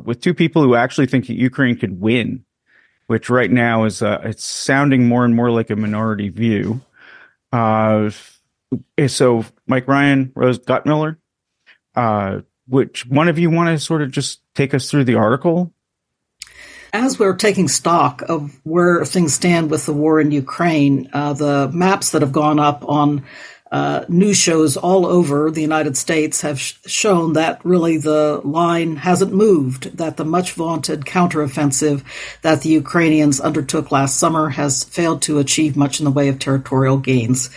with 0.00 0.20
two 0.20 0.34
people 0.34 0.62
who 0.62 0.74
actually 0.74 1.06
think 1.06 1.26
that 1.26 1.34
Ukraine 1.34 1.76
could 1.76 2.00
win, 2.00 2.44
which 3.06 3.30
right 3.30 3.50
now 3.50 3.84
is 3.84 4.02
uh, 4.02 4.20
it's 4.24 4.44
sounding 4.44 5.06
more 5.06 5.24
and 5.24 5.34
more 5.34 5.50
like 5.50 5.70
a 5.70 5.76
minority 5.76 6.28
view. 6.28 6.80
Uh, 7.52 8.10
so 9.06 9.44
Mike 9.66 9.86
Ryan, 9.86 10.32
Rose 10.34 10.58
Gottemoeller, 10.58 11.16
uh, 11.94 12.40
which 12.66 13.06
one 13.06 13.28
of 13.28 13.38
you 13.38 13.50
want 13.50 13.68
to 13.68 13.78
sort 13.78 14.02
of 14.02 14.10
just 14.10 14.40
take 14.54 14.74
us 14.74 14.90
through 14.90 15.04
the 15.04 15.14
article? 15.14 15.72
As 16.92 17.18
we're 17.18 17.36
taking 17.36 17.66
stock 17.68 18.22
of 18.22 18.60
where 18.62 19.04
things 19.04 19.34
stand 19.34 19.70
with 19.70 19.84
the 19.84 19.92
war 19.92 20.20
in 20.20 20.30
Ukraine, 20.30 21.10
uh, 21.12 21.32
the 21.32 21.68
maps 21.72 22.10
that 22.10 22.22
have 22.22 22.32
gone 22.32 22.60
up 22.60 22.88
on 22.88 23.24
uh, 23.72 24.04
news 24.08 24.36
shows 24.36 24.76
all 24.76 25.06
over 25.06 25.50
the 25.50 25.62
United 25.62 25.96
States 25.96 26.42
have 26.42 26.60
sh- 26.60 26.74
shown 26.86 27.32
that 27.32 27.64
really 27.64 27.96
the 27.96 28.40
line 28.44 28.94
hasn't 28.94 29.32
moved, 29.32 29.96
that 29.96 30.16
the 30.16 30.24
much 30.24 30.52
vaunted 30.52 31.00
counteroffensive 31.06 32.04
that 32.42 32.60
the 32.60 32.68
Ukrainians 32.68 33.40
undertook 33.40 33.90
last 33.90 34.18
summer 34.18 34.50
has 34.50 34.84
failed 34.84 35.22
to 35.22 35.38
achieve 35.38 35.76
much 35.76 35.98
in 35.98 36.04
the 36.04 36.10
way 36.10 36.28
of 36.28 36.38
territorial 36.38 36.98
gains. 36.98 37.50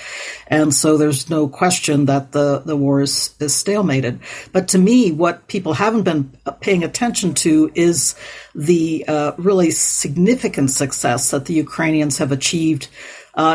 And 0.47 0.73
so 0.73 0.97
there's 0.97 1.29
no 1.29 1.49
question 1.49 2.05
that 2.05 2.31
the, 2.31 2.59
the 2.59 2.77
war 2.77 3.01
is, 3.01 3.35
is 3.39 3.53
stalemated. 3.53 4.19
But 4.53 4.69
to 4.69 4.77
me, 4.77 5.11
what 5.11 5.47
people 5.47 5.73
haven't 5.73 6.03
been 6.03 6.31
paying 6.61 6.85
attention 6.85 7.33
to 7.35 7.69
is 7.75 8.15
the 8.55 9.05
uh, 9.07 9.33
really 9.37 9.71
significant 9.71 10.71
success 10.71 11.31
that 11.31 11.45
the 11.45 11.53
Ukrainians 11.53 12.17
have 12.17 12.31
achieved 12.31 12.87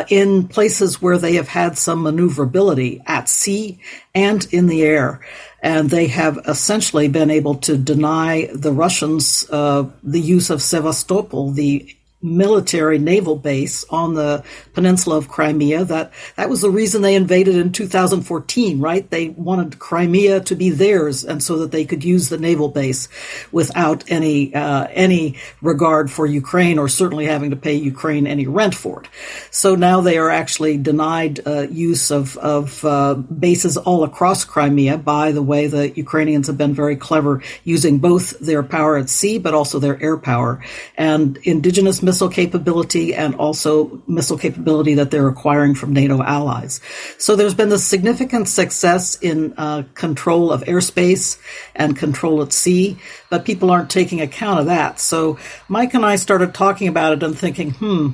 in 0.08 0.46
places 0.48 1.02
where 1.02 1.18
they 1.18 1.34
have 1.34 1.48
had 1.48 1.76
some 1.76 2.02
maneuverability 2.02 3.02
at 3.06 3.28
sea 3.28 3.78
and 4.14 4.46
in 4.52 4.68
the 4.68 4.82
air. 4.82 5.20
And 5.60 5.90
they 5.90 6.06
have 6.08 6.38
essentially 6.46 7.08
been 7.08 7.30
able 7.30 7.56
to 7.56 7.76
deny 7.76 8.48
the 8.52 8.72
Russians 8.72 9.48
uh, 9.50 9.88
the 10.02 10.20
use 10.20 10.50
of 10.50 10.62
Sevastopol, 10.62 11.50
the 11.50 11.96
military 12.22 12.98
naval 12.98 13.36
base 13.36 13.84
on 13.90 14.14
the 14.14 14.44
peninsula 14.74 15.16
of 15.16 15.28
Crimea. 15.28 15.84
That 15.84 16.12
that 16.36 16.48
was 16.48 16.60
the 16.60 16.70
reason 16.70 17.02
they 17.02 17.14
invaded 17.14 17.56
in 17.56 17.72
2014, 17.72 18.80
right? 18.80 19.08
They 19.10 19.30
wanted 19.30 19.78
Crimea 19.78 20.40
to 20.40 20.54
be 20.54 20.70
theirs, 20.70 21.24
and 21.24 21.42
so 21.42 21.58
that 21.58 21.72
they 21.72 21.84
could 21.84 22.04
use 22.04 22.28
the 22.28 22.38
naval 22.38 22.68
base 22.68 23.08
without 23.50 24.04
any 24.10 24.54
uh, 24.54 24.86
any 24.90 25.36
regard 25.60 26.10
for 26.10 26.26
Ukraine, 26.26 26.78
or 26.78 26.88
certainly 26.88 27.26
having 27.26 27.50
to 27.50 27.56
pay 27.56 27.74
Ukraine 27.74 28.26
any 28.26 28.46
rent 28.46 28.74
for 28.74 29.02
it. 29.02 29.08
So 29.50 29.74
now 29.74 30.00
they 30.00 30.18
are 30.18 30.30
actually 30.30 30.76
denied 30.78 31.40
uh, 31.46 31.66
use 31.68 32.10
of 32.10 32.36
of 32.38 32.84
uh, 32.84 33.14
bases 33.14 33.76
all 33.76 34.04
across 34.04 34.44
Crimea. 34.44 34.98
By 34.98 35.32
the 35.32 35.42
way, 35.42 35.66
the 35.66 35.90
Ukrainians 35.90 36.46
have 36.46 36.58
been 36.58 36.74
very 36.74 36.96
clever 36.96 37.42
using 37.64 37.98
both 37.98 38.38
their 38.38 38.62
power 38.62 38.96
at 38.96 39.08
sea, 39.08 39.38
but 39.38 39.54
also 39.54 39.78
their 39.78 40.00
air 40.02 40.16
power 40.16 40.62
and 40.96 41.36
indigenous 41.44 42.02
missile 42.12 42.28
capability 42.28 43.14
and 43.14 43.34
also 43.36 44.02
missile 44.06 44.36
capability 44.36 44.92
that 44.92 45.10
they're 45.10 45.28
acquiring 45.28 45.74
from 45.74 45.94
NATO 45.94 46.22
allies. 46.22 46.78
So 47.16 47.36
there's 47.36 47.54
been 47.54 47.70
this 47.70 47.86
significant 47.86 48.48
success 48.48 49.14
in 49.22 49.54
uh, 49.56 49.84
control 49.94 50.52
of 50.52 50.60
airspace 50.64 51.40
and 51.74 51.96
control 51.96 52.42
at 52.42 52.52
sea, 52.52 52.98
but 53.30 53.46
people 53.46 53.70
aren't 53.70 53.88
taking 53.88 54.20
account 54.20 54.60
of 54.60 54.66
that. 54.66 55.00
So 55.00 55.38
Mike 55.68 55.94
and 55.94 56.04
I 56.04 56.16
started 56.16 56.52
talking 56.52 56.86
about 56.86 57.14
it 57.14 57.22
and 57.22 57.38
thinking, 57.38 57.70
hmm, 57.70 58.10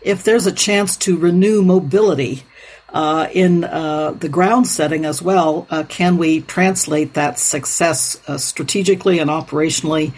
if 0.00 0.24
there's 0.24 0.46
a 0.46 0.52
chance 0.52 0.96
to 1.04 1.18
renew 1.18 1.60
mobility, 1.60 2.44
uh, 2.88 3.26
in 3.32 3.64
uh, 3.64 4.10
the 4.12 4.28
ground 4.28 4.66
setting 4.66 5.06
as 5.06 5.22
well, 5.22 5.66
uh, 5.70 5.82
can 5.88 6.18
we 6.18 6.42
translate 6.42 7.14
that 7.14 7.38
success 7.38 8.20
uh, 8.28 8.36
strategically 8.36 9.18
and 9.18 9.30
operationally 9.30 10.12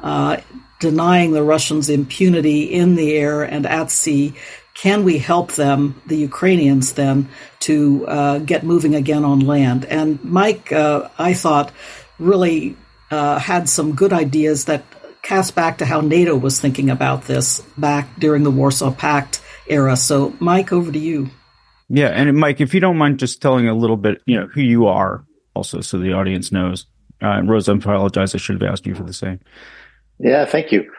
uh, 0.00 0.36
denying 0.80 1.32
the 1.32 1.42
Russians 1.42 1.88
impunity 1.88 2.64
in 2.64 2.94
the 2.94 3.14
air 3.16 3.42
and 3.42 3.66
at 3.66 3.90
sea, 3.90 4.34
can 4.74 5.04
we 5.04 5.18
help 5.18 5.52
them, 5.52 6.00
the 6.06 6.16
Ukrainians, 6.16 6.92
then, 6.92 7.28
to 7.60 8.06
uh, 8.06 8.38
get 8.38 8.62
moving 8.62 8.94
again 8.94 9.24
on 9.24 9.40
land? 9.40 9.86
And 9.86 10.22
Mike, 10.22 10.70
uh, 10.70 11.08
I 11.18 11.32
thought, 11.32 11.72
really 12.18 12.76
uh, 13.10 13.38
had 13.38 13.68
some 13.68 13.94
good 13.94 14.12
ideas 14.12 14.66
that 14.66 14.84
cast 15.22 15.54
back 15.54 15.78
to 15.78 15.86
how 15.86 16.02
NATO 16.02 16.36
was 16.36 16.60
thinking 16.60 16.90
about 16.90 17.24
this 17.24 17.62
back 17.78 18.08
during 18.18 18.42
the 18.42 18.50
Warsaw 18.50 18.92
Pact 18.92 19.40
era. 19.66 19.96
So, 19.96 20.34
Mike, 20.40 20.72
over 20.72 20.92
to 20.92 20.98
you. 20.98 21.30
Yeah, 21.88 22.08
and 22.08 22.36
Mike, 22.36 22.60
if 22.60 22.74
you 22.74 22.80
don't 22.80 22.98
mind 22.98 23.18
just 23.18 23.40
telling 23.40 23.68
a 23.68 23.74
little 23.74 23.96
bit, 23.96 24.20
you 24.26 24.38
know, 24.38 24.46
who 24.46 24.60
you 24.60 24.86
are 24.86 25.24
also 25.56 25.80
so 25.80 25.98
the 25.98 26.12
audience 26.12 26.52
knows. 26.52 26.86
Uh, 27.20 27.40
Rose, 27.42 27.68
I 27.68 27.72
apologize. 27.72 28.34
I 28.34 28.38
should 28.38 28.60
have 28.60 28.70
asked 28.70 28.86
you 28.86 28.94
for 28.94 29.02
the 29.04 29.12
same. 29.12 29.40
Yeah, 30.18 30.44
thank 30.44 30.72
you. 30.72 30.90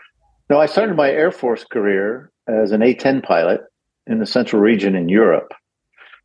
No, 0.50 0.60
I 0.60 0.66
started 0.66 0.96
my 0.96 1.10
Air 1.10 1.32
Force 1.32 1.64
career 1.64 2.32
as 2.48 2.72
an 2.72 2.82
A 2.82 2.94
10 2.94 3.22
pilot 3.22 3.62
in 4.06 4.20
the 4.20 4.26
central 4.26 4.62
region 4.62 4.96
in 4.96 5.10
Europe 5.10 5.52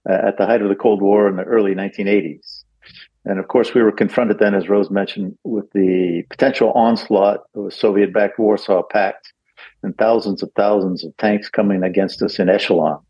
uh, 0.09 0.19
at 0.27 0.37
the 0.39 0.47
height 0.47 0.63
of 0.63 0.69
the 0.69 0.77
Cold 0.77 1.03
War 1.03 1.29
in 1.29 1.37
the 1.37 1.43
early 1.43 1.75
1980s. 1.75 2.65
And 3.25 3.39
of 3.39 3.49
course, 3.49 3.75
we 3.75 3.83
were 3.83 3.93
confronted 3.93 4.39
then, 4.39 4.55
as 4.55 4.69
Rose 4.69 4.91
mentioned, 4.91 5.37
with 5.45 5.71
the 5.73 6.25
potential 6.29 6.73
onslaught 6.73 7.41
of 7.55 7.67
a 7.67 7.71
Soviet 7.71 8.13
backed 8.13 8.39
Warsaw 8.39 8.83
Pact 8.83 9.33
and 9.83 9.97
thousands 9.97 10.43
of 10.43 10.51
thousands 10.57 11.05
of 11.05 11.17
tanks 11.17 11.49
coming 11.49 11.83
against 11.83 12.23
us 12.23 12.39
in 12.39 12.49
echelon. 12.49 13.01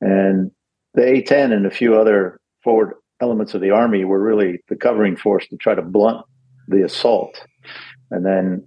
And 0.00 0.50
the 0.94 1.06
A 1.06 1.22
10 1.22 1.52
and 1.52 1.66
a 1.66 1.70
few 1.70 1.98
other 1.98 2.40
forward 2.62 2.94
elements 3.20 3.54
of 3.54 3.60
the 3.60 3.70
Army 3.70 4.04
were 4.04 4.20
really 4.20 4.60
the 4.68 4.76
covering 4.76 5.16
force 5.16 5.46
to 5.48 5.56
try 5.56 5.74
to 5.74 5.82
blunt 5.82 6.24
the 6.68 6.84
assault. 6.84 7.46
And 8.10 8.24
then 8.24 8.66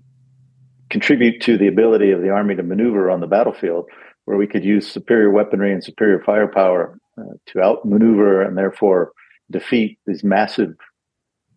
contribute 0.89 1.41
to 1.41 1.57
the 1.57 1.67
ability 1.67 2.11
of 2.11 2.21
the 2.21 2.29
army 2.29 2.55
to 2.55 2.63
maneuver 2.63 3.09
on 3.09 3.19
the 3.19 3.27
battlefield, 3.27 3.85
where 4.25 4.37
we 4.37 4.47
could 4.47 4.63
use 4.63 4.89
superior 4.89 5.29
weaponry 5.29 5.71
and 5.71 5.83
superior 5.83 6.21
firepower 6.23 6.99
uh, 7.19 7.23
to 7.47 7.61
outmaneuver 7.61 8.41
and 8.41 8.57
therefore 8.57 9.11
defeat 9.49 9.99
these 10.05 10.23
massive 10.23 10.73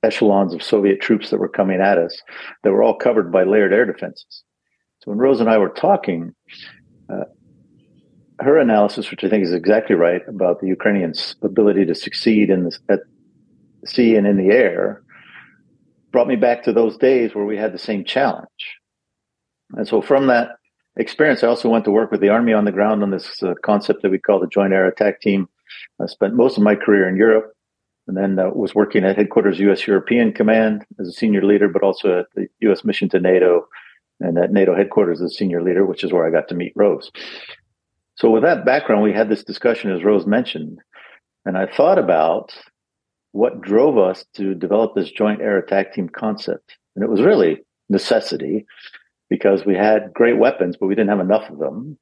echelons 0.02 0.54
of 0.54 0.62
Soviet 0.62 1.00
troops 1.00 1.30
that 1.30 1.38
were 1.38 1.48
coming 1.48 1.80
at 1.80 1.98
us 1.98 2.20
that 2.62 2.72
were 2.72 2.82
all 2.82 2.94
covered 2.94 3.30
by 3.30 3.44
layered 3.44 3.72
air 3.72 3.84
defenses. 3.84 4.42
So 5.00 5.10
when 5.10 5.18
Rose 5.18 5.40
and 5.40 5.48
I 5.48 5.58
were 5.58 5.68
talking, 5.68 6.34
uh, 7.12 7.24
her 8.38 8.58
analysis, 8.58 9.10
which 9.10 9.24
I 9.24 9.28
think 9.28 9.44
is 9.44 9.52
exactly 9.52 9.96
right 9.96 10.22
about 10.26 10.60
the 10.60 10.68
Ukrainians' 10.68 11.36
ability 11.42 11.84
to 11.86 11.94
succeed 11.94 12.50
in 12.50 12.64
the, 12.64 12.78
at 12.88 13.00
sea 13.84 14.16
and 14.16 14.26
in 14.26 14.36
the 14.36 14.54
air, 14.54 15.02
brought 16.12 16.28
me 16.28 16.36
back 16.36 16.62
to 16.64 16.72
those 16.72 16.96
days 16.96 17.34
where 17.34 17.44
we 17.44 17.56
had 17.56 17.72
the 17.72 17.78
same 17.78 18.04
challenge. 18.04 18.79
And 19.74 19.86
so 19.86 20.02
from 20.02 20.26
that 20.26 20.56
experience, 20.96 21.42
I 21.42 21.48
also 21.48 21.68
went 21.68 21.84
to 21.84 21.90
work 21.90 22.10
with 22.10 22.20
the 22.20 22.28
Army 22.28 22.52
on 22.52 22.64
the 22.64 22.72
ground 22.72 23.02
on 23.02 23.10
this 23.10 23.42
uh, 23.42 23.54
concept 23.62 24.02
that 24.02 24.10
we 24.10 24.18
call 24.18 24.40
the 24.40 24.46
Joint 24.46 24.72
Air 24.72 24.86
Attack 24.86 25.20
Team. 25.20 25.48
I 26.00 26.06
spent 26.06 26.34
most 26.34 26.56
of 26.56 26.62
my 26.62 26.74
career 26.74 27.08
in 27.08 27.16
Europe 27.16 27.52
and 28.06 28.16
then 28.16 28.38
uh, 28.38 28.50
was 28.50 28.74
working 28.74 29.04
at 29.04 29.16
headquarters 29.16 29.58
U.S. 29.60 29.86
European 29.86 30.32
Command 30.32 30.84
as 30.98 31.08
a 31.08 31.12
senior 31.12 31.44
leader, 31.44 31.68
but 31.68 31.82
also 31.82 32.20
at 32.20 32.26
the 32.34 32.48
U.S. 32.60 32.84
mission 32.84 33.08
to 33.10 33.20
NATO 33.20 33.68
and 34.18 34.36
at 34.38 34.52
NATO 34.52 34.74
headquarters 34.74 35.20
as 35.20 35.30
a 35.30 35.34
senior 35.34 35.62
leader, 35.62 35.86
which 35.86 36.04
is 36.04 36.12
where 36.12 36.26
I 36.26 36.30
got 36.30 36.48
to 36.48 36.54
meet 36.54 36.72
Rose. 36.74 37.10
So 38.16 38.28
with 38.30 38.42
that 38.42 38.64
background, 38.64 39.02
we 39.02 39.12
had 39.12 39.28
this 39.28 39.44
discussion, 39.44 39.92
as 39.92 40.04
Rose 40.04 40.26
mentioned, 40.26 40.78
and 41.46 41.56
I 41.56 41.66
thought 41.66 41.98
about 41.98 42.52
what 43.32 43.62
drove 43.62 43.96
us 43.96 44.24
to 44.34 44.54
develop 44.54 44.94
this 44.94 45.10
Joint 45.10 45.40
Air 45.40 45.58
Attack 45.58 45.94
Team 45.94 46.08
concept. 46.08 46.76
And 46.94 47.04
it 47.04 47.08
was 47.08 47.22
really 47.22 47.60
necessity 47.88 48.66
because 49.30 49.64
we 49.64 49.74
had 49.74 50.12
great 50.12 50.38
weapons, 50.38 50.76
but 50.78 50.88
we 50.88 50.94
didn't 50.94 51.08
have 51.08 51.20
enough 51.20 51.48
of 51.48 51.58
them. 51.58 51.96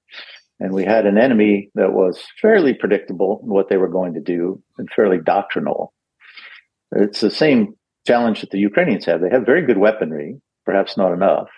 And 0.59 0.73
we 0.73 0.85
had 0.85 1.07
an 1.07 1.19
enemy 1.19 1.71
that 1.77 1.93
was 1.93 2.21
fairly 2.43 2.75
predictable 2.75 3.41
in 3.45 3.51
what 3.51 3.69
they 3.69 3.77
were 3.77 3.89
going 3.89 4.15
to 4.15 4.21
do 4.21 4.61
and 4.79 4.89
fairly 4.91 5.19
doctrinal. 5.25 5.93
It's 6.91 7.21
the 7.21 7.31
same 7.31 7.75
challenge 8.07 8.41
that 8.41 8.51
the 8.51 8.59
Ukrainians 8.59 9.05
have. 9.05 9.21
They 9.21 9.31
have 9.31 9.47
very 9.47 9.65
good 9.65 9.79
weaponry, 9.79 10.41
perhaps 10.65 10.97
not 10.97 11.13
enough. 11.13 11.49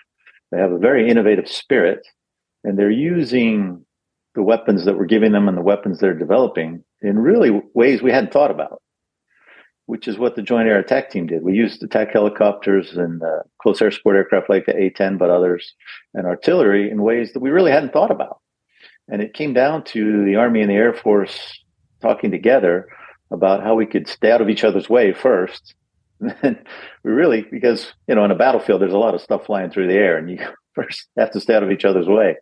They 0.51 0.59
have 0.59 0.71
a 0.71 0.77
very 0.77 1.09
innovative 1.09 1.47
spirit, 1.47 2.05
and 2.63 2.77
they're 2.77 2.91
using 2.91 3.85
the 4.35 4.43
weapons 4.43 4.85
that 4.85 4.97
we're 4.97 5.05
giving 5.05 5.31
them 5.31 5.47
and 5.47 5.57
the 5.57 5.63
weapons 5.63 5.99
they're 5.99 6.13
developing 6.13 6.83
in 7.01 7.17
really 7.17 7.61
ways 7.73 8.01
we 8.01 8.11
hadn't 8.11 8.33
thought 8.33 8.51
about, 8.51 8.81
which 9.91 10.07
is 10.07 10.17
what 10.17 10.37
the 10.37 10.41
Joint 10.41 10.69
Air 10.69 10.79
Attack 10.79 11.09
Team 11.09 11.27
did. 11.27 11.43
We 11.43 11.51
used 11.51 11.83
attack 11.83 12.13
helicopters 12.13 12.93
and 12.93 13.21
uh, 13.21 13.39
close 13.61 13.81
air 13.81 13.91
support 13.91 14.15
aircraft 14.15 14.49
like 14.49 14.65
the 14.65 14.77
A 14.77 14.89
10, 14.89 15.17
but 15.17 15.29
others, 15.29 15.73
and 16.13 16.25
artillery 16.25 16.89
in 16.89 17.01
ways 17.01 17.33
that 17.33 17.41
we 17.41 17.49
really 17.49 17.73
hadn't 17.73 17.91
thought 17.91 18.09
about. 18.09 18.39
And 19.09 19.21
it 19.21 19.33
came 19.33 19.53
down 19.53 19.83
to 19.87 20.23
the 20.23 20.37
Army 20.37 20.61
and 20.61 20.69
the 20.69 20.75
Air 20.75 20.93
Force 20.93 21.37
talking 22.01 22.31
together 22.31 22.87
about 23.31 23.63
how 23.63 23.75
we 23.75 23.85
could 23.85 24.07
stay 24.07 24.31
out 24.31 24.39
of 24.39 24.47
each 24.47 24.63
other's 24.63 24.89
way 24.89 25.11
first. 25.11 25.75
And 26.21 26.37
then 26.41 26.63
we 27.03 27.11
really, 27.11 27.45
because, 27.51 27.91
you 28.07 28.15
know, 28.15 28.23
in 28.23 28.31
a 28.31 28.35
battlefield, 28.35 28.79
there's 28.79 28.93
a 28.93 28.97
lot 28.97 29.13
of 29.13 29.19
stuff 29.19 29.45
flying 29.45 29.71
through 29.71 29.87
the 29.87 29.95
air 29.95 30.17
and 30.17 30.29
you 30.29 30.39
first 30.73 31.09
have 31.17 31.31
to 31.31 31.41
stay 31.41 31.53
out 31.53 31.63
of 31.63 31.71
each 31.71 31.83
other's 31.83 32.07
way. 32.07 32.37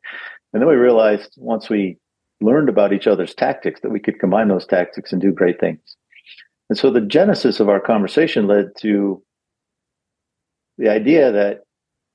And 0.54 0.62
then 0.62 0.70
we 0.70 0.76
realized 0.76 1.34
once 1.38 1.68
we 1.68 1.98
learned 2.42 2.70
about 2.70 2.94
each 2.94 3.08
other's 3.08 3.34
tactics 3.34 3.82
that 3.82 3.90
we 3.90 4.00
could 4.00 4.20
combine 4.20 4.50
those 4.50 4.68
tactics 4.68 5.12
and 5.12 5.20
do 5.20 5.32
great 5.32 5.60
things. 5.60 5.96
And 6.70 6.78
so 6.78 6.92
the 6.92 7.02
genesis 7.02 7.60
of 7.60 7.70
our 7.70 7.80
conversation 7.80 8.48
led 8.48 8.68
to 8.82 9.24
the 10.78 10.90
idea 10.90 11.32
that 11.32 11.62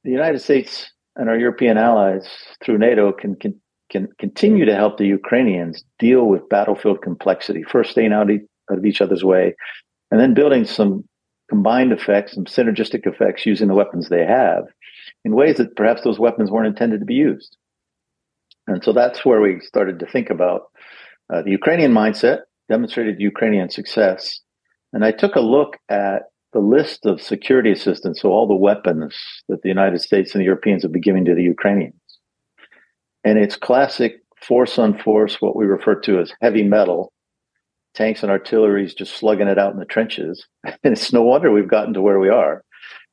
the 0.04 0.10
United 0.10 0.40
States 0.40 0.90
and 1.16 1.28
our 1.28 1.38
European 1.38 1.76
allies 1.76 2.28
through 2.64 2.78
NATO 2.78 3.12
can, 3.12 3.34
can, 3.36 3.60
can 3.90 4.08
continue 4.18 4.64
to 4.64 4.74
help 4.74 4.96
the 4.96 5.06
Ukrainians 5.06 5.84
deal 5.98 6.26
with 6.26 6.48
battlefield 6.48 7.02
complexity, 7.02 7.62
first 7.62 7.90
staying 7.90 8.12
out 8.12 8.30
of 8.70 8.86
each 8.86 9.00
other's 9.00 9.24
way, 9.24 9.54
and 10.10 10.20
then 10.20 10.34
building 10.34 10.64
some 10.64 11.04
combined 11.48 11.92
effects, 11.92 12.34
some 12.34 12.44
synergistic 12.44 13.06
effects 13.06 13.44
using 13.44 13.68
the 13.68 13.74
weapons 13.74 14.08
they 14.08 14.24
have 14.24 14.64
in 15.24 15.34
ways 15.34 15.56
that 15.56 15.76
perhaps 15.76 16.02
those 16.02 16.18
weapons 16.18 16.50
weren't 16.50 16.66
intended 16.66 17.00
to 17.00 17.06
be 17.06 17.14
used. 17.14 17.56
And 18.66 18.82
so 18.82 18.92
that's 18.92 19.24
where 19.24 19.40
we 19.40 19.60
started 19.60 19.98
to 19.98 20.06
think 20.06 20.30
about 20.30 20.62
uh, 21.32 21.42
the 21.42 21.50
Ukrainian 21.50 21.92
mindset, 21.92 22.40
demonstrated 22.68 23.20
Ukrainian 23.20 23.68
success. 23.68 24.40
And 24.94 25.04
I 25.04 25.10
took 25.10 25.34
a 25.34 25.40
look 25.40 25.76
at 25.88 26.22
the 26.52 26.60
list 26.60 27.04
of 27.04 27.20
security 27.20 27.72
assistance, 27.72 28.22
so 28.22 28.30
all 28.30 28.46
the 28.46 28.54
weapons 28.54 29.14
that 29.48 29.62
the 29.62 29.68
United 29.68 30.00
States 30.00 30.32
and 30.32 30.40
the 30.40 30.44
Europeans 30.44 30.84
have 30.84 30.92
been 30.92 31.02
giving 31.02 31.24
to 31.24 31.34
the 31.34 31.42
Ukrainians. 31.42 32.00
And 33.24 33.36
it's 33.36 33.56
classic 33.56 34.22
force 34.40 34.78
on 34.78 34.96
force, 34.96 35.40
what 35.40 35.56
we 35.56 35.64
refer 35.64 35.96
to 36.02 36.20
as 36.20 36.32
heavy 36.40 36.62
metal, 36.62 37.12
tanks 37.94 38.22
and 38.22 38.30
artillery 38.30 38.84
is 38.84 38.94
just 38.94 39.16
slugging 39.16 39.48
it 39.48 39.58
out 39.58 39.72
in 39.72 39.80
the 39.80 39.84
trenches. 39.84 40.46
And 40.84 40.92
it's 40.92 41.12
no 41.12 41.22
wonder 41.22 41.50
we've 41.50 41.68
gotten 41.68 41.94
to 41.94 42.02
where 42.02 42.20
we 42.20 42.28
are, 42.28 42.62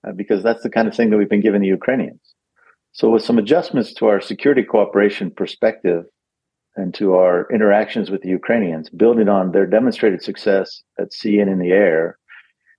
uh, 0.08 0.12
because 0.12 0.44
that's 0.44 0.62
the 0.62 0.70
kind 0.70 0.88
of 0.88 0.96
thing 0.96 1.10
that 1.10 1.18
we've 1.18 1.30
been 1.30 1.42
giving 1.42 1.62
the 1.62 1.68
Ukrainians. 1.68 2.22
So, 2.92 3.10
with 3.10 3.24
some 3.24 3.40
adjustments 3.40 3.94
to 3.96 4.06
our 4.06 4.22
security 4.22 4.64
cooperation 4.64 5.32
perspective 5.32 6.04
and 6.76 6.94
to 6.96 7.16
our 7.16 7.48
interactions 7.52 8.10
with 8.10 8.22
the 8.22 8.30
Ukrainians, 8.30 8.90
building 8.90 9.28
on 9.28 9.52
their 9.52 9.66
demonstrated 9.66 10.24
success 10.24 10.84
at 11.00 11.14
sea 11.14 11.40
and 11.40 11.50
in 11.50 11.60
the 11.60 11.72
air, 11.72 12.18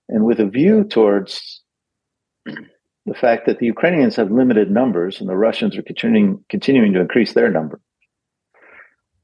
and 0.09 0.25
with 0.25 0.39
a 0.39 0.47
view 0.47 0.83
towards 0.83 1.61
the 2.45 3.13
fact 3.13 3.45
that 3.45 3.59
the 3.59 3.65
Ukrainians 3.65 4.15
have 4.15 4.31
limited 4.31 4.71
numbers 4.71 5.19
and 5.19 5.29
the 5.29 5.35
Russians 5.35 5.77
are 5.77 5.83
continuing, 5.83 6.43
continuing 6.49 6.93
to 6.93 7.01
increase 7.01 7.33
their 7.33 7.51
number. 7.51 7.79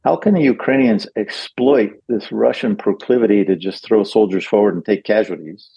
How 0.04 0.16
can 0.16 0.34
the 0.34 0.42
Ukrainians 0.42 1.08
exploit 1.18 1.92
this 2.08 2.32
Russian 2.32 2.76
proclivity 2.76 3.44
to 3.46 3.56
just 3.56 3.86
throw 3.86 4.04
soldiers 4.04 4.46
forward 4.46 4.76
and 4.76 4.86
take 4.86 5.04
casualties? 5.04 5.70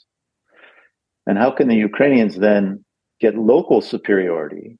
And 1.26 1.38
how 1.38 1.50
can 1.50 1.68
the 1.68 1.76
Ukrainians 1.76 2.36
then 2.36 2.84
get 3.20 3.36
local 3.36 3.80
superiority 3.80 4.78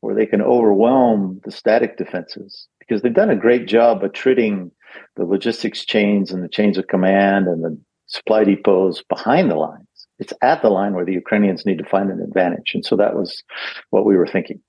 where 0.00 0.14
they 0.14 0.26
can 0.26 0.42
overwhelm 0.42 1.40
the 1.44 1.50
static 1.50 1.96
defenses 1.96 2.68
because 2.86 3.02
they've 3.02 3.14
done 3.14 3.30
a 3.30 3.36
great 3.36 3.66
job 3.66 4.02
of 4.04 4.12
treating 4.12 4.70
the 5.16 5.24
logistics 5.24 5.84
chains 5.84 6.32
and 6.32 6.42
the 6.42 6.48
chains 6.48 6.78
of 6.78 6.86
command 6.86 7.46
and 7.46 7.62
the 7.62 7.78
supply 8.06 8.44
depots 8.44 9.02
behind 9.08 9.50
the 9.50 9.56
lines. 9.56 9.86
It's 10.18 10.32
at 10.42 10.62
the 10.62 10.68
line 10.68 10.94
where 10.94 11.04
the 11.04 11.12
Ukrainians 11.12 11.64
need 11.64 11.78
to 11.78 11.84
find 11.84 12.10
an 12.10 12.20
advantage. 12.20 12.72
And 12.74 12.84
so 12.84 12.96
that 12.96 13.14
was 13.14 13.42
what 13.90 14.04
we 14.04 14.16
were 14.16 14.26
thinking. 14.26 14.60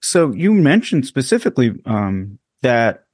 So 0.00 0.32
you 0.32 0.52
mentioned 0.52 1.06
specifically 1.06 1.74
um, 1.84 2.38
that 2.62 3.04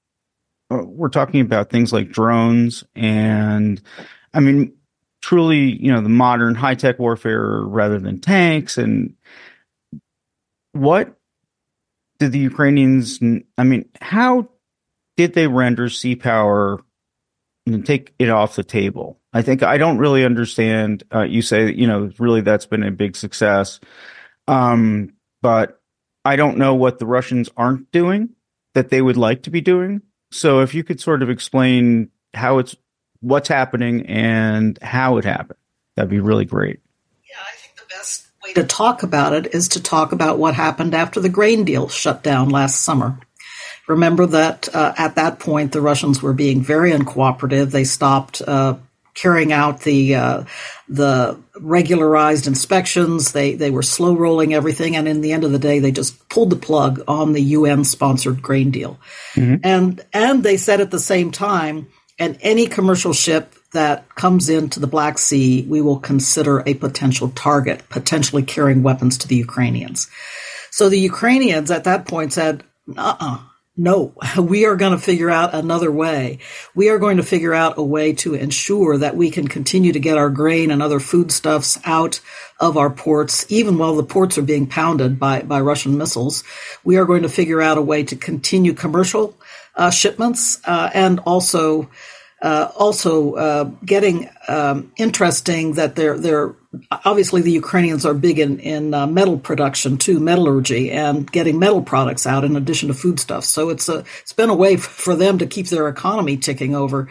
uh, 0.70 0.84
we're 0.84 1.08
talking 1.08 1.40
about 1.40 1.70
things 1.70 1.92
like 1.92 2.10
drones 2.10 2.84
and, 2.94 3.80
I 4.32 4.40
mean, 4.40 4.74
truly, 5.20 5.76
you 5.82 5.92
know, 5.92 6.00
the 6.00 6.08
modern 6.08 6.54
high 6.54 6.74
tech 6.74 6.98
warfare 6.98 7.62
rather 7.62 7.98
than 7.98 8.20
tanks 8.20 8.78
and 8.78 9.14
what 10.72 11.16
did 12.19 12.32
the 12.32 12.38
Ukrainians? 12.38 13.20
I 13.58 13.64
mean, 13.64 13.88
how 14.00 14.49
did 15.16 15.34
they 15.34 15.46
render 15.46 15.88
sea 15.88 16.16
power 16.16 16.81
and 17.66 17.84
take 17.84 18.14
it 18.19 18.28
off 18.28 18.56
the 18.56 18.64
table? 18.64 19.20
I 19.32 19.43
think 19.43 19.62
I 19.62 19.78
don't 19.78 19.99
really 19.99 20.25
understand. 20.25 21.05
Uh, 21.12 21.22
you 21.22 21.43
say 21.43 21.72
you 21.72 21.87
know 21.87 22.11
really 22.19 22.40
that's 22.40 22.66
been 22.66 22.82
a 22.82 22.90
big 22.90 23.16
success, 23.16 23.81
um, 24.46 25.14
but 25.43 25.81
I 26.25 26.37
don't 26.37 26.58
know 26.58 26.75
what 26.75 26.99
the 26.99 27.06
Russians 27.06 27.50
aren't 27.56 27.90
doing 27.90 28.31
that 28.75 28.90
they 28.90 29.02
would 29.02 29.17
like 29.17 29.43
to 29.44 29.50
be 29.50 29.60
doing. 29.60 30.02
So 30.31 30.60
if 30.60 30.75
you 30.75 30.82
could 30.82 31.00
sort 31.00 31.22
of 31.22 31.31
explain 31.31 32.10
how 32.32 32.58
it's 32.58 32.76
what's 33.20 33.49
happening 33.49 34.06
and 34.06 34.78
how 34.82 35.19
it 35.19 35.25
happened, 35.25 35.58
that'd 35.96 36.10
be 36.10 36.20
really 36.20 36.44
great 36.44 36.81
way 38.44 38.52
to 38.52 38.64
talk 38.64 39.02
about 39.02 39.32
it 39.32 39.55
is 39.55 39.69
to 39.69 39.82
talk 39.82 40.12
about 40.12 40.38
what 40.38 40.55
happened 40.55 40.94
after 40.94 41.20
the 41.20 41.29
grain 41.29 41.64
deal 41.64 41.88
shut 41.88 42.23
down 42.23 42.50
last 42.50 42.82
summer. 42.82 43.19
Remember 43.87 44.26
that 44.26 44.75
uh, 44.75 44.94
at 44.96 45.17
that 45.17 45.38
point 45.38 45.73
the 45.73 45.81
Russians 45.81 46.23
were 46.23 46.32
being 46.32 46.62
very 46.62 46.93
uncooperative. 46.93 47.70
They 47.70 47.85
stopped 47.85 48.43
uh, 48.43 48.76
carrying 49.14 49.52
out 49.52 49.81
the 49.81 50.14
uh, 50.14 50.44
the 50.88 51.38
regularized 51.58 52.46
inspections. 52.46 53.32
They 53.32 53.55
they 53.55 53.70
were 53.70 53.82
slow 53.82 54.14
rolling 54.14 54.55
everything, 54.55 54.96
and 54.96 55.06
in 55.06 55.20
the 55.20 55.32
end 55.32 55.44
of 55.44 55.52
the 55.52 55.58
day, 55.58 55.79
they 55.79 55.93
just 55.93 56.29
pulled 56.29 56.50
the 56.50 56.56
plug 56.56 57.02
on 57.06 57.32
the 57.32 57.43
UN 57.43 57.85
sponsored 57.85 58.43
grain 58.43 58.70
deal. 58.70 58.98
Mm-hmm. 59.34 59.56
And 59.63 60.05
and 60.13 60.43
they 60.43 60.56
said 60.56 60.81
at 60.81 60.91
the 60.91 60.98
same 60.98 61.31
time, 61.31 61.89
and 62.19 62.39
any 62.41 62.67
commercial 62.67 63.13
ship 63.13 63.55
that 63.74 64.12
comes 64.14 64.48
into 64.48 64.81
the 64.81 64.86
Black 64.86 65.19
Sea, 65.19 65.64
we 65.69 65.81
will 65.81 66.00
consider 66.00 66.62
a 66.66 66.74
potential 66.74 67.28
target, 67.31 67.88
potentially 67.88 68.43
carrying 68.43 68.82
weapons 68.82 69.19
to 69.19 69.28
the 69.28 69.36
Ukrainians. 69.36 70.08
So 70.70 70.88
the 70.88 70.98
Ukrainians 70.98 71.70
at 71.70 71.84
that 71.84 72.06
point 72.06 72.32
said, 72.32 72.64
uh-uh, 72.96 73.38
no, 73.76 74.14
we 74.38 74.66
are 74.66 74.76
going 74.76 74.93
to 74.93 74.98
figure 74.98 75.31
out 75.31 75.54
another 75.54 75.90
way. 75.90 76.38
We 76.74 76.88
are 76.88 76.98
going 76.98 77.16
to 77.19 77.22
figure 77.22 77.54
out 77.54 77.78
a 77.78 77.82
way 77.82 78.12
to 78.14 78.34
ensure 78.34 78.98
that 78.98 79.16
we 79.16 79.31
can 79.31 79.48
continue 79.48 79.93
to 79.93 80.00
get 80.00 80.19
our 80.19 80.31
grain 80.31 80.70
and 80.70 80.82
other 80.82 81.00
foodstuffs 81.00 81.78
out 81.84 82.20
of 82.60 82.76
our 82.76 82.90
ports, 82.90 83.46
even 83.48 83.78
while 83.78 83.96
the 83.96 84.04
ports 84.04 84.38
are 84.38 84.43
being 84.43 84.66
pounded 84.66 85.19
by, 85.19 85.43
by 85.43 85.60
Russian 85.60 85.98
missiles. 85.98 86.44
We 86.84 86.96
are 86.96 87.04
going 87.04 87.22
to 87.22 87.28
figure 87.28 87.60
out 87.60 87.78
a 87.78 87.82
way 87.82 88.04
to 88.04 88.16
continue 88.16 88.74
commercial 88.74 89.36
uh, 89.74 89.90
shipments 89.90 90.60
uh, 90.64 90.90
and 90.94 91.19
also 91.20 91.90
uh, 92.44 92.70
also 92.77 93.32
uh, 93.36 93.65
getting 93.86 94.29
um, 94.48 94.93
interesting 94.98 95.72
that 95.72 95.96
they're 95.96 96.19
they're 96.19 96.55
obviously 96.91 97.41
the 97.41 97.51
Ukrainians 97.51 98.05
are 98.05 98.13
big 98.13 98.39
in 98.39 98.60
in 98.60 98.93
uh, 98.93 99.06
metal 99.06 99.39
production 99.39 99.96
too, 99.96 100.20
metallurgy, 100.20 100.91
and 100.91 101.31
getting 101.32 101.58
metal 101.58 101.81
products 101.81 102.27
out 102.27 102.44
in 102.44 102.55
addition 102.55 102.89
to 102.89 102.94
foodstuffs. 102.94 103.48
So 103.48 103.70
it's 103.70 103.89
a 103.89 104.05
it's 104.20 104.34
been 104.34 104.51
a 104.51 104.55
way 104.55 104.77
for 105.05 105.17
them 105.17 105.39
to 105.39 105.46
keep 105.46 105.69
their 105.69 105.89
economy 105.89 106.36
ticking 106.36 106.77
over. 106.77 107.08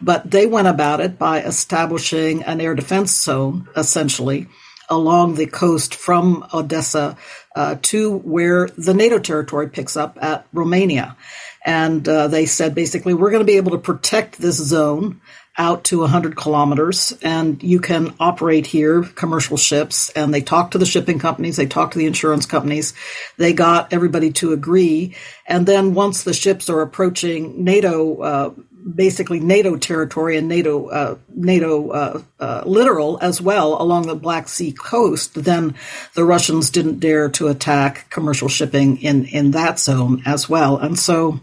But 0.00 0.30
they 0.30 0.46
went 0.46 0.68
about 0.68 1.00
it 1.00 1.18
by 1.18 1.42
establishing 1.42 2.44
an 2.44 2.60
air 2.60 2.76
defense 2.76 3.10
zone, 3.10 3.68
essentially 3.76 4.46
along 4.88 5.34
the 5.34 5.46
coast 5.46 5.94
from 5.94 6.46
Odessa 6.52 7.16
uh, 7.54 7.76
to 7.82 8.18
where 8.18 8.68
the 8.76 8.94
NATO 8.94 9.18
territory 9.18 9.68
picks 9.68 9.96
up 9.96 10.18
at 10.20 10.46
Romania. 10.52 11.16
And 11.64 12.08
uh, 12.08 12.28
they 12.28 12.46
said 12.46 12.74
basically, 12.74 13.14
we're 13.14 13.30
going 13.30 13.40
to 13.40 13.52
be 13.52 13.56
able 13.56 13.72
to 13.72 13.78
protect 13.78 14.38
this 14.38 14.56
zone 14.56 15.20
out 15.58 15.84
to 15.84 16.00
100 16.00 16.36
kilometers 16.36 17.16
and 17.22 17.62
you 17.62 17.80
can 17.80 18.14
operate 18.20 18.66
here 18.66 19.02
commercial 19.02 19.56
ships 19.56 20.10
and 20.10 20.32
they 20.32 20.42
talked 20.42 20.72
to 20.72 20.78
the 20.78 20.84
shipping 20.84 21.18
companies 21.18 21.56
they 21.56 21.66
talked 21.66 21.94
to 21.94 21.98
the 21.98 22.06
insurance 22.06 22.44
companies 22.44 22.92
they 23.38 23.54
got 23.54 23.90
everybody 23.92 24.30
to 24.30 24.52
agree 24.52 25.14
and 25.46 25.66
then 25.66 25.94
once 25.94 26.24
the 26.24 26.34
ships 26.34 26.68
are 26.68 26.82
approaching 26.82 27.64
nato 27.64 28.20
uh, 28.20 28.50
basically 28.94 29.40
NATO 29.40 29.76
territory 29.76 30.36
and 30.36 30.48
NATO 30.48 30.86
uh, 30.88 31.18
NATO 31.34 31.90
uh, 31.90 32.22
uh, 32.38 32.62
littoral 32.66 33.18
as 33.20 33.40
well 33.40 33.80
along 33.80 34.06
the 34.06 34.14
Black 34.14 34.48
Sea 34.48 34.72
coast, 34.72 35.34
then 35.34 35.74
the 36.14 36.24
Russians 36.24 36.70
didn't 36.70 37.00
dare 37.00 37.28
to 37.30 37.48
attack 37.48 38.10
commercial 38.10 38.48
shipping 38.48 39.02
in 39.02 39.26
in 39.26 39.50
that 39.52 39.78
zone 39.80 40.22
as 40.24 40.48
well, 40.48 40.76
and 40.76 40.98
so. 40.98 41.40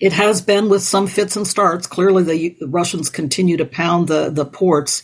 It 0.00 0.12
has 0.14 0.40
been 0.40 0.70
with 0.70 0.82
some 0.82 1.06
fits 1.08 1.36
and 1.36 1.46
starts. 1.46 1.86
Clearly, 1.86 2.22
the 2.58 2.66
Russians 2.66 3.10
continue 3.10 3.58
to 3.58 3.66
pound 3.66 4.08
the, 4.08 4.30
the 4.30 4.46
ports. 4.46 5.02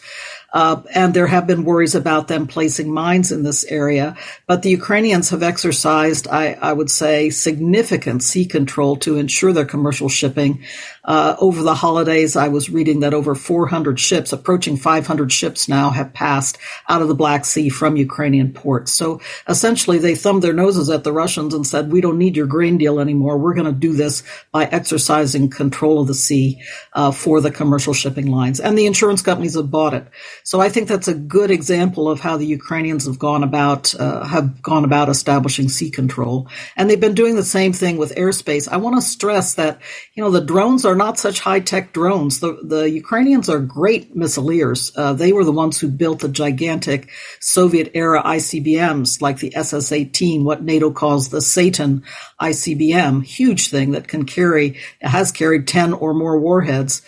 Uh, 0.54 0.82
and 0.94 1.12
there 1.12 1.26
have 1.26 1.48
been 1.48 1.64
worries 1.64 1.96
about 1.96 2.28
them 2.28 2.46
placing 2.46 2.92
mines 2.92 3.32
in 3.32 3.42
this 3.42 3.64
area. 3.64 4.16
But 4.46 4.62
the 4.62 4.70
Ukrainians 4.70 5.30
have 5.30 5.42
exercised, 5.42 6.28
I, 6.28 6.52
I 6.52 6.72
would 6.72 6.90
say, 6.90 7.30
significant 7.30 8.22
sea 8.22 8.46
control 8.46 8.96
to 8.98 9.16
ensure 9.16 9.52
their 9.52 9.64
commercial 9.64 10.08
shipping. 10.08 10.62
Uh, 11.04 11.36
over 11.38 11.62
the 11.62 11.74
holidays, 11.74 12.34
I 12.34 12.48
was 12.48 12.70
reading 12.70 13.00
that 13.00 13.12
over 13.12 13.34
400 13.34 14.00
ships, 14.00 14.32
approaching 14.32 14.76
500 14.76 15.30
ships 15.30 15.68
now, 15.68 15.90
have 15.90 16.14
passed 16.14 16.56
out 16.88 17.02
of 17.02 17.08
the 17.08 17.14
Black 17.14 17.44
Sea 17.44 17.68
from 17.68 17.96
Ukrainian 17.96 18.52
ports. 18.52 18.92
So 18.92 19.20
essentially, 19.46 19.98
they 19.98 20.14
thumbed 20.14 20.42
their 20.42 20.54
noses 20.54 20.88
at 20.88 21.04
the 21.04 21.12
Russians 21.12 21.52
and 21.52 21.66
said, 21.66 21.92
"We 21.92 22.00
don't 22.00 22.18
need 22.18 22.36
your 22.36 22.46
grain 22.46 22.78
deal 22.78 23.00
anymore. 23.00 23.36
We're 23.36 23.54
going 23.54 23.66
to 23.66 23.72
do 23.72 23.92
this 23.92 24.22
by 24.50 24.64
exercising 24.64 25.50
control 25.50 26.00
of 26.00 26.06
the 26.06 26.14
sea 26.14 26.62
uh, 26.94 27.10
for 27.10 27.40
the 27.40 27.50
commercial 27.50 27.92
shipping 27.92 28.30
lines." 28.30 28.58
And 28.58 28.78
the 28.78 28.86
insurance 28.86 29.20
companies 29.20 29.56
have 29.56 29.70
bought 29.70 29.94
it. 29.94 30.06
So 30.42 30.60
I 30.60 30.70
think 30.70 30.88
that's 30.88 31.08
a 31.08 31.14
good 31.14 31.50
example 31.50 32.08
of 32.08 32.20
how 32.20 32.38
the 32.38 32.46
Ukrainians 32.46 33.04
have 33.06 33.18
gone 33.18 33.42
about 33.42 33.94
uh, 33.94 34.24
have 34.24 34.62
gone 34.62 34.84
about 34.84 35.10
establishing 35.10 35.68
sea 35.68 35.90
control, 35.90 36.48
and 36.76 36.88
they've 36.88 36.98
been 36.98 37.14
doing 37.14 37.36
the 37.36 37.44
same 37.44 37.74
thing 37.74 37.98
with 37.98 38.14
airspace. 38.14 38.68
I 38.68 38.78
want 38.78 38.96
to 38.96 39.02
stress 39.02 39.54
that 39.54 39.80
you 40.14 40.22
know 40.22 40.30
the 40.30 40.40
drones 40.40 40.86
are 40.86 40.93
not 40.96 41.18
such 41.18 41.40
high 41.40 41.60
tech 41.60 41.92
drones. 41.92 42.40
The 42.40 42.58
the 42.62 42.90
Ukrainians 42.90 43.48
are 43.48 43.60
great 43.60 44.16
missileers. 44.16 44.92
Uh, 44.96 45.12
they 45.12 45.32
were 45.32 45.44
the 45.44 45.52
ones 45.52 45.80
who 45.80 45.88
built 45.88 46.20
the 46.20 46.28
gigantic 46.28 47.10
Soviet 47.40 47.90
era 47.94 48.22
ICBMs 48.22 49.20
like 49.20 49.38
the 49.38 49.54
SS-18, 49.54 50.44
what 50.44 50.62
NATO 50.62 50.90
calls 50.90 51.28
the 51.28 51.40
Satan 51.40 52.02
ICBM, 52.40 53.24
huge 53.24 53.68
thing 53.68 53.92
that 53.92 54.08
can 54.08 54.24
carry 54.24 54.78
has 55.00 55.32
carried 55.32 55.68
ten 55.68 55.92
or 55.92 56.14
more 56.14 56.38
warheads. 56.38 57.02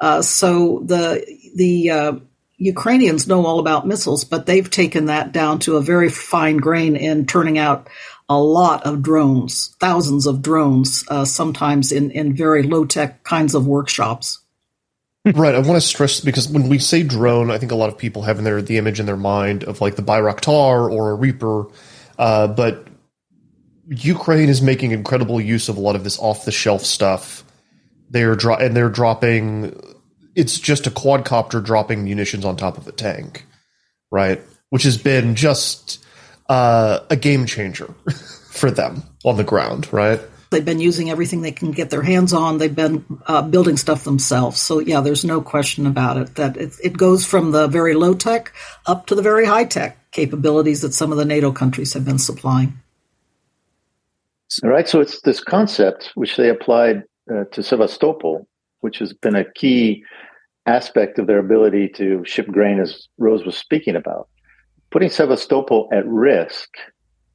Uh, 0.00 0.22
so 0.22 0.82
the 0.86 1.24
the 1.56 1.90
uh, 1.90 2.12
Ukrainians 2.60 3.26
know 3.26 3.46
all 3.46 3.58
about 3.58 3.86
missiles, 3.86 4.24
but 4.24 4.44
they've 4.44 4.68
taken 4.68 5.06
that 5.06 5.32
down 5.32 5.60
to 5.60 5.76
a 5.76 5.82
very 5.82 6.10
fine 6.10 6.58
grain 6.58 6.94
in 6.94 7.26
turning 7.26 7.58
out 7.58 7.88
a 8.30 8.38
lot 8.38 8.86
of 8.86 9.02
drones, 9.02 9.74
thousands 9.80 10.24
of 10.24 10.40
drones, 10.40 11.04
uh, 11.08 11.24
sometimes 11.24 11.90
in, 11.90 12.12
in 12.12 12.34
very 12.34 12.62
low 12.62 12.84
tech 12.84 13.24
kinds 13.24 13.56
of 13.56 13.66
workshops. 13.66 14.38
right. 15.34 15.54
I 15.54 15.58
want 15.58 15.74
to 15.74 15.80
stress 15.80 16.20
because 16.20 16.48
when 16.48 16.68
we 16.68 16.78
say 16.78 17.02
drone, 17.02 17.50
I 17.50 17.58
think 17.58 17.72
a 17.72 17.74
lot 17.74 17.90
of 17.90 17.98
people 17.98 18.22
have 18.22 18.38
in 18.38 18.44
their 18.44 18.62
the 18.62 18.78
image 18.78 19.00
in 19.00 19.06
their 19.06 19.16
mind 19.16 19.64
of 19.64 19.80
like 19.80 19.96
the 19.96 20.02
Bayraktar 20.02 20.90
or 20.90 21.10
a 21.10 21.14
Reaper, 21.14 21.66
uh, 22.18 22.46
but 22.46 22.86
Ukraine 23.88 24.48
is 24.48 24.62
making 24.62 24.92
incredible 24.92 25.40
use 25.40 25.68
of 25.68 25.76
a 25.76 25.80
lot 25.80 25.96
of 25.96 26.04
this 26.04 26.18
off 26.20 26.44
the 26.44 26.52
shelf 26.52 26.82
stuff. 26.82 27.44
They're 28.10 28.36
dro- 28.36 28.56
and 28.56 28.76
they're 28.76 28.88
dropping 28.88 29.78
it's 30.36 30.58
just 30.58 30.86
a 30.86 30.90
quadcopter 30.90 31.62
dropping 31.62 32.04
munitions 32.04 32.44
on 32.44 32.56
top 32.56 32.78
of 32.78 32.86
a 32.86 32.92
tank, 32.92 33.44
right? 34.12 34.40
Which 34.68 34.84
has 34.84 34.96
been 34.96 35.34
just 35.34 36.04
uh, 36.50 37.06
a 37.08 37.16
game 37.16 37.46
changer 37.46 37.86
for 38.50 38.70
them 38.70 39.04
on 39.24 39.36
the 39.36 39.44
ground, 39.44 39.90
right? 39.92 40.20
They've 40.50 40.64
been 40.64 40.80
using 40.80 41.08
everything 41.08 41.42
they 41.42 41.52
can 41.52 41.70
get 41.70 41.90
their 41.90 42.02
hands 42.02 42.32
on. 42.32 42.58
They've 42.58 42.74
been 42.74 43.04
uh, 43.28 43.42
building 43.42 43.76
stuff 43.76 44.02
themselves. 44.02 44.60
So 44.60 44.80
yeah, 44.80 45.00
there's 45.00 45.24
no 45.24 45.40
question 45.40 45.86
about 45.86 46.16
it 46.16 46.34
that 46.34 46.56
it, 46.56 46.72
it 46.82 46.96
goes 46.96 47.24
from 47.24 47.52
the 47.52 47.68
very 47.68 47.94
low 47.94 48.14
tech 48.14 48.52
up 48.84 49.06
to 49.06 49.14
the 49.14 49.22
very 49.22 49.46
high 49.46 49.64
tech 49.64 50.10
capabilities 50.10 50.82
that 50.82 50.92
some 50.92 51.12
of 51.12 51.18
the 51.18 51.24
NATO 51.24 51.52
countries 51.52 51.92
have 51.92 52.04
been 52.04 52.18
supplying. 52.18 52.80
All 54.64 54.70
right. 54.70 54.88
So 54.88 55.00
it's 55.00 55.20
this 55.20 55.40
concept 55.40 56.10
which 56.16 56.36
they 56.36 56.48
applied 56.48 57.04
uh, 57.32 57.44
to 57.52 57.62
Sevastopol, 57.62 58.48
which 58.80 58.98
has 58.98 59.12
been 59.12 59.36
a 59.36 59.48
key 59.52 60.02
aspect 60.66 61.20
of 61.20 61.28
their 61.28 61.38
ability 61.38 61.90
to 61.90 62.24
ship 62.24 62.48
grain, 62.48 62.80
as 62.80 63.06
Rose 63.18 63.46
was 63.46 63.56
speaking 63.56 63.94
about. 63.94 64.28
Putting 64.90 65.08
Sevastopol 65.08 65.88
at 65.92 66.06
risk 66.06 66.70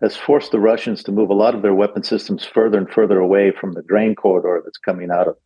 has 0.02 0.18
forced 0.18 0.52
the 0.52 0.60
Russians 0.60 1.04
to 1.04 1.14
move 1.14 1.30
a 1.30 1.34
lot 1.34 1.56
of 1.56 1.62
their 1.62 1.74
weapon 1.74 2.04
systems 2.04 2.44
further 2.44 2.78
and 2.78 2.90
further 2.90 3.18
away 3.18 3.52
from 3.52 3.72
the 3.72 3.82
grain 3.82 4.14
corridor 4.14 4.62
that's 4.64 4.78
coming 4.78 5.10
out 5.10 5.30
of 5.30 5.38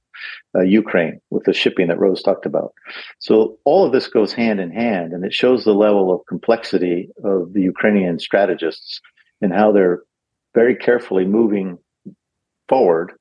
uh, 0.55 0.61
Ukraine 0.61 1.21
with 1.29 1.43
the 1.43 1.53
shipping 1.53 1.87
that 1.87 1.99
Rose 1.99 2.23
talked 2.23 2.47
about. 2.47 2.73
So 3.19 3.57
all 3.63 3.85
of 3.85 3.91
this 3.91 4.07
goes 4.07 4.33
hand 4.33 4.59
in 4.59 4.71
hand, 4.71 5.13
and 5.13 5.23
it 5.23 5.33
shows 5.33 5.63
the 5.63 5.73
level 5.73 6.11
of 6.11 6.25
complexity 6.27 7.09
of 7.23 7.53
the 7.53 7.61
Ukrainian 7.61 8.17
strategists 8.17 9.01
and 9.39 9.53
how 9.53 9.71
they're 9.71 10.01
very 10.55 10.75
carefully 10.75 11.25
moving 11.25 11.77
forward 12.67 13.13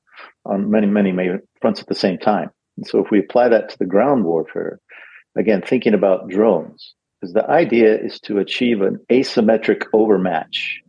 on 0.45 0.71
many, 0.71 0.87
many, 0.87 1.11
many 1.11 1.37
fronts 1.61 1.79
at 1.79 1.87
the 1.87 1.95
same 1.95 2.17
time. 2.17 2.49
And 2.75 2.87
so 2.87 3.03
if 3.03 3.11
we 3.11 3.19
apply 3.19 3.49
that 3.49 3.69
to 3.69 3.77
the 3.77 3.85
ground 3.85 4.25
warfare, 4.25 4.79
again, 5.37 5.61
thinking 5.61 5.93
about 5.93 6.27
drones, 6.27 6.95
because 7.19 7.33
the 7.33 7.49
idea 7.49 7.97
is 7.97 8.19
to 8.21 8.39
achieve 8.39 8.81
an 8.81 8.99
asymmetric 9.11 9.83
overmatch 9.93 10.81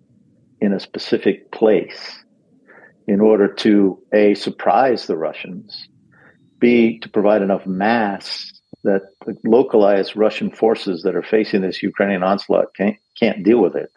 in 0.60 0.72
a 0.72 0.80
specific 0.80 1.50
place 1.50 2.22
in 3.08 3.20
order 3.20 3.52
to 3.52 4.00
a 4.12 4.34
surprise 4.34 5.06
the 5.06 5.16
Russians, 5.16 5.88
b 6.60 6.98
to 7.00 7.08
provide 7.08 7.42
enough 7.42 7.66
mass 7.66 8.52
that 8.84 9.02
the 9.26 9.36
localized 9.44 10.16
Russian 10.16 10.50
forces 10.50 11.02
that 11.02 11.16
are 11.16 11.22
facing 11.22 11.62
this 11.62 11.82
Ukrainian 11.82 12.22
onslaught 12.22 12.74
can't, 12.76 12.96
can't 13.18 13.42
deal 13.42 13.60
with 13.60 13.74
it, 13.74 13.90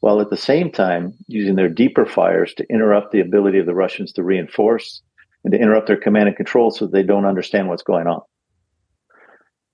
while 0.00 0.20
at 0.20 0.30
the 0.30 0.36
same 0.36 0.70
time 0.70 1.14
using 1.26 1.56
their 1.56 1.68
deeper 1.68 2.04
fires 2.04 2.52
to 2.54 2.66
interrupt 2.68 3.12
the 3.12 3.20
ability 3.20 3.58
of 3.58 3.66
the 3.66 3.74
Russians 3.74 4.12
to 4.12 4.22
reinforce 4.22 5.00
and 5.44 5.52
to 5.52 5.58
interrupt 5.58 5.86
their 5.86 5.96
command 5.96 6.28
and 6.28 6.36
control 6.36 6.70
so 6.70 6.86
they 6.86 7.02
don't 7.02 7.24
understand 7.24 7.68
what's 7.68 7.82
going 7.82 8.06
on. 8.06 8.20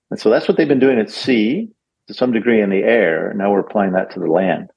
And 0.09 0.19
so 0.19 0.29
that's 0.29 0.47
what 0.47 0.57
they've 0.57 0.67
been 0.67 0.79
doing 0.79 0.99
at 0.99 1.11
sea 1.11 1.69
to 2.09 2.15
some 2.15 2.31
degree 2.31 2.59
in 2.59 2.71
the 2.71 2.83
air. 2.83 3.33
Now 3.35 3.51
we're 3.51 3.59
applying 3.59 3.93
that 3.93 4.11
to 4.13 4.19
the 4.19 4.25
land. 4.25 4.71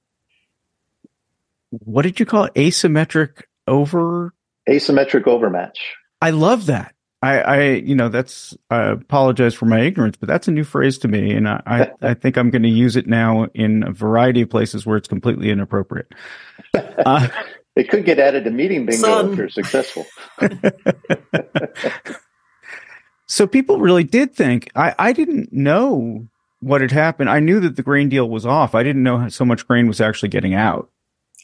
What 1.71 2.03
did 2.03 2.21
you 2.21 2.27
call 2.27 2.45
it? 2.45 2.55
Asymmetric 2.55 3.45
over? 3.67 4.35
Asymmetric 4.69 5.27
overmatch. 5.27 5.95
I 6.21 6.31
love 6.31 6.67
that. 6.67 6.95
I, 7.23 7.39
I, 7.41 7.63
you 7.71 7.95
know, 7.95 8.11
that's, 8.11 8.55
I 8.69 8.91
apologize 8.91 9.55
for 9.55 9.65
my 9.65 9.81
ignorance, 9.81 10.17
but 10.19 10.29
that's 10.29 10.47
a 10.47 10.51
new 10.51 10.65
phrase 10.65 10.99
to 10.99 11.09
me. 11.09 11.33
And 11.33 11.49
I, 11.49 11.63
I, 11.67 11.91
I 12.11 12.15
think 12.15 12.37
I'm 12.37 12.51
going 12.51 12.65
to 12.65 12.69
use 12.69 12.97
it 12.97 13.07
now 13.07 13.47
in 13.55 13.83
a 13.85 13.93
variety 13.93 14.43
of 14.43 14.51
places 14.51 14.85
where 14.85 14.99
it's 14.99 15.09
completely 15.09 15.51
inappropriate. 15.51 16.13
Uh, 17.05 17.29
it 17.75 17.91
could 17.91 18.05
get 18.05 18.19
added 18.19 18.45
to 18.45 18.51
meeting 18.51 18.87
bingo 18.87 19.03
Son. 19.03 19.33
if 19.33 19.39
you're 19.39 19.49
successful. 19.49 20.07
so 23.27 23.47
people 23.47 23.81
really 23.81 24.05
did 24.05 24.35
think 24.35 24.71
I, 24.77 24.95
I 24.99 25.13
didn't 25.13 25.53
know 25.53 26.29
what 26.63 26.81
had 26.81 26.93
happened. 26.93 27.29
I 27.29 27.41
knew 27.41 27.61
that 27.61 27.77
the 27.77 27.83
grain 27.83 28.09
deal 28.09 28.29
was 28.29 28.47
off. 28.47 28.75
I 28.75 28.83
didn't 28.83 29.03
know 29.03 29.19
how, 29.19 29.29
so 29.29 29.45
much 29.45 29.67
grain 29.67 29.89
was 29.89 30.01
actually 30.01 30.29
getting 30.29 30.55
out. 30.55 30.91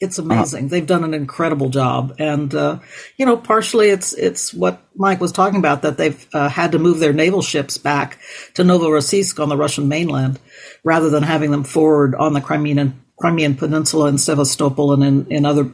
It's 0.01 0.19
amazing. 0.19 0.67
Uh, 0.67 0.69
They've 0.69 0.87
done 0.87 1.03
an 1.03 1.13
incredible 1.13 1.71
job, 1.71 2.15
and 2.21 2.55
uh, 2.55 2.79
you 3.17 3.27
know, 3.27 3.37
partially 3.37 3.89
it's 3.89 4.13
it's 4.13 4.55
what 4.55 4.81
Mike 4.95 5.21
was 5.21 5.33
talking 5.33 5.59
about 5.59 5.83
that 5.83 5.97
they've 5.97 6.27
uh, 6.33 6.49
had 6.49 6.73
to 6.73 6.79
move 6.79 7.01
their 7.01 7.13
naval 7.13 7.43
ships 7.43 7.79
back 7.79 8.21
to 8.55 8.63
Novorossiysk 8.63 9.43
on 9.43 9.49
the 9.49 9.57
Russian 9.57 9.89
mainland 9.89 10.39
rather 10.85 11.11
than 11.11 11.25
having 11.25 11.51
them 11.51 11.65
forward 11.65 12.15
on 12.15 12.33
the 12.33 12.41
Crimean 12.41 13.03
Crimean 13.19 13.57
Peninsula 13.57 14.07
and 14.07 14.21
Sevastopol 14.21 14.93
and 14.93 15.03
in, 15.03 15.27
in 15.33 15.45
other 15.45 15.73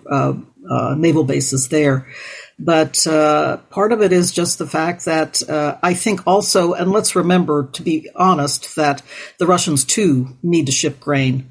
uh, 0.68 0.94
naval 0.96 1.24
bases 1.24 1.68
there. 1.68 2.06
But 2.58 3.04
uh, 3.06 3.58
part 3.70 3.92
of 3.92 4.00
it 4.00 4.12
is 4.12 4.30
just 4.30 4.58
the 4.58 4.66
fact 4.66 5.06
that 5.06 5.48
uh, 5.48 5.76
I 5.82 5.94
think 5.94 6.26
also, 6.26 6.72
and 6.72 6.92
let's 6.92 7.16
remember, 7.16 7.68
to 7.72 7.82
be 7.82 8.08
honest, 8.14 8.76
that 8.76 9.02
the 9.38 9.46
Russians 9.46 9.84
too 9.84 10.36
need 10.42 10.66
to 10.66 10.72
ship 10.72 11.00
grain 11.00 11.50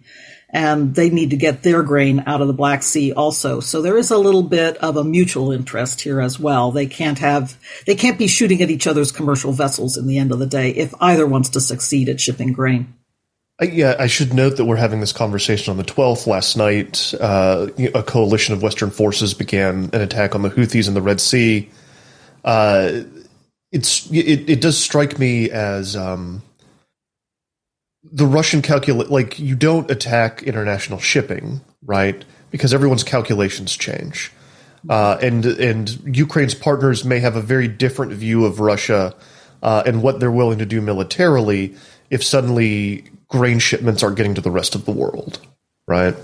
and 0.54 0.94
they 0.94 1.10
need 1.10 1.32
to 1.32 1.36
get 1.36 1.64
their 1.64 1.82
grain 1.82 2.24
out 2.28 2.40
of 2.40 2.48
the 2.48 2.54
Black 2.54 2.84
Sea 2.84 3.12
also. 3.12 3.60
So 3.60 3.82
there 3.82 3.98
is 3.98 4.12
a 4.12 4.18
little 4.18 4.44
bit 4.44 4.78
of 4.78 4.96
a 4.96 5.04
mutual 5.04 5.52
interest 5.52 6.02
here 6.02 6.22
as 6.22 6.40
well. 6.40 6.72
They 6.72 6.86
can't 6.86 7.20
have, 7.20 7.60
they 7.88 7.96
can't 7.96 8.20
be 8.20 8.28
shooting 8.28 8.62
at 8.62 8.70
each 8.70 8.86
other's 8.86 9.12
commercial 9.12 9.52
vessels 9.52 9.98
in 9.98 10.06
the 10.06 10.20
end 10.20 10.32
of 10.32 10.38
the 10.38 10.46
day 10.46 10.70
if 10.70 10.94
either 11.02 11.26
wants 11.26 11.50
to 11.50 11.60
succeed 11.60 12.08
at 12.08 12.22
shipping 12.22 12.54
grain. 12.54 12.94
Yeah, 13.62 13.96
I 14.00 14.08
should 14.08 14.34
note 14.34 14.58
that 14.58 14.66
we're 14.66 14.78
having 14.78 15.00
this 15.00 15.14
conversation 15.14 15.70
on 15.72 15.78
the 15.78 15.84
12th. 15.84 16.26
Last 16.26 16.58
night, 16.58 17.14
uh, 17.20 17.68
a 17.94 18.02
coalition 18.02 18.54
of 18.56 18.64
Western 18.64 18.90
forces 18.90 19.36
began 19.36 19.92
an 19.94 20.02
attack 20.02 20.34
on 20.34 20.42
the 20.42 20.50
Houthis 20.50 20.88
in 20.88 20.96
the 20.96 21.02
Red 21.04 21.22
Sea. 21.22 21.70
Uh, 22.44 23.02
it's 23.72 24.10
it, 24.12 24.50
it 24.50 24.62
does 24.62 24.78
strike 24.78 25.20
me 25.20 25.52
as 25.52 25.96
um, 25.96 26.42
the 28.04 28.26
Russian 28.26 28.64
calculate 28.64 29.10
like 29.10 29.38
you 29.40 29.56
don't 29.56 29.90
attack 29.90 30.42
international 30.44 31.00
shipping, 31.00 31.62
right? 31.86 32.26
Because 32.50 32.74
everyone's 32.74 33.04
calculations 33.04 33.78
change, 33.78 34.32
uh, 34.90 35.18
and 35.22 35.46
and 35.46 36.16
Ukraine's 36.18 36.56
partners 36.56 37.06
may 37.06 37.20
have 37.20 37.36
a 37.36 37.42
very 37.42 37.68
different 37.68 38.14
view 38.14 38.46
of 38.46 38.60
Russia 38.60 39.16
uh, 39.62 39.84
and 39.86 40.02
what 40.02 40.20
they're 40.20 40.32
willing 40.32 40.60
to 40.60 40.66
do 40.66 40.82
militarily 40.82 41.76
if 42.10 42.24
suddenly 42.24 43.06
grain 43.34 43.58
shipments 43.58 44.04
are 44.04 44.12
getting 44.12 44.36
to 44.36 44.42
the 44.42 44.52
rest 44.52 44.76
of 44.76 44.86
the 44.86 44.92
world, 44.92 45.40
right? 45.88 46.16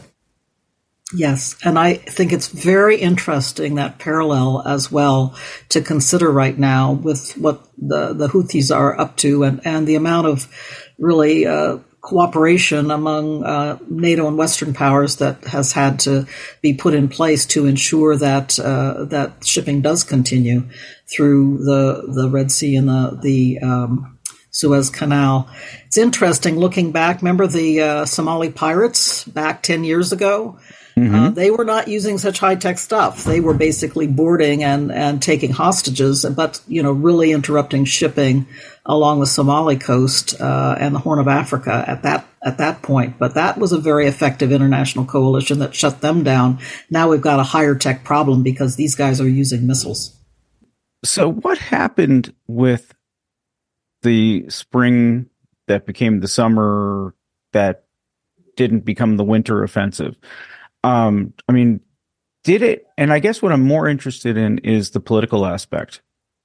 Yes, 1.11 1.55
and 1.65 1.79
I 1.79 1.95
think 1.95 2.31
it's 2.31 2.49
very 2.49 2.97
interesting 2.97 3.75
that 3.75 3.97
parallel 3.97 4.61
as 4.63 4.91
well 4.91 5.35
to 5.69 5.81
consider 5.81 6.31
right 6.31 6.55
now 6.55 6.91
with 6.91 7.31
what 7.31 7.65
the, 7.79 8.13
the 8.13 8.27
Houthis 8.27 8.73
are 8.73 8.99
up 8.99 9.17
to 9.17 9.43
and, 9.43 9.59
and 9.65 9.87
the 9.87 9.95
amount 9.95 10.27
of 10.27 10.47
really 10.99 11.47
uh, 11.47 11.79
cooperation 12.01 12.91
among 12.91 13.43
uh, 13.43 13.79
NATO 13.89 14.27
and 14.27 14.37
Western 14.37 14.75
powers 14.75 15.15
that 15.15 15.43
has 15.45 15.71
had 15.71 16.01
to 16.01 16.27
be 16.61 16.75
put 16.75 16.93
in 16.93 17.09
place 17.09 17.47
to 17.47 17.65
ensure 17.65 18.15
that 18.15 18.59
uh, 18.59 19.05
that 19.05 19.43
shipping 19.43 19.81
does 19.81 20.03
continue 20.03 20.69
through 21.07 21.57
the 21.63 22.03
the 22.13 22.29
Red 22.29 22.51
Sea 22.51 22.75
and 22.75 22.87
the 22.87 23.19
the 23.19 23.59
um, 23.63 24.18
Suez 24.51 24.89
Canal. 24.89 25.49
It's 25.85 25.97
interesting 25.97 26.57
looking 26.57 26.91
back. 26.91 27.21
Remember 27.21 27.47
the 27.47 27.81
uh, 27.81 28.05
Somali 28.05 28.49
pirates 28.49 29.23
back 29.25 29.63
ten 29.63 29.83
years 29.83 30.11
ago? 30.11 30.59
Mm-hmm. 30.99 31.15
Uh, 31.15 31.29
they 31.29 31.49
were 31.49 31.63
not 31.63 31.87
using 31.87 32.17
such 32.17 32.39
high 32.39 32.55
tech 32.55 32.77
stuff. 32.77 33.23
They 33.23 33.39
were 33.39 33.53
basically 33.53 34.07
boarding 34.07 34.63
and, 34.63 34.91
and 34.91 35.21
taking 35.21 35.51
hostages, 35.51 36.25
but 36.25 36.61
you 36.67 36.83
know, 36.83 36.91
really 36.91 37.31
interrupting 37.31 37.85
shipping 37.85 38.47
along 38.85 39.19
the 39.21 39.25
Somali 39.25 39.77
coast 39.77 40.39
uh, 40.41 40.75
and 40.77 40.93
the 40.93 40.99
Horn 40.99 41.19
of 41.19 41.27
Africa 41.27 41.85
at 41.87 42.03
that 42.03 42.25
at 42.43 42.57
that 42.57 42.81
point. 42.81 43.17
But 43.17 43.35
that 43.35 43.57
was 43.57 43.71
a 43.71 43.77
very 43.77 44.07
effective 44.07 44.51
international 44.51 45.05
coalition 45.05 45.59
that 45.59 45.75
shut 45.75 46.01
them 46.01 46.23
down. 46.23 46.59
Now 46.89 47.09
we've 47.09 47.21
got 47.21 47.39
a 47.39 47.43
higher 47.43 47.75
tech 47.75 48.03
problem 48.03 48.43
because 48.43 48.75
these 48.75 48.95
guys 48.95 49.21
are 49.21 49.29
using 49.29 49.67
missiles. 49.67 50.17
So, 51.05 51.31
what 51.31 51.57
happened 51.57 52.33
with 52.47 52.93
the 54.01 54.45
spring 54.49 55.29
that 55.67 55.85
became 55.85 56.19
the 56.19 56.27
summer 56.27 57.15
that 57.53 57.85
didn't 58.55 58.81
become 58.81 59.17
the 59.17 59.23
winter 59.23 59.63
offensive? 59.63 60.15
Um, 60.83 61.33
I 61.47 61.51
mean, 61.51 61.81
did 62.43 62.61
it? 62.61 62.87
And 62.97 63.11
I 63.11 63.19
guess 63.19 63.41
what 63.41 63.51
I'm 63.51 63.63
more 63.63 63.87
interested 63.87 64.37
in 64.37 64.59
is 64.59 64.91
the 64.91 64.99
political 64.99 65.45
aspect. 65.45 66.01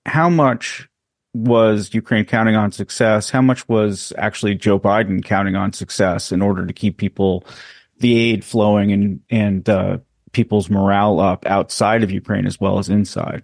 How 0.06 0.28
much 0.28 0.88
was 1.34 1.92
Ukraine 1.92 2.25
counting 2.25 2.56
on 2.56 2.73
success? 2.73 3.30
How 3.30 3.42
much 3.42 3.68
was 3.68 4.12
actually 4.16 4.54
Joe 4.54 4.78
Biden 4.78 5.25
counting 5.25 5.56
on 5.56 5.73
success 5.73 6.30
in 6.30 6.42
order 6.42 6.66
to 6.66 6.73
keep 6.73 6.96
people, 6.96 7.44
the 7.99 8.16
aid 8.16 8.44
flowing 8.44 8.92
and 8.92 9.20
and 9.30 9.68
uh, 9.68 9.99
people's 10.32 10.70
morale 10.70 11.20
up 11.20 11.44
outside 11.46 12.02
of 12.02 12.11
Ukraine 12.11 12.46
as 12.46 12.61
well 12.61 12.78
as 12.78 12.88
inside? 12.88 13.42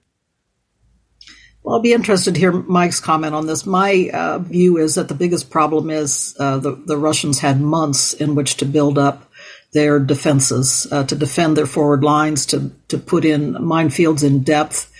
Well, 1.63 1.77
I'll 1.77 1.83
be 1.83 1.93
interested 1.93 2.35
to 2.35 2.41
hear 2.41 2.53
Mike's 2.53 3.01
comment 3.01 3.35
on 3.35 3.47
this. 3.47 3.67
My 3.67 4.11
uh, 4.13 4.39
view 4.39 4.79
is 4.79 4.95
that 4.95 5.09
the 5.09 5.15
biggest 5.15 5.51
problem 5.51 5.91
is 5.91 6.35
uh, 6.39 6.59
the 6.59 6.73
the 6.73 6.97
Russians 6.97 7.41
had 7.41 7.61
months 7.61 8.15
in 8.15 8.35
which 8.35 8.57
to 8.59 8.65
build 8.65 8.99
up 8.99 9.31
their 9.73 10.01
defenses, 10.01 10.87
uh, 10.91 11.05
to 11.05 11.15
defend 11.15 11.57
their 11.57 11.67
forward 11.67 12.03
lines, 12.03 12.47
to, 12.47 12.73
to 12.89 12.99
put 12.99 13.25
in 13.25 13.55
minefields 13.55 14.25
in 14.25 14.43
depth, 14.43 14.93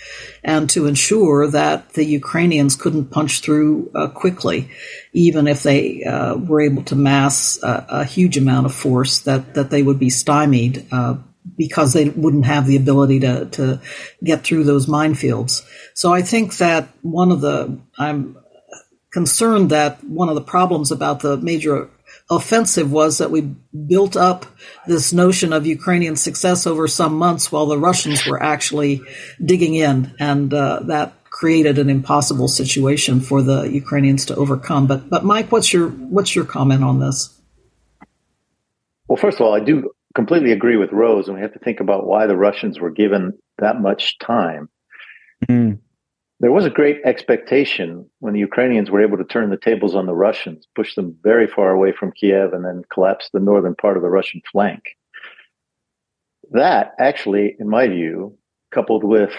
and 0.43 0.69
to 0.69 0.87
ensure 0.87 1.47
that 1.47 1.93
the 1.93 2.05
Ukrainians 2.05 2.75
couldn't 2.75 3.11
punch 3.11 3.41
through 3.41 3.91
uh, 3.93 4.07
quickly, 4.07 4.69
even 5.11 5.47
if 5.47 5.63
they 5.63 6.03
uh, 6.03 6.35
were 6.35 6.61
able 6.61 6.83
to 6.83 6.95
mass 6.95 7.61
a, 7.61 7.85
a, 7.89 8.05
huge 8.05 8.37
amount 8.37 8.65
of 8.65 8.73
force, 8.73 9.19
that, 9.19 9.55
that 9.55 9.69
they 9.69 9.83
would 9.83 9.99
be 9.99 10.09
stymied 10.09 10.85
uh, 10.91 11.15
because 11.57 11.93
they 11.93 12.09
wouldn't 12.09 12.45
have 12.45 12.67
the 12.67 12.75
ability 12.75 13.19
to, 13.21 13.45
to 13.45 13.81
get 14.23 14.43
through 14.43 14.63
those 14.63 14.85
minefields. 14.85 15.65
So 15.93 16.13
I 16.13 16.21
think 16.21 16.57
that 16.57 16.89
one 17.01 17.31
of 17.31 17.41
the, 17.41 17.79
I'm 17.97 18.37
concerned 19.11 19.69
that 19.69 20.03
one 20.03 20.29
of 20.29 20.35
the 20.35 20.41
problems 20.41 20.91
about 20.91 21.19
the 21.19 21.37
major 21.37 21.89
offensive 22.29 22.91
was 22.91 23.17
that 23.17 23.29
we 23.29 23.41
built 23.41 24.15
up 24.15 24.45
this 24.87 25.11
notion 25.11 25.53
of 25.53 25.65
Ukrainian 25.65 26.15
success 26.15 26.65
over 26.65 26.87
some 26.87 27.15
months 27.15 27.51
while 27.51 27.65
the 27.65 27.77
Russians 27.77 28.25
were 28.25 28.41
actually 28.41 29.01
digging 29.43 29.75
in, 29.75 30.15
and 30.19 30.53
uh, 30.53 30.79
that 30.83 31.13
created 31.29 31.77
an 31.77 31.89
impossible 31.89 32.47
situation 32.47 33.19
for 33.21 33.41
the 33.41 33.63
Ukrainians 33.63 34.25
to 34.25 34.35
overcome. 34.35 34.87
But 34.87 35.09
but 35.09 35.25
Mike, 35.25 35.51
what's 35.51 35.73
your 35.73 35.89
what's 35.89 36.35
your 36.35 36.45
comment 36.45 36.83
on 36.83 36.99
this? 36.99 37.37
Well, 39.07 39.17
first 39.17 39.39
of 39.39 39.45
all, 39.45 39.53
I 39.53 39.59
do 39.59 39.91
completely 40.15 40.51
agree 40.51 40.77
with 40.77 40.91
Rose, 40.91 41.27
and 41.27 41.35
we 41.35 41.41
have 41.41 41.53
to 41.53 41.59
think 41.59 41.79
about 41.79 42.05
why 42.05 42.27
the 42.27 42.37
Russians 42.37 42.79
were 42.79 42.91
given 42.91 43.33
that 43.59 43.79
much 43.79 44.17
time. 44.19 44.69
Mm 45.47 45.79
there 46.41 46.51
was 46.51 46.65
a 46.65 46.71
great 46.71 46.99
expectation 47.05 48.09
when 48.17 48.33
the 48.33 48.39
Ukrainians 48.39 48.89
were 48.89 49.03
able 49.03 49.17
to 49.17 49.23
turn 49.23 49.51
the 49.51 49.57
tables 49.57 49.95
on 49.95 50.07
the 50.07 50.15
Russians, 50.15 50.67
push 50.75 50.95
them 50.95 51.15
very 51.21 51.45
far 51.45 51.69
away 51.69 51.91
from 51.91 52.11
Kiev, 52.11 52.51
and 52.51 52.65
then 52.65 52.81
collapse 52.91 53.29
the 53.31 53.39
northern 53.39 53.75
part 53.75 53.95
of 53.95 54.01
the 54.01 54.09
Russian 54.09 54.41
flank. 54.51 54.81
That 56.49 56.93
actually, 56.99 57.55
in 57.59 57.69
my 57.69 57.87
view, 57.87 58.35
coupled 58.71 59.03
with 59.03 59.29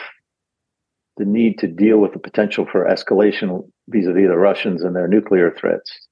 the 1.16 1.24
need 1.24 1.58
to 1.58 1.66
deal 1.66 1.98
with 1.98 2.12
the 2.12 2.20
potential 2.20 2.68
for 2.70 2.86
escalation 2.86 3.68
vis-a-vis 3.88 4.28
the 4.28 4.38
Russians 4.38 4.84
and 4.84 4.94
their 4.94 5.08
nuclear 5.08 5.50
threats, 5.50 6.06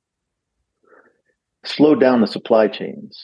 slowed 1.64 2.00
down 2.00 2.20
the 2.20 2.26
supply 2.26 2.66
chains. 2.66 3.16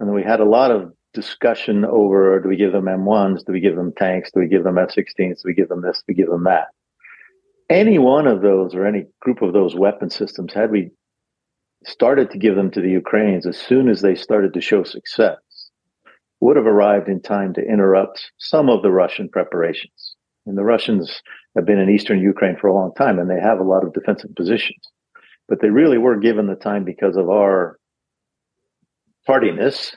And 0.00 0.08
then 0.08 0.14
we 0.14 0.24
had 0.24 0.40
a 0.40 0.44
lot 0.44 0.72
of 0.72 0.92
discussion 1.14 1.84
over 1.84 2.40
do 2.40 2.48
we 2.48 2.56
give 2.56 2.72
them 2.72 2.86
M1s? 2.86 3.44
Do 3.44 3.52
we 3.52 3.60
give 3.60 3.76
them 3.76 3.92
tanks? 3.96 4.30
Do 4.32 4.40
we 4.40 4.48
give 4.48 4.64
them 4.64 4.78
F-16s? 4.78 5.16
Do 5.16 5.42
we 5.44 5.54
give 5.54 5.68
them 5.68 5.82
this? 5.82 5.98
Do 5.98 6.04
we 6.08 6.14
give 6.14 6.28
them 6.28 6.44
that? 6.44 6.68
any 7.70 7.98
one 7.98 8.26
of 8.26 8.42
those 8.42 8.74
or 8.74 8.84
any 8.84 9.06
group 9.20 9.40
of 9.40 9.52
those 9.52 9.76
weapon 9.76 10.10
systems, 10.10 10.52
had 10.52 10.70
we 10.70 10.90
started 11.86 12.30
to 12.30 12.38
give 12.38 12.56
them 12.56 12.70
to 12.72 12.80
the 12.80 12.90
Ukrainians 12.90 13.46
as 13.46 13.56
soon 13.56 13.88
as 13.88 14.02
they 14.02 14.14
started 14.16 14.52
to 14.52 14.60
show 14.60 14.82
success, 14.82 15.38
would 16.40 16.56
have 16.56 16.66
arrived 16.66 17.08
in 17.08 17.22
time 17.22 17.54
to 17.54 17.62
interrupt 17.62 18.32
some 18.38 18.68
of 18.68 18.82
the 18.82 18.90
Russian 18.90 19.28
preparations. 19.28 20.16
And 20.46 20.58
the 20.58 20.64
Russians 20.64 21.22
have 21.54 21.64
been 21.64 21.78
in 21.78 21.88
eastern 21.88 22.20
Ukraine 22.20 22.56
for 22.60 22.66
a 22.66 22.74
long 22.74 22.92
time 22.94 23.18
and 23.18 23.30
they 23.30 23.40
have 23.40 23.60
a 23.60 23.64
lot 23.64 23.84
of 23.84 23.94
defensive 23.94 24.34
positions. 24.34 24.80
But 25.48 25.60
they 25.60 25.70
really 25.70 25.98
were 25.98 26.18
given 26.18 26.46
the 26.46 26.54
time 26.54 26.84
because 26.84 27.16
of 27.16 27.28
our 27.28 27.78
tardiness 29.30 29.96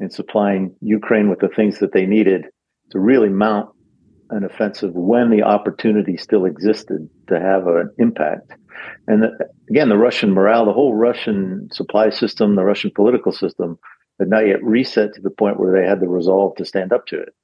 in 0.00 0.10
supplying 0.10 0.74
Ukraine 0.80 1.28
with 1.28 1.38
the 1.38 1.48
things 1.48 1.78
that 1.78 1.92
they 1.92 2.06
needed 2.06 2.46
to 2.90 2.98
really 2.98 3.28
mount 3.28 3.68
an 4.30 4.44
offensive 4.44 4.92
when 4.94 5.30
the 5.30 5.42
opportunity 5.42 6.16
still 6.16 6.44
existed 6.44 7.08
to 7.28 7.40
have 7.40 7.66
an 7.66 7.90
impact. 7.98 8.52
And 9.06 9.22
the, 9.22 9.30
again, 9.70 9.88
the 9.88 9.96
Russian 9.96 10.32
morale, 10.32 10.66
the 10.66 10.72
whole 10.72 10.94
Russian 10.94 11.68
supply 11.72 12.10
system, 12.10 12.56
the 12.56 12.64
Russian 12.64 12.90
political 12.94 13.32
system 13.32 13.78
had 14.18 14.28
not 14.28 14.46
yet 14.46 14.62
reset 14.62 15.14
to 15.14 15.20
the 15.20 15.30
point 15.30 15.60
where 15.60 15.72
they 15.72 15.88
had 15.88 16.00
the 16.00 16.08
resolve 16.08 16.56
to 16.56 16.64
stand 16.64 16.92
up 16.92 17.06
to 17.06 17.20
it. 17.20 17.34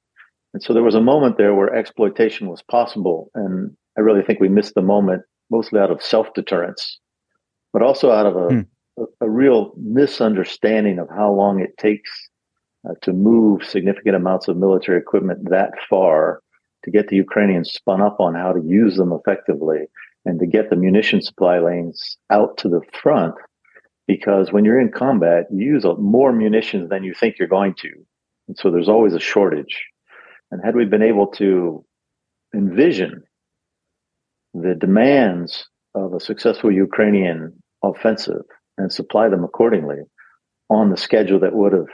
And 0.53 0.61
so 0.61 0.73
there 0.73 0.83
was 0.83 0.95
a 0.95 1.01
moment 1.01 1.37
there 1.37 1.55
where 1.55 1.73
exploitation 1.73 2.47
was 2.49 2.61
possible. 2.61 3.31
And 3.35 3.75
I 3.97 4.01
really 4.01 4.21
think 4.21 4.39
we 4.39 4.49
missed 4.49 4.75
the 4.75 4.81
moment 4.81 5.23
mostly 5.49 5.79
out 5.79 5.91
of 5.91 6.03
self 6.03 6.33
deterrence, 6.33 6.99
but 7.73 7.81
also 7.81 8.11
out 8.11 8.25
of 8.25 8.35
a, 8.35 8.47
hmm. 8.47 8.61
A, 9.21 9.29
real 9.29 9.73
misunderstanding 9.77 10.99
of 10.99 11.09
how 11.09 11.31
long 11.31 11.59
it 11.59 11.77
takes 11.77 12.09
uh, 12.87 12.93
to 13.01 13.13
move 13.13 13.63
significant 13.63 14.15
amounts 14.15 14.47
of 14.47 14.57
military 14.57 14.99
equipment 14.99 15.49
that 15.49 15.71
far 15.89 16.41
to 16.83 16.91
get 16.91 17.07
the 17.07 17.15
Ukrainians 17.15 17.71
spun 17.71 18.01
up 18.01 18.19
on 18.19 18.35
how 18.35 18.53
to 18.53 18.61
use 18.61 18.95
them 18.95 19.11
effectively 19.11 19.87
and 20.23 20.39
to 20.39 20.45
get 20.45 20.69
the 20.69 20.75
munition 20.75 21.21
supply 21.21 21.59
lanes 21.59 22.17
out 22.29 22.57
to 22.57 22.69
the 22.69 22.81
front. 22.93 23.35
Because 24.07 24.51
when 24.51 24.65
you're 24.65 24.79
in 24.79 24.91
combat, 24.91 25.45
you 25.51 25.65
use 25.65 25.85
more 25.97 26.31
munitions 26.31 26.89
than 26.89 27.03
you 27.03 27.13
think 27.13 27.37
you're 27.39 27.47
going 27.47 27.73
to. 27.79 27.89
And 28.47 28.57
so 28.57 28.69
there's 28.69 28.89
always 28.89 29.15
a 29.15 29.19
shortage. 29.19 29.83
And 30.51 30.63
had 30.63 30.75
we 30.75 30.85
been 30.85 31.01
able 31.01 31.27
to 31.27 31.83
envision 32.53 33.23
the 34.53 34.75
demands 34.75 35.67
of 35.95 36.13
a 36.13 36.19
successful 36.19 36.71
Ukrainian 36.71 37.61
offensive 37.83 38.45
and 38.77 38.91
supply 38.91 39.29
them 39.29 39.43
accordingly 39.43 40.03
on 40.69 40.89
the 40.89 40.97
schedule 40.97 41.39
that 41.39 41.55
would 41.55 41.73
have 41.73 41.87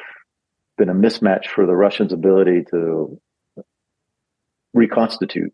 been 0.77 0.89
a 0.89 0.93
mismatch 0.93 1.47
for 1.47 1.65
the 1.65 1.75
Russians' 1.75 2.13
ability 2.13 2.65
to 2.71 3.19
reconstitute, 4.73 5.53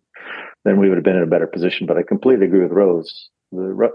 then 0.63 0.79
we 0.79 0.89
would 0.89 0.97
have 0.97 1.03
been 1.03 1.17
in 1.17 1.23
a 1.23 1.27
better 1.27 1.47
position. 1.47 1.87
But 1.87 1.97
I 1.97 2.03
completely 2.03 2.45
agree 2.45 2.61
with 2.61 2.71
Rose. 2.71 3.29
The 3.51 3.91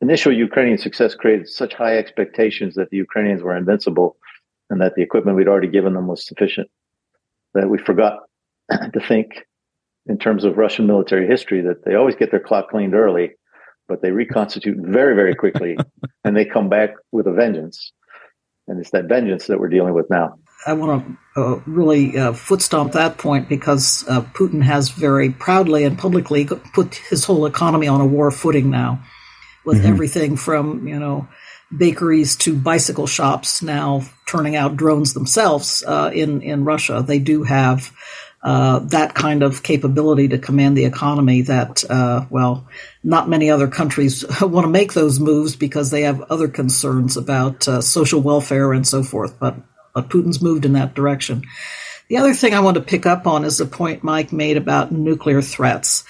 initial 0.00 0.32
Ukrainian 0.32 0.78
success 0.78 1.14
created 1.14 1.48
such 1.48 1.74
high 1.74 1.96
expectations 1.98 2.74
that 2.74 2.90
the 2.90 2.96
Ukrainians 2.96 3.42
were 3.42 3.56
invincible 3.56 4.16
and 4.70 4.80
that 4.80 4.94
the 4.96 5.02
equipment 5.02 5.36
we'd 5.36 5.48
already 5.48 5.68
given 5.68 5.94
them 5.94 6.08
was 6.08 6.26
sufficient 6.26 6.68
that 7.56 7.68
we 7.68 7.78
forgot 7.78 8.20
to 8.70 9.00
think 9.00 9.46
in 10.06 10.18
terms 10.18 10.44
of 10.44 10.56
Russian 10.56 10.86
military 10.86 11.26
history 11.26 11.62
that 11.62 11.84
they 11.84 11.94
always 11.94 12.14
get 12.14 12.30
their 12.30 12.40
clock 12.40 12.70
cleaned 12.70 12.94
early, 12.94 13.32
but 13.88 14.02
they 14.02 14.10
reconstitute 14.10 14.78
very, 14.78 15.14
very 15.14 15.34
quickly 15.34 15.76
and 16.24 16.36
they 16.36 16.44
come 16.44 16.68
back 16.68 16.90
with 17.12 17.26
a 17.26 17.32
vengeance. 17.32 17.92
And 18.68 18.80
it's 18.80 18.90
that 18.90 19.04
vengeance 19.04 19.46
that 19.46 19.60
we're 19.60 19.68
dealing 19.68 19.94
with 19.94 20.10
now. 20.10 20.38
I 20.66 20.72
want 20.72 21.18
to 21.34 21.40
uh, 21.40 21.60
really 21.66 22.18
uh, 22.18 22.32
foot 22.32 22.60
stomp 22.60 22.92
that 22.92 23.18
point 23.18 23.48
because 23.48 24.04
uh, 24.08 24.22
Putin 24.22 24.62
has 24.62 24.90
very 24.90 25.30
proudly 25.30 25.84
and 25.84 25.96
publicly 25.96 26.46
put 26.46 26.96
his 26.96 27.24
whole 27.24 27.46
economy 27.46 27.86
on 27.86 28.00
a 28.00 28.06
war 28.06 28.32
footing 28.32 28.70
now, 28.70 29.02
with 29.64 29.78
mm-hmm. 29.78 29.86
everything 29.86 30.36
from 30.36 30.88
you 30.88 30.98
know 30.98 31.28
bakeries 31.76 32.36
to 32.36 32.56
bicycle 32.56 33.06
shops 33.06 33.62
now 33.62 34.02
turning 34.26 34.56
out 34.56 34.76
drones 34.76 35.14
themselves 35.14 35.84
uh, 35.86 36.10
in 36.12 36.42
in 36.42 36.64
Russia. 36.64 37.04
They 37.06 37.20
do 37.20 37.44
have 37.44 37.92
uh, 38.46 38.78
that 38.78 39.12
kind 39.12 39.42
of 39.42 39.64
capability 39.64 40.28
to 40.28 40.38
command 40.38 40.76
the 40.76 40.84
economy 40.84 41.42
that, 41.42 41.82
uh, 41.90 42.24
well, 42.30 42.68
not 43.02 43.28
many 43.28 43.50
other 43.50 43.66
countries 43.66 44.24
want 44.40 44.64
to 44.64 44.70
make 44.70 44.92
those 44.92 45.18
moves 45.18 45.56
because 45.56 45.90
they 45.90 46.02
have 46.02 46.22
other 46.30 46.46
concerns 46.46 47.16
about 47.16 47.66
uh, 47.66 47.80
social 47.80 48.20
welfare 48.20 48.72
and 48.72 48.86
so 48.86 49.02
forth. 49.02 49.36
But, 49.40 49.56
but 49.92 50.08
Putin's 50.10 50.40
moved 50.40 50.64
in 50.64 50.74
that 50.74 50.94
direction. 50.94 51.42
The 52.06 52.18
other 52.18 52.34
thing 52.34 52.54
I 52.54 52.60
want 52.60 52.76
to 52.76 52.84
pick 52.84 53.04
up 53.04 53.26
on 53.26 53.44
is 53.44 53.58
the 53.58 53.66
point 53.66 54.04
Mike 54.04 54.32
made 54.32 54.56
about 54.56 54.92
nuclear 54.92 55.42
threats. 55.42 56.04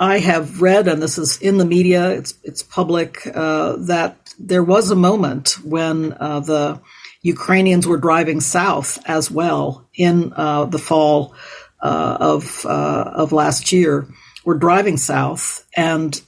I 0.00 0.18
have 0.18 0.62
read, 0.62 0.88
and 0.88 1.02
this 1.02 1.18
is 1.18 1.42
in 1.42 1.58
the 1.58 1.66
media, 1.66 2.08
it's, 2.12 2.32
it's 2.42 2.62
public, 2.62 3.20
uh, 3.26 3.76
that 3.80 4.32
there 4.38 4.64
was 4.64 4.90
a 4.90 4.96
moment 4.96 5.62
when 5.62 6.14
uh, 6.14 6.40
the 6.40 6.80
Ukrainians 7.22 7.86
were 7.86 7.98
driving 7.98 8.40
south 8.40 8.98
as 9.06 9.30
well 9.30 9.88
in 9.94 10.32
uh, 10.34 10.64
the 10.64 10.78
fall 10.78 11.34
uh, 11.82 12.16
of 12.20 12.64
uh, 12.64 13.10
of 13.14 13.32
last 13.32 13.72
year. 13.72 14.06
Were 14.44 14.56
driving 14.56 14.96
south 14.96 15.66
and 15.76 16.18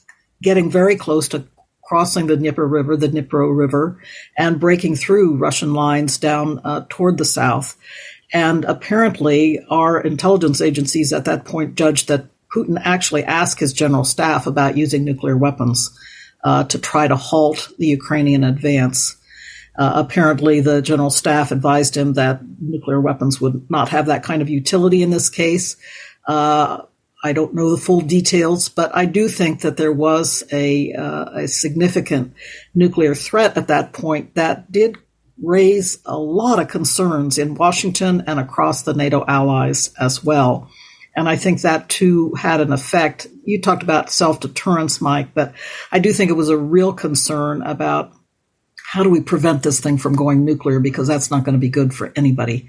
getting 0.43 0.71
very 0.71 0.97
close 0.97 1.29
to 1.29 1.47
crossing 1.83 2.27
the 2.27 2.37
Dnieper 2.37 2.67
River, 2.67 2.97
the 2.97 3.09
Dnipro 3.09 3.57
River, 3.57 4.01
and 4.37 4.61
breaking 4.61 4.97
through 4.97 5.37
Russian 5.37 5.75
lines 5.75 6.19
down 6.19 6.61
uh, 6.65 6.85
toward 6.89 7.19
the 7.19 7.25
south. 7.25 7.77
And 8.33 8.65
apparently, 8.65 9.61
our 9.71 10.01
intelligence 10.01 10.61
agencies 10.61 11.13
at 11.13 11.25
that 11.27 11.45
point 11.45 11.75
judged 11.75 12.09
that 12.09 12.27
Putin 12.55 12.81
actually 12.83 13.25
asked 13.25 13.61
his 13.61 13.73
general 13.73 14.05
staff 14.05 14.47
about 14.47 14.77
using 14.77 15.05
nuclear 15.05 15.37
weapons 15.37 15.91
uh, 16.45 16.65
to 16.65 16.79
try 16.79 17.09
to 17.09 17.17
halt 17.17 17.69
the 17.79 17.87
Ukrainian 17.87 18.45
advance. 18.45 19.17
Uh, 19.77 19.93
apparently, 19.95 20.61
the 20.61 20.83
general 20.83 21.11
staff 21.11 21.51
advised 21.51 21.97
him 21.97 22.15
that 22.15 22.41
nuclear 22.61 23.01
weapons 23.01 23.41
would 23.41 23.71
not 23.71 23.89
have 23.89 24.07
that 24.07 24.23
kind 24.23 24.43
of 24.43 24.51
utility 24.51 25.03
in 25.03 25.11
this 25.11 25.31
case. 25.31 25.77
Uh, 26.27 26.83
I 27.25 27.33
don't 27.33 27.55
know 27.55 27.71
the 27.71 27.81
full 27.81 28.01
details, 28.01 28.69
but 28.69 28.95
I 28.95 29.07
do 29.07 29.29
think 29.29 29.61
that 29.61 29.77
there 29.77 29.93
was 29.93 30.43
a, 30.53 30.93
uh, 30.93 31.25
a 31.43 31.49
significant 31.49 32.35
nuclear 32.75 33.15
threat 33.15 33.57
at 33.57 33.69
that 33.69 33.93
point 33.93 34.35
that 34.35 34.71
did 34.73 34.99
raise 35.41 35.99
a 36.05 36.19
lot 36.19 36.59
of 36.59 36.69
concerns 36.69 37.39
in 37.39 37.55
Washington 37.55 38.25
and 38.27 38.41
across 38.41 38.83
the 38.83 38.95
NATO 38.95 39.25
allies 39.27 39.93
as 39.99 40.23
well. 40.23 40.69
And 41.15 41.29
I 41.29 41.37
think 41.37 41.61
that 41.61 41.89
too 41.89 42.35
had 42.35 42.61
an 42.61 42.73
effect. 42.73 43.27
You 43.45 43.61
talked 43.61 43.83
about 43.83 44.11
self 44.11 44.41
deterrence, 44.41 45.01
Mike, 45.01 45.35
but 45.35 45.55
I 45.91 45.99
do 45.99 46.13
think 46.13 46.31
it 46.31 46.35
was 46.35 46.49
a 46.49 46.57
real 46.57 46.93
concern 46.93 47.63
about 47.63 48.13
how 48.93 49.03
do 49.03 49.09
we 49.09 49.23
prevent 49.23 49.63
this 49.63 49.81
thing 49.81 49.97
from 49.97 50.15
going 50.15 50.45
nuclear 50.45 50.79
because 50.79 51.09
that's 51.09 51.31
not 51.31 51.45
going 51.45 51.55
to 51.55 51.59
be 51.59 51.71
good 51.71 51.95
for 51.95 52.13
anybody. 52.15 52.69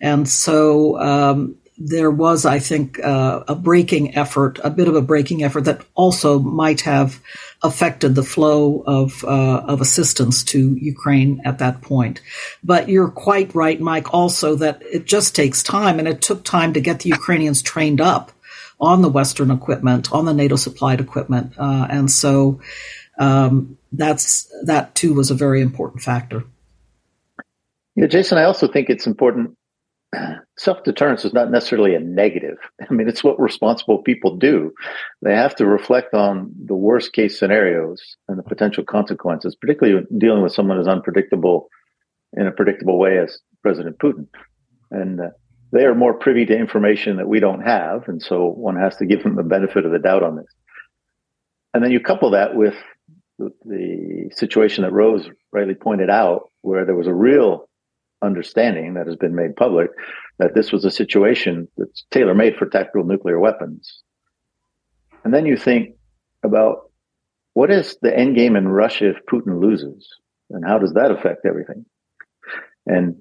And 0.00 0.26
so 0.26 0.98
um, 0.98 1.56
there 1.76 2.10
was, 2.10 2.46
I 2.46 2.58
think, 2.58 2.98
uh, 3.04 3.44
a 3.46 3.54
braking 3.54 4.16
effort, 4.16 4.58
a 4.64 4.70
bit 4.70 4.88
of 4.88 4.96
a 4.96 5.02
braking 5.02 5.44
effort 5.44 5.66
that 5.66 5.84
also 5.94 6.38
might 6.38 6.80
have 6.80 7.20
affected 7.62 8.14
the 8.14 8.22
flow 8.22 8.82
of 8.86 9.22
uh, 9.24 9.60
of 9.66 9.82
assistance 9.82 10.42
to 10.44 10.74
Ukraine 10.76 11.42
at 11.44 11.58
that 11.58 11.82
point. 11.82 12.22
But 12.64 12.88
you're 12.88 13.10
quite 13.10 13.54
right, 13.54 13.78
Mike, 13.78 14.14
also 14.14 14.54
that 14.54 14.80
it 14.90 15.04
just 15.04 15.36
takes 15.36 15.62
time, 15.62 15.98
and 15.98 16.08
it 16.08 16.22
took 16.22 16.44
time 16.44 16.72
to 16.72 16.80
get 16.80 17.00
the 17.00 17.10
Ukrainians 17.10 17.60
trained 17.60 18.00
up 18.00 18.32
on 18.80 19.02
the 19.02 19.08
Western 19.08 19.50
equipment, 19.50 20.12
on 20.12 20.24
the 20.24 20.34
NATO 20.34 20.56
supplied 20.56 21.00
equipment, 21.00 21.54
uh, 21.58 21.86
and 21.90 22.10
so 22.10 22.60
um, 23.18 23.76
that's 23.92 24.52
that 24.64 24.94
too 24.94 25.14
was 25.14 25.30
a 25.30 25.34
very 25.34 25.60
important 25.60 26.02
factor. 26.02 26.44
Yeah, 27.96 28.06
Jason, 28.06 28.38
I 28.38 28.44
also 28.44 28.68
think 28.68 28.88
it's 28.88 29.06
important. 29.06 29.56
Self 30.56 30.84
deterrence 30.84 31.24
is 31.24 31.32
not 31.32 31.50
necessarily 31.50 31.94
a 31.94 32.00
negative. 32.00 32.58
I 32.88 32.92
mean, 32.92 33.08
it's 33.08 33.24
what 33.24 33.40
responsible 33.40 33.98
people 33.98 34.36
do. 34.36 34.72
They 35.22 35.34
have 35.34 35.56
to 35.56 35.66
reflect 35.66 36.14
on 36.14 36.52
the 36.64 36.74
worst 36.74 37.12
case 37.12 37.38
scenarios 37.38 38.16
and 38.28 38.38
the 38.38 38.44
potential 38.44 38.84
consequences, 38.84 39.56
particularly 39.56 40.06
dealing 40.16 40.42
with 40.42 40.52
someone 40.52 40.78
as 40.78 40.86
unpredictable 40.86 41.68
in 42.34 42.46
a 42.46 42.52
predictable 42.52 42.98
way 42.98 43.18
as 43.18 43.40
President 43.62 43.98
Putin. 43.98 44.28
And 44.90 45.20
uh, 45.20 45.30
they 45.72 45.84
are 45.84 45.94
more 45.94 46.14
privy 46.14 46.46
to 46.46 46.56
information 46.56 47.16
that 47.16 47.28
we 47.28 47.40
don't 47.40 47.60
have. 47.60 48.08
And 48.08 48.22
so 48.22 48.48
one 48.48 48.76
has 48.76 48.96
to 48.96 49.06
give 49.06 49.22
them 49.22 49.36
the 49.36 49.42
benefit 49.42 49.84
of 49.84 49.92
the 49.92 49.98
doubt 49.98 50.22
on 50.22 50.36
this. 50.36 50.52
And 51.74 51.84
then 51.84 51.90
you 51.90 52.00
couple 52.00 52.30
that 52.30 52.54
with 52.54 52.74
the, 53.38 54.30
situation 54.32 54.84
that 54.84 54.92
Rose 54.92 55.28
rightly 55.52 55.74
pointed 55.74 56.10
out, 56.10 56.50
where 56.60 56.84
there 56.84 56.94
was 56.94 57.06
a 57.06 57.14
real 57.14 57.68
understanding 58.20 58.94
that 58.94 59.06
has 59.06 59.16
been 59.16 59.34
made 59.34 59.56
public 59.56 59.90
that 60.38 60.54
this 60.54 60.72
was 60.72 60.84
a 60.84 60.90
situation 60.90 61.68
that's 61.76 62.04
tailor 62.10 62.34
made 62.34 62.56
for 62.56 62.66
tactical 62.66 63.04
nuclear 63.04 63.38
weapons. 63.38 64.02
And 65.24 65.32
then 65.32 65.46
you 65.46 65.56
think 65.56 65.94
about 66.42 66.90
what 67.54 67.70
is 67.70 67.96
the 68.02 68.16
end 68.16 68.36
game 68.36 68.54
in 68.54 68.68
Russia 68.68 69.10
if 69.10 69.26
Putin 69.26 69.60
loses? 69.60 70.08
And 70.50 70.64
how 70.66 70.78
does 70.78 70.94
that 70.94 71.10
affect 71.10 71.46
everything? 71.46 71.84
And 72.86 73.16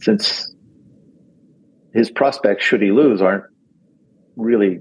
since 0.00 0.54
his 1.92 2.10
prospects, 2.10 2.64
should 2.64 2.82
he 2.82 2.90
lose, 2.90 3.20
aren't 3.20 3.44
really 4.36 4.80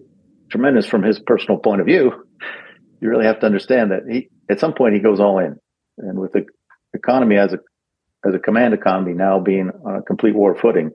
tremendous 0.50 0.86
from 0.86 1.04
his 1.04 1.19
personal 1.19 1.58
point 1.60 1.82
of 1.82 1.88
view, 1.88 2.12
you 3.00 3.10
really 3.10 3.26
have 3.26 3.39
to 3.39 3.45
understand 3.45 3.91
that 3.91 4.02
he, 4.10 4.30
at 4.50 4.60
some 4.60 4.74
point 4.74 4.93
he 4.93 5.00
goes 5.00 5.19
all 5.19 5.39
in. 5.39 5.58
And 5.97 6.19
with 6.19 6.34
the 6.34 6.45
economy 6.93 7.38
as 7.38 7.54
a 7.54 7.60
as 8.24 8.36
a 8.36 8.39
command 8.39 8.74
economy 8.74 9.13
now 9.13 9.39
being 9.39 9.71
on 9.84 9.95
a 9.95 10.02
complete 10.04 10.36
war 10.36 10.56
footing, 10.56 10.91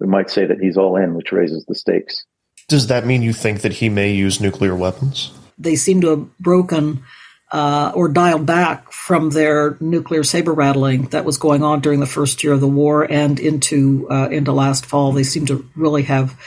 we 0.00 0.06
might 0.06 0.30
say 0.30 0.46
that 0.46 0.58
he's 0.58 0.78
all 0.78 0.96
in, 0.96 1.14
which 1.14 1.30
raises 1.30 1.64
the 1.66 1.74
stakes. 1.74 2.24
Does 2.66 2.86
that 2.86 3.04
mean 3.04 3.20
you 3.20 3.34
think 3.34 3.60
that 3.60 3.74
he 3.74 3.90
may 3.90 4.10
use 4.12 4.40
nuclear 4.40 4.74
weapons? 4.74 5.32
They 5.58 5.76
seem 5.76 6.00
to 6.00 6.08
have 6.08 6.38
broken 6.38 7.02
uh, 7.52 7.92
or 7.94 8.08
dialed 8.08 8.46
back 8.46 8.90
from 8.90 9.30
their 9.30 9.76
nuclear 9.78 10.24
saber 10.24 10.52
rattling 10.52 11.02
that 11.08 11.24
was 11.24 11.36
going 11.36 11.62
on 11.62 11.80
during 11.80 12.00
the 12.00 12.06
first 12.06 12.42
year 12.42 12.54
of 12.54 12.60
the 12.60 12.66
war 12.66 13.04
and 13.10 13.38
into 13.38 14.08
uh, 14.10 14.28
into 14.30 14.52
last 14.52 14.86
fall. 14.86 15.12
They 15.12 15.22
seem 15.22 15.46
to 15.46 15.68
really 15.76 16.04
have 16.04 16.38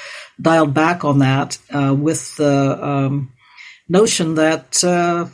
dialed 0.42 0.74
back 0.74 1.06
on 1.06 1.20
that 1.20 1.58
uh, 1.72 1.96
with 1.98 2.36
the 2.38 2.84
um, 2.84 3.32
notion 3.88 4.36
that 4.36 4.84
uh, 4.84 5.28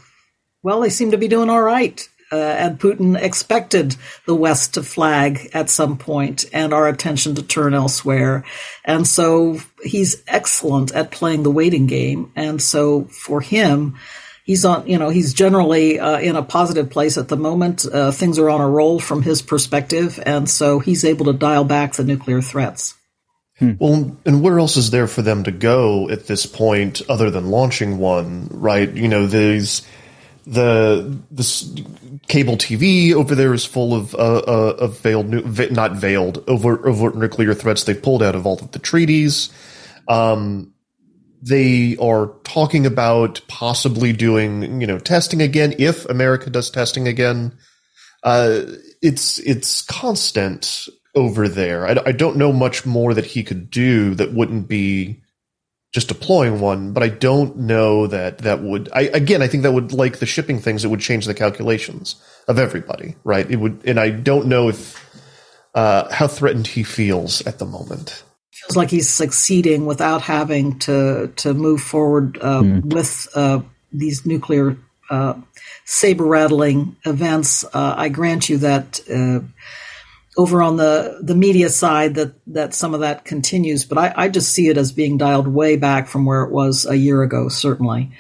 well, 0.64 0.82
they 0.82 0.90
seem 0.90 1.12
to 1.12 1.18
be 1.18 1.28
doing 1.28 1.50
all 1.50 1.62
right. 1.62 2.08
Uh, 2.34 2.36
and 2.36 2.80
Putin 2.80 3.22
expected 3.22 3.96
the 4.26 4.36
West 4.36 4.76
to 4.76 4.84
flag 4.84 5.50
at 5.54 5.70
some 5.70 5.98
point 5.98 6.46
and 6.54 6.74
our 6.74 6.88
attention 6.88 7.36
to 7.36 7.44
turn 7.44 7.74
elsewhere. 7.74 8.46
And 8.86 9.06
so 9.06 9.60
he's 9.84 10.24
excellent 10.28 10.94
at 10.94 11.12
playing 11.12 11.44
the 11.44 11.52
waiting 11.52 11.88
game. 11.88 12.32
And 12.38 12.62
so 12.62 13.04
for 13.06 13.42
him, 13.42 13.98
he's 14.46 14.66
on, 14.66 14.88
you 14.88 14.98
know, 14.98 15.10
he's 15.10 15.34
generally 15.34 16.00
uh, 16.00 16.20
in 16.20 16.36
a 16.36 16.44
positive 16.44 16.90
place 16.90 17.18
at 17.18 17.28
the 17.28 17.38
moment. 17.38 17.86
Uh, 17.86 18.12
things 18.12 18.40
are 18.40 18.50
on 18.50 18.62
a 18.62 18.70
roll 18.70 19.00
from 19.00 19.22
his 19.22 19.42
perspective. 19.42 20.20
And 20.26 20.50
so 20.50 20.80
he's 20.80 21.06
able 21.06 21.26
to 21.26 21.34
dial 21.34 21.64
back 21.64 21.94
the 21.94 22.04
nuclear 22.04 22.42
threats. 22.42 22.96
Hmm. 23.60 23.74
Well, 23.80 24.18
and 24.26 24.42
where 24.42 24.58
else 24.58 24.78
is 24.78 24.92
there 24.92 25.08
for 25.08 25.22
them 25.22 25.44
to 25.44 25.52
go 25.52 26.10
at 26.10 26.26
this 26.26 26.46
point 26.46 27.02
other 27.10 27.30
than 27.30 27.52
launching 27.52 28.00
one, 28.00 28.48
right? 28.52 28.92
You 28.92 29.08
know, 29.08 29.28
these 29.28 29.84
the 30.48 31.20
this 31.30 31.72
cable 32.28 32.58
TV 32.58 33.14
over 33.14 33.36
there 33.36 33.54
is 33.54 33.64
full 33.64 33.94
of 33.94 34.16
uh, 34.16 34.18
uh, 34.18 34.76
of 34.80 35.00
veiled, 35.00 35.30
not 35.72 35.92
veiled, 35.92 36.44
overt, 36.48 36.84
overt 36.86 37.16
nuclear 37.16 37.54
threats 37.54 37.84
they 37.84 37.94
pulled 37.94 38.24
out 38.24 38.34
of 38.34 38.48
all 38.48 38.60
of 38.60 38.72
the 38.72 38.80
treaties. 38.80 39.52
Um, 40.08 40.74
they 41.42 41.98
are 41.98 42.34
talking 42.44 42.86
about 42.86 43.42
possibly 43.48 44.14
doing, 44.14 44.80
you 44.80 44.88
know, 44.88 45.00
testing 45.00 45.42
again 45.42 45.74
if 45.80 46.06
America 46.06 46.50
does 46.50 46.70
testing 46.70 47.08
again. 47.08 47.58
Uh, 48.24 48.62
it's 49.02 49.40
it's 49.40 49.82
constant 49.82 50.88
over 51.16 51.48
there. 51.48 51.88
I, 51.88 51.98
I 52.06 52.12
don't 52.12 52.38
know 52.38 52.54
much 52.54 52.86
more 52.86 53.14
that 53.14 53.26
he 53.26 53.44
could 53.44 53.70
do 53.72 54.14
that 54.16 54.34
wouldn't 54.34 54.68
be 54.68 55.24
just 55.94 56.08
deploying 56.08 56.62
one, 56.62 56.94
but 56.94 57.04
I 57.04 57.10
don't 57.10 57.58
know 57.58 58.08
that 58.08 58.40
that 58.40 58.62
would. 58.62 58.90
I 58.94 59.02
again, 59.02 59.42
I 59.42 59.48
think 59.48 59.64
that 59.64 59.74
would 59.74 59.92
like 59.94 60.20
the 60.20 60.26
shipping 60.26 60.60
things. 60.60 60.86
It 60.86 60.90
would 60.90 61.02
change 61.02 61.26
the 61.26 61.34
calculations 61.34 62.16
of 62.48 62.60
everybody, 62.60 63.16
right? 63.24 63.50
It 63.50 63.58
would, 63.58 63.82
and 63.86 64.00
I 64.00 64.12
don't 64.12 64.46
know 64.46 64.70
if 64.70 65.04
uh, 65.74 66.14
how 66.14 66.28
threatened 66.28 66.68
he 66.68 66.84
feels 66.84 67.42
at 67.48 67.60
the 67.60 67.66
moment. 67.66 68.24
Feels 68.62 68.78
like 68.78 68.90
he's 68.90 69.10
succeeding 69.10 69.86
without 69.86 70.22
having 70.22 70.80
to 70.80 71.32
to 71.38 71.54
move 71.54 71.82
forward 71.82 72.38
uh, 72.42 72.62
mm. 72.62 72.94
with 72.94 73.28
uh, 73.36 73.62
these 73.92 74.26
nuclear 74.26 74.78
uh, 75.10 75.34
saber 75.86 76.26
rattling 76.26 76.96
events. 77.06 77.64
Uh, 77.66 77.94
I 77.98 78.10
grant 78.10 78.50
you 78.50 78.58
that 78.60 79.00
uh, 79.10 79.46
over 80.38 80.62
on 80.62 80.78
the 80.78 81.20
the 81.22 81.36
media 81.36 81.70
side 81.70 82.16
that 82.16 82.34
that 82.48 82.74
some 82.74 82.94
of 82.94 83.02
that 83.02 83.26
continues, 83.26 83.86
but 83.86 83.98
I, 83.98 84.14
I 84.16 84.30
just 84.30 84.52
see 84.54 84.70
it 84.70 84.78
as 84.78 84.92
being 84.92 85.18
dialed 85.18 85.48
way 85.48 85.76
back 85.76 86.08
from 86.08 86.26
where 86.26 86.44
it 86.44 86.52
was 86.52 86.86
a 86.86 86.96
year 86.96 87.24
ago, 87.24 87.50
certainly. 87.50 88.12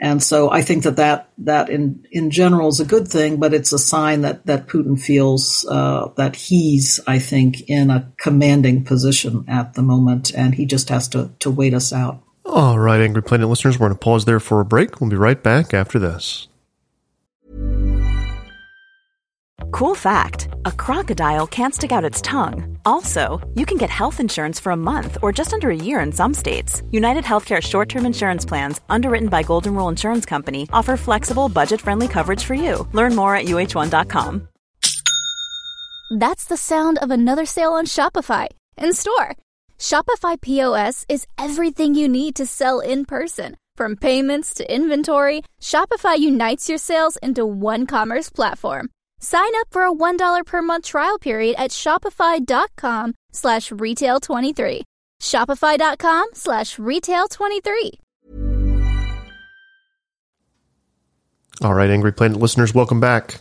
And 0.00 0.22
so 0.22 0.50
I 0.50 0.62
think 0.62 0.82
that 0.82 0.96
that, 0.96 1.30
that 1.38 1.70
in, 1.70 2.04
in 2.10 2.30
general 2.30 2.68
is 2.68 2.80
a 2.80 2.84
good 2.84 3.06
thing, 3.08 3.38
but 3.38 3.54
it's 3.54 3.72
a 3.72 3.78
sign 3.78 4.22
that, 4.22 4.44
that 4.46 4.66
Putin 4.66 5.00
feels 5.00 5.64
uh, 5.70 6.08
that 6.16 6.36
he's, 6.36 7.00
I 7.06 7.18
think, 7.20 7.68
in 7.68 7.90
a 7.90 8.12
commanding 8.18 8.84
position 8.84 9.44
at 9.48 9.74
the 9.74 9.82
moment, 9.82 10.34
and 10.34 10.54
he 10.54 10.66
just 10.66 10.88
has 10.88 11.08
to, 11.08 11.30
to 11.38 11.50
wait 11.50 11.74
us 11.74 11.92
out. 11.92 12.22
All 12.44 12.78
right, 12.78 13.00
Angry 13.00 13.22
Planet 13.22 13.48
listeners, 13.48 13.78
we're 13.78 13.86
going 13.88 13.98
to 13.98 14.04
pause 14.04 14.24
there 14.24 14.40
for 14.40 14.60
a 14.60 14.64
break. 14.64 15.00
We'll 15.00 15.10
be 15.10 15.16
right 15.16 15.42
back 15.42 15.72
after 15.72 15.98
this. 15.98 16.48
Cool 19.74 19.96
fact 19.96 20.46
a 20.66 20.70
crocodile 20.70 21.48
can't 21.48 21.74
stick 21.74 21.90
out 21.90 22.04
its 22.04 22.20
tongue. 22.22 22.78
Also, 22.84 23.40
you 23.54 23.66
can 23.66 23.76
get 23.76 23.90
health 23.90 24.20
insurance 24.20 24.60
for 24.60 24.70
a 24.70 24.76
month 24.76 25.18
or 25.20 25.32
just 25.32 25.52
under 25.52 25.68
a 25.68 25.74
year 25.88 25.98
in 25.98 26.12
some 26.12 26.32
states. 26.32 26.84
United 26.92 27.24
Healthcare 27.24 27.60
short 27.60 27.88
term 27.88 28.06
insurance 28.06 28.44
plans, 28.44 28.80
underwritten 28.88 29.28
by 29.28 29.42
Golden 29.42 29.74
Rule 29.74 29.88
Insurance 29.88 30.24
Company, 30.24 30.68
offer 30.72 30.96
flexible, 30.96 31.48
budget 31.48 31.80
friendly 31.80 32.06
coverage 32.06 32.44
for 32.44 32.54
you. 32.54 32.86
Learn 32.92 33.16
more 33.16 33.34
at 33.34 33.46
uh1.com. 33.46 34.46
That's 36.20 36.44
the 36.44 36.56
sound 36.56 36.98
of 36.98 37.10
another 37.10 37.44
sale 37.44 37.72
on 37.72 37.86
Shopify 37.86 38.46
in 38.78 38.92
store. 38.92 39.34
Shopify 39.76 40.40
POS 40.40 41.04
is 41.08 41.26
everything 41.36 41.96
you 41.96 42.08
need 42.08 42.36
to 42.36 42.46
sell 42.46 42.78
in 42.78 43.06
person. 43.06 43.56
From 43.74 43.96
payments 43.96 44.54
to 44.54 44.72
inventory, 44.72 45.42
Shopify 45.60 46.16
unites 46.16 46.68
your 46.68 46.78
sales 46.78 47.16
into 47.16 47.44
one 47.44 47.86
commerce 47.86 48.30
platform 48.30 48.90
Sign 49.24 49.48
up 49.56 49.68
for 49.70 49.86
a 49.86 49.90
$1 49.90 50.44
per 50.44 50.60
month 50.60 50.84
trial 50.84 51.18
period 51.18 51.54
at 51.56 51.70
shopify.com 51.70 53.14
slash 53.32 53.70
retail23. 53.70 54.82
Shopify.com 55.22 56.26
slash 56.34 56.76
retail23. 56.76 57.90
All 61.62 61.72
right, 61.72 61.88
Angry 61.88 62.12
Planet 62.12 62.38
listeners, 62.38 62.74
welcome 62.74 63.00
back. 63.00 63.36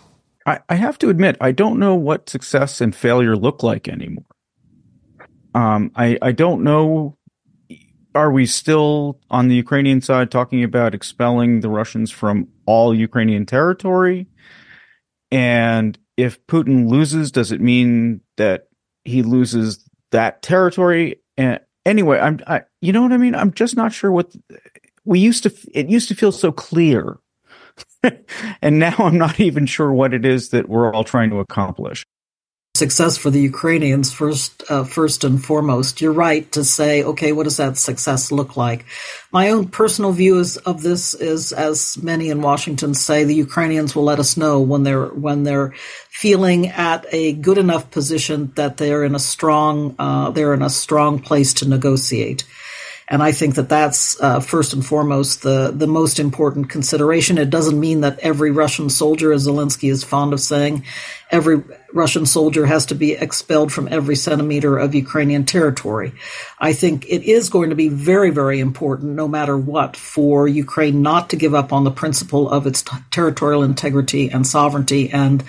I, 0.45 0.59
I 0.69 0.75
have 0.75 0.97
to 0.99 1.09
admit, 1.09 1.35
I 1.41 1.51
don't 1.51 1.79
know 1.79 1.95
what 1.95 2.29
success 2.29 2.79
and 2.79 2.95
failure 2.95 3.35
look 3.35 3.61
like 3.61 3.89
anymore. 3.89 4.23
Um, 5.53 5.91
I, 5.97 6.17
I 6.21 6.31
don't 6.31 6.63
know. 6.63 7.17
Are 8.15 8.31
we 8.31 8.45
still 8.45 9.19
on 9.29 9.49
the 9.49 9.55
Ukrainian 9.55 9.99
side 9.99 10.31
talking 10.31 10.63
about 10.63 10.95
expelling 10.95 11.59
the 11.59 11.67
Russians 11.67 12.09
from 12.09 12.47
all 12.65 12.95
Ukrainian 12.95 13.45
territory? 13.45 14.27
And 15.33 15.97
if 16.15 16.45
Putin 16.45 16.87
loses, 16.87 17.31
does 17.31 17.51
it 17.51 17.59
mean 17.59 18.21
that 18.37 18.67
he 19.03 19.23
loses 19.23 19.83
that 20.11 20.43
territory? 20.43 21.21
And 21.37 21.59
anyway, 21.87 22.19
I'm, 22.19 22.39
I, 22.45 22.61
you 22.81 22.93
know 22.93 23.01
what 23.01 23.11
I 23.11 23.17
mean? 23.17 23.33
I'm 23.33 23.51
just 23.51 23.75
not 23.75 23.93
sure 23.93 24.11
what 24.11 24.31
we 25.05 25.19
used 25.19 25.41
to, 25.41 25.53
it 25.73 25.89
used 25.89 26.07
to 26.09 26.15
feel 26.15 26.31
so 26.31 26.51
clear. 26.51 27.17
and 28.61 28.77
now 28.77 28.93
I'm 28.99 29.17
not 29.17 29.39
even 29.39 29.65
sure 29.65 29.91
what 29.91 30.13
it 30.13 30.23
is 30.23 30.49
that 30.49 30.69
we're 30.69 30.93
all 30.93 31.03
trying 31.03 31.31
to 31.31 31.39
accomplish 31.39 32.05
success 32.75 33.17
for 33.17 33.29
the 33.29 33.39
Ukrainians 33.39 34.11
first, 34.11 34.63
uh, 34.67 34.83
first 34.83 35.23
and 35.23 35.45
foremost. 35.45 36.01
You're 36.01 36.11
right 36.11 36.51
to 36.53 36.63
say, 36.63 37.03
okay, 37.03 37.31
what 37.31 37.43
does 37.43 37.57
that 37.57 37.77
success 37.77 38.31
look 38.31 38.57
like? 38.57 38.85
My 39.31 39.51
own 39.51 39.67
personal 39.67 40.11
view 40.11 40.39
is, 40.39 40.57
of 40.57 40.81
this 40.81 41.13
is, 41.13 41.53
as 41.53 41.99
many 42.01 42.29
in 42.29 42.41
Washington 42.41 42.95
say, 42.95 43.25
the 43.25 43.35
Ukrainians 43.35 43.95
will 43.95 44.05
let 44.05 44.17
us 44.17 44.37
know 44.37 44.59
when 44.59 44.81
they're 44.81 45.05
when 45.05 45.43
they're 45.43 45.75
feeling 46.09 46.69
at 46.69 47.05
a 47.11 47.33
good 47.33 47.59
enough 47.59 47.91
position 47.91 48.51
that 48.55 48.77
they're 48.77 49.03
in 49.03 49.13
a 49.13 49.19
strong 49.19 49.93
uh, 49.99 50.31
they're 50.31 50.55
in 50.55 50.63
a 50.63 50.69
strong 50.71 51.19
place 51.19 51.53
to 51.55 51.69
negotiate. 51.69 52.43
And 53.13 53.21
I 53.21 53.31
think 53.31 53.53
that 53.55 53.69
that's 53.69 54.19
uh, 54.19 54.39
first 54.39 54.73
and 54.73 54.83
foremost 54.83 55.43
the 55.43 55.71
the 55.71 55.85
most 55.85 56.17
important 56.17 56.71
consideration. 56.71 57.37
It 57.37 57.51
doesn't 57.51 57.79
mean 57.79 58.01
that 58.01 58.17
every 58.17 58.49
Russian 58.49 58.89
soldier, 58.89 59.31
as 59.31 59.45
Zelensky 59.45 59.91
is 59.91 60.03
fond 60.03 60.33
of 60.33 60.39
saying, 60.39 60.83
every 61.29 61.61
Russian 61.93 62.25
soldier 62.25 62.65
has 62.65 62.87
to 62.87 62.95
be 62.95 63.11
expelled 63.11 63.71
from 63.71 63.87
every 63.87 64.15
centimeter 64.15 64.79
of 64.79 64.95
Ukrainian 64.95 65.45
territory. 65.45 66.13
I 66.57 66.73
think 66.73 67.05
it 67.07 67.21
is 67.21 67.49
going 67.49 67.69
to 67.69 67.75
be 67.75 67.89
very, 67.89 68.31
very 68.31 68.59
important, 68.59 69.11
no 69.11 69.27
matter 69.27 69.55
what, 69.55 69.95
for 69.95 70.47
Ukraine 70.47 71.03
not 71.03 71.29
to 71.29 71.35
give 71.35 71.53
up 71.53 71.71
on 71.71 71.83
the 71.83 71.91
principle 71.91 72.49
of 72.49 72.65
its 72.65 72.81
t- 72.81 72.97
territorial 73.11 73.61
integrity 73.61 74.31
and 74.31 74.47
sovereignty 74.47 75.11
and 75.11 75.43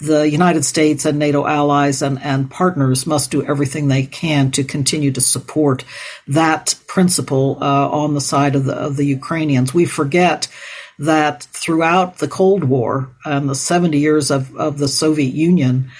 the 0.00 0.28
United 0.28 0.64
States 0.64 1.04
and 1.04 1.18
NATO 1.18 1.44
allies 1.44 2.02
and, 2.02 2.20
and 2.22 2.50
partners 2.50 3.06
must 3.06 3.30
do 3.30 3.44
everything 3.44 3.88
they 3.88 4.04
can 4.04 4.52
to 4.52 4.62
continue 4.62 5.10
to 5.12 5.20
support 5.20 5.84
that 6.28 6.76
principle 6.86 7.58
uh, 7.60 7.88
on 7.88 8.14
the 8.14 8.20
side 8.20 8.54
of 8.54 8.64
the, 8.64 8.74
of 8.74 8.96
the 8.96 9.06
Ukrainians. 9.06 9.74
We 9.74 9.86
forget 9.86 10.46
that 11.00 11.42
throughout 11.44 12.18
the 12.18 12.28
Cold 12.28 12.64
War 12.64 13.10
and 13.24 13.48
the 13.48 13.54
70 13.54 13.98
years 13.98 14.30
of, 14.30 14.54
of 14.56 14.78
the 14.78 14.88
Soviet 14.88 15.34
Union, 15.34 15.90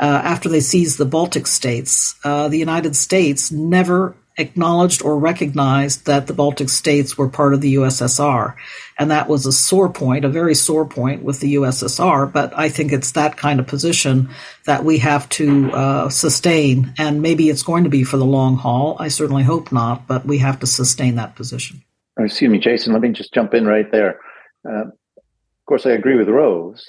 uh, 0.00 0.04
after 0.24 0.48
they 0.48 0.60
seized 0.60 0.98
the 0.98 1.04
Baltic 1.04 1.46
states, 1.46 2.14
uh, 2.24 2.48
the 2.48 2.58
United 2.58 2.94
States 2.94 3.50
never 3.50 4.14
acknowledged 4.40 5.02
or 5.02 5.18
recognized 5.18 6.06
that 6.06 6.26
the 6.26 6.32
Baltic 6.32 6.68
states 6.68 7.16
were 7.16 7.28
part 7.28 7.54
of 7.54 7.60
the 7.60 7.74
USSR. 7.74 8.56
And 8.98 9.10
that 9.10 9.28
was 9.28 9.46
a 9.46 9.52
sore 9.52 9.88
point, 9.88 10.24
a 10.24 10.28
very 10.28 10.54
sore 10.54 10.84
point 10.84 11.22
with 11.22 11.40
the 11.40 11.54
USSR. 11.54 12.32
But 12.32 12.52
I 12.56 12.68
think 12.68 12.92
it's 12.92 13.12
that 13.12 13.36
kind 13.36 13.60
of 13.60 13.66
position 13.66 14.30
that 14.66 14.84
we 14.84 14.98
have 14.98 15.28
to 15.30 15.72
uh, 15.72 16.08
sustain. 16.08 16.92
And 16.98 17.22
maybe 17.22 17.48
it's 17.48 17.62
going 17.62 17.84
to 17.84 17.90
be 17.90 18.04
for 18.04 18.16
the 18.16 18.26
long 18.26 18.56
haul. 18.56 18.96
I 18.98 19.08
certainly 19.08 19.42
hope 19.42 19.72
not, 19.72 20.06
but 20.06 20.26
we 20.26 20.38
have 20.38 20.60
to 20.60 20.66
sustain 20.66 21.16
that 21.16 21.36
position. 21.36 21.82
Excuse 22.18 22.50
me, 22.50 22.58
Jason, 22.58 22.92
let 22.92 23.02
me 23.02 23.10
just 23.10 23.32
jump 23.32 23.54
in 23.54 23.66
right 23.66 23.90
there. 23.90 24.20
Uh, 24.68 24.86
of 24.86 25.66
course, 25.66 25.86
I 25.86 25.92
agree 25.92 26.16
with 26.16 26.28
Rose. 26.28 26.86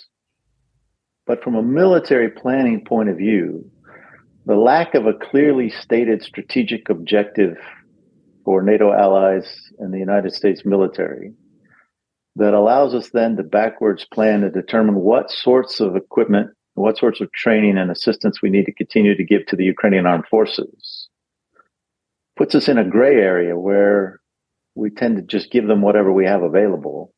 But 1.25 1.43
from 1.43 1.55
a 1.55 1.63
military 1.63 2.29
planning 2.29 2.83
point 2.83 3.07
of 3.07 3.17
view, 3.17 3.70
the 4.45 4.55
lack 4.55 4.95
of 4.95 5.05
a 5.05 5.13
clearly 5.13 5.69
stated 5.69 6.23
strategic 6.23 6.89
objective 6.89 7.57
for 8.43 8.61
NATO 8.61 8.91
allies 8.91 9.47
and 9.79 9.93
the 9.93 9.99
United 9.99 10.33
States 10.33 10.65
military 10.65 11.33
that 12.35 12.53
allows 12.53 12.95
us 12.95 13.09
then 13.09 13.35
to 13.37 13.43
backwards 13.43 14.05
plan 14.05 14.41
to 14.41 14.49
determine 14.49 14.95
what 14.95 15.29
sorts 15.29 15.79
of 15.79 15.95
equipment, 15.95 16.51
what 16.73 16.97
sorts 16.97 17.21
of 17.21 17.31
training 17.33 17.77
and 17.77 17.91
assistance 17.91 18.41
we 18.41 18.49
need 18.49 18.65
to 18.65 18.73
continue 18.73 19.15
to 19.15 19.23
give 19.23 19.45
to 19.47 19.55
the 19.55 19.65
Ukrainian 19.65 20.05
armed 20.05 20.27
forces 20.27 21.09
puts 22.37 22.55
us 22.55 22.67
in 22.67 22.77
a 22.77 22.89
gray 22.89 23.15
area 23.15 23.57
where 23.57 24.19
we 24.73 24.89
tend 24.89 25.17
to 25.17 25.21
just 25.21 25.51
give 25.51 25.67
them 25.67 25.81
whatever 25.81 26.11
we 26.11 26.25
have 26.25 26.41
available 26.41 27.13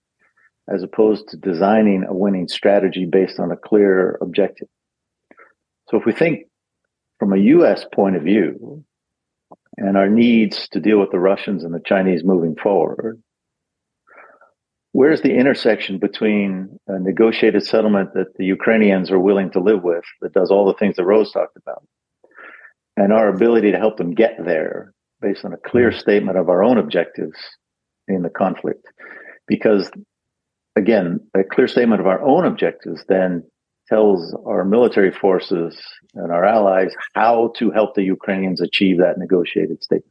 as 0.68 0.82
opposed 0.82 1.28
to 1.28 1.38
designing 1.38 2.04
a 2.08 2.14
winning 2.14 2.48
strategy 2.48 3.06
based 3.06 3.40
on 3.40 3.52
a 3.52 3.56
clear 3.56 4.18
objective. 4.22 4.68
So 5.90 5.98
if 5.98 6.06
we 6.06 6.12
think 6.12 6.48
from 7.24 7.32
a 7.32 7.42
U.S. 7.42 7.86
point 7.96 8.18
of 8.18 8.24
view 8.24 8.84
and 9.78 9.96
our 9.96 10.10
needs 10.10 10.68
to 10.74 10.82
deal 10.82 11.00
with 11.00 11.10
the 11.12 11.20
Russians 11.20 11.64
and 11.64 11.74
the 11.74 11.80
Chinese 11.86 12.22
moving 12.22 12.54
forward, 12.62 13.24
where's 14.92 15.22
the 15.22 15.34
intersection 15.34 16.00
between 16.00 16.78
a 16.86 17.00
negotiated 17.00 17.64
settlement 17.64 18.14
that 18.16 18.36
the 18.36 18.44
Ukrainians 18.44 19.10
are 19.10 19.20
willing 19.20 19.52
to 19.52 19.62
live 19.62 19.84
with 19.84 20.04
that 20.20 20.34
does 20.34 20.52
all 20.52 20.66
the 20.66 20.74
things 20.74 20.98
that 20.98 21.06
Rose 21.06 21.32
talked 21.32 21.56
about 21.56 21.88
and 22.98 23.14
our 23.14 23.30
ability 23.30 23.72
to 23.72 23.78
help 23.78 23.96
them 23.96 24.14
get 24.14 24.34
there 24.44 24.92
based 25.22 25.46
on 25.46 25.54
a 25.54 25.70
clear 25.70 25.92
mm-hmm. 25.92 26.00
statement 26.00 26.38
of 26.38 26.50
our 26.50 26.62
own 26.62 26.78
objectives 26.78 27.40
in 28.06 28.22
the 28.22 28.30
conflict? 28.30 28.86
Because 29.48 29.90
again, 30.76 31.22
a 31.34 31.46
clear 31.46 31.70
statement 31.70 32.02
of 32.02 32.08
our 32.08 32.22
own 32.22 32.44
objectives 32.44 33.06
then 33.08 33.44
tells 33.94 34.36
our 34.46 34.66
military 34.66 35.12
forces 35.12 35.72
and 36.16 36.32
our 36.32 36.46
allies 36.46 36.92
how 37.14 37.54
to 37.58 37.70
help 37.70 37.94
the 37.94 38.04
Ukrainians 38.04 38.60
achieve 38.60 38.98
that 38.98 39.20
negotiated 39.20 39.84
state. 39.84 40.02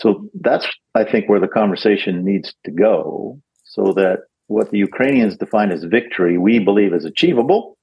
So 0.00 0.28
that's, 0.40 0.66
I 0.94 1.04
think, 1.04 1.28
where 1.28 1.38
the 1.38 1.56
conversation 1.60 2.24
needs 2.24 2.52
to 2.64 2.72
go 2.72 3.40
so 3.62 3.92
that 3.92 4.18
what 4.48 4.70
the 4.70 4.78
Ukrainians 4.78 5.36
define 5.36 5.70
as 5.70 5.84
victory, 5.84 6.36
we 6.36 6.58
believe 6.58 6.92
is 6.92 7.04
achievable. 7.04 7.78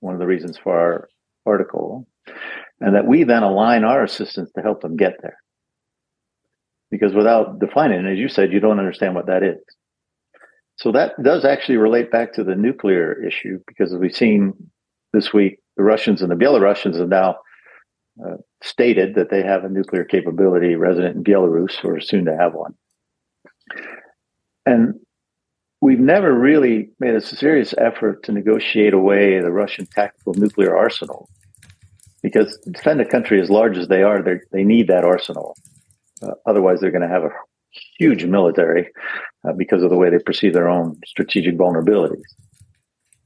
One 0.00 0.14
of 0.14 0.20
the 0.20 0.26
reasons 0.26 0.58
for 0.58 0.78
our 0.78 1.08
article. 1.46 2.06
And 2.80 2.94
that 2.94 3.06
we 3.06 3.24
then 3.24 3.42
align 3.42 3.84
our 3.84 4.04
assistance 4.04 4.50
to 4.52 4.60
help 4.60 4.82
them 4.82 4.96
get 4.96 5.14
there. 5.22 5.38
Because 6.90 7.14
without 7.14 7.58
defining 7.58 8.04
it, 8.04 8.12
as 8.12 8.18
you 8.18 8.28
said, 8.28 8.52
you 8.52 8.60
don't 8.60 8.78
understand 8.78 9.14
what 9.14 9.26
that 9.26 9.42
is. 9.42 9.62
So 10.76 10.92
that 10.92 11.12
does 11.22 11.44
actually 11.44 11.76
relate 11.76 12.10
back 12.10 12.32
to 12.34 12.44
the 12.44 12.56
nuclear 12.56 13.12
issue 13.24 13.60
because 13.66 13.92
as 13.92 13.98
we've 13.98 14.14
seen 14.14 14.52
this 15.12 15.32
week, 15.32 15.60
the 15.76 15.84
Russians 15.84 16.20
and 16.20 16.30
the 16.30 16.36
Belarusians 16.36 16.98
have 16.98 17.08
now 17.08 17.36
uh, 18.24 18.36
stated 18.62 19.14
that 19.14 19.30
they 19.30 19.42
have 19.42 19.64
a 19.64 19.68
nuclear 19.68 20.04
capability 20.04 20.74
resident 20.74 21.16
in 21.16 21.24
Belarus 21.24 21.84
or 21.84 22.00
soon 22.00 22.24
to 22.24 22.36
have 22.36 22.54
one. 22.54 22.74
And 24.66 24.94
we've 25.80 26.00
never 26.00 26.32
really 26.32 26.90
made 26.98 27.14
a 27.14 27.20
serious 27.20 27.74
effort 27.78 28.22
to 28.24 28.32
negotiate 28.32 28.94
away 28.94 29.40
the 29.40 29.52
Russian 29.52 29.86
tactical 29.86 30.34
nuclear 30.34 30.76
arsenal 30.76 31.28
because 32.22 32.58
to 32.64 32.70
defend 32.70 33.00
a 33.00 33.04
country 33.04 33.40
as 33.40 33.50
large 33.50 33.76
as 33.76 33.88
they 33.88 34.02
are, 34.02 34.24
they 34.50 34.64
need 34.64 34.88
that 34.88 35.04
arsenal. 35.04 35.56
Uh, 36.22 36.32
otherwise, 36.46 36.80
they're 36.80 36.90
going 36.90 37.02
to 37.02 37.08
have 37.08 37.24
a 37.24 37.30
huge 37.98 38.24
military 38.24 38.88
uh, 39.46 39.52
because 39.52 39.82
of 39.82 39.90
the 39.90 39.96
way 39.96 40.10
they 40.10 40.18
perceive 40.18 40.52
their 40.52 40.68
own 40.68 40.98
strategic 41.06 41.56
vulnerabilities. 41.56 42.22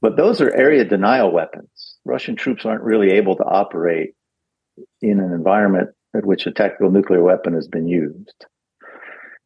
But 0.01 0.17
those 0.17 0.41
are 0.41 0.53
area 0.55 0.85
denial 0.85 1.31
weapons. 1.31 1.97
Russian 2.05 2.35
troops 2.35 2.65
aren't 2.65 2.83
really 2.83 3.11
able 3.11 3.35
to 3.35 3.43
operate 3.43 4.13
in 5.01 5.19
an 5.19 5.33
environment 5.33 5.89
at 6.15 6.25
which 6.25 6.47
a 6.47 6.51
tactical 6.51 6.91
nuclear 6.91 7.21
weapon 7.21 7.53
has 7.53 7.67
been 7.67 7.87
used. 7.87 8.45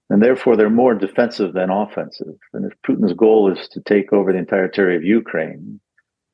And 0.09 0.21
therefore, 0.21 0.55
they're 0.55 0.69
more 0.69 0.93
defensive 0.93 1.53
than 1.53 1.69
offensive. 1.71 2.35
And 2.53 2.71
if 2.71 2.73
Putin's 2.85 3.13
goal 3.13 3.51
is 3.51 3.67
to 3.69 3.81
take 3.81 4.13
over 4.13 4.31
the 4.31 4.37
entire 4.37 4.67
territory 4.67 4.95
of 4.95 5.03
Ukraine 5.03 5.79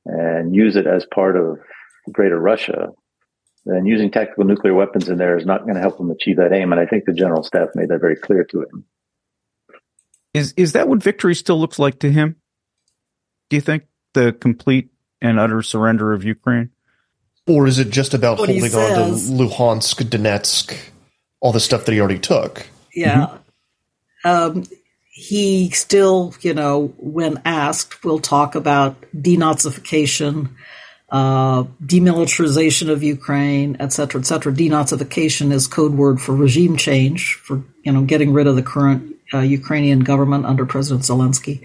and 0.05 0.53
use 0.53 0.75
it 0.75 0.85
as 0.87 1.05
part 1.05 1.37
of 1.37 1.59
greater 2.11 2.39
Russia, 2.39 2.89
then 3.65 3.85
using 3.85 4.11
tactical 4.11 4.45
nuclear 4.45 4.73
weapons 4.73 5.09
in 5.09 5.17
there 5.17 5.37
is 5.37 5.45
not 5.45 5.63
going 5.63 5.75
to 5.75 5.81
help 5.81 5.99
him 5.99 6.11
achieve 6.11 6.37
that 6.37 6.53
aim. 6.53 6.71
And 6.71 6.79
I 6.79 6.85
think 6.85 7.05
the 7.05 7.13
general 7.13 7.43
staff 7.43 7.69
made 7.75 7.89
that 7.89 7.99
very 7.99 8.15
clear 8.15 8.43
to 8.45 8.61
him. 8.61 8.85
Is 10.33 10.53
is 10.57 10.73
that 10.73 10.87
what 10.87 11.01
victory 11.01 11.35
still 11.35 11.59
looks 11.59 11.79
like 11.79 11.99
to 11.99 12.11
him? 12.11 12.35
Do 13.49 13.57
you 13.57 13.61
think 13.61 13.83
the 14.13 14.31
complete 14.31 14.89
and 15.21 15.39
utter 15.39 15.61
surrender 15.61 16.13
of 16.13 16.23
Ukraine? 16.23 16.69
Or 17.47 17.65
is 17.65 17.79
it 17.79 17.89
just 17.89 18.13
about 18.13 18.37
what 18.37 18.49
holding 18.49 18.75
on 18.75 18.95
to 18.95 19.15
Luhansk, 19.15 20.03
Donetsk, 20.03 20.77
all 21.39 21.51
the 21.51 21.59
stuff 21.59 21.85
that 21.85 21.93
he 21.93 21.99
already 21.99 22.19
took? 22.19 22.67
Yeah. 22.93 23.37
Mm-hmm. 24.23 24.29
Um, 24.29 24.63
he 25.09 25.69
still, 25.71 26.33
you 26.41 26.53
know, 26.53 26.93
when 26.97 27.41
asked, 27.45 28.03
will 28.03 28.19
talk 28.19 28.55
about 28.55 29.01
denazification, 29.15 30.49
uh, 31.11 31.63
demilitarization 31.83 32.89
of 32.89 33.01
Ukraine, 33.03 33.77
et 33.79 33.91
cetera, 33.93 34.21
et 34.21 34.25
cetera. 34.25 34.51
Denazification 34.51 35.51
is 35.51 35.67
code 35.67 35.93
word 35.93 36.21
for 36.21 36.35
regime 36.35 36.77
change, 36.77 37.35
for, 37.35 37.63
you 37.83 37.91
know, 37.91 38.03
getting 38.03 38.31
rid 38.31 38.47
of 38.47 38.55
the 38.55 38.61
current 38.61 39.15
uh, 39.33 39.39
Ukrainian 39.39 40.01
government 40.01 40.45
under 40.45 40.65
President 40.65 41.03
Zelensky. 41.03 41.61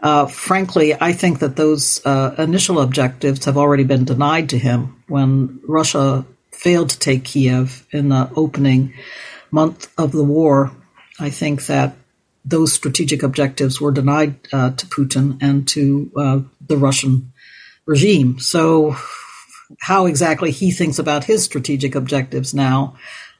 Uh, 0.00 0.26
frankly, 0.26 0.94
I 1.00 1.12
think 1.12 1.38
that 1.38 1.56
those 1.56 2.04
uh, 2.04 2.34
initial 2.36 2.80
objectives 2.80 3.44
have 3.46 3.56
already 3.56 3.84
been 3.84 4.04
denied 4.04 4.50
to 4.50 4.58
him 4.58 5.02
when 5.08 5.60
Russia 5.66 6.26
failed 6.50 6.90
to 6.90 6.98
take 6.98 7.24
Kiev 7.24 7.86
in 7.90 8.08
the 8.10 8.30
opening 8.36 8.92
month 9.50 9.88
of 9.96 10.12
the 10.12 10.24
war. 10.24 10.72
I 11.18 11.30
think 11.30 11.66
that 11.66 11.96
those 12.44 12.72
strategic 12.72 13.22
objectives 13.22 13.80
were 13.80 13.92
denied 13.92 14.34
uh, 14.52 14.72
to 14.72 14.86
Putin 14.86 15.38
and 15.40 15.66
to 15.68 16.10
the 16.66 16.76
Russian 16.76 17.32
regime. 17.86 18.38
So, 18.38 18.96
how 19.80 20.06
exactly 20.06 20.50
he 20.50 20.70
thinks 20.70 20.98
about 20.98 21.24
his 21.24 21.44
strategic 21.44 21.94
objectives 21.94 22.54
now, 22.54 22.96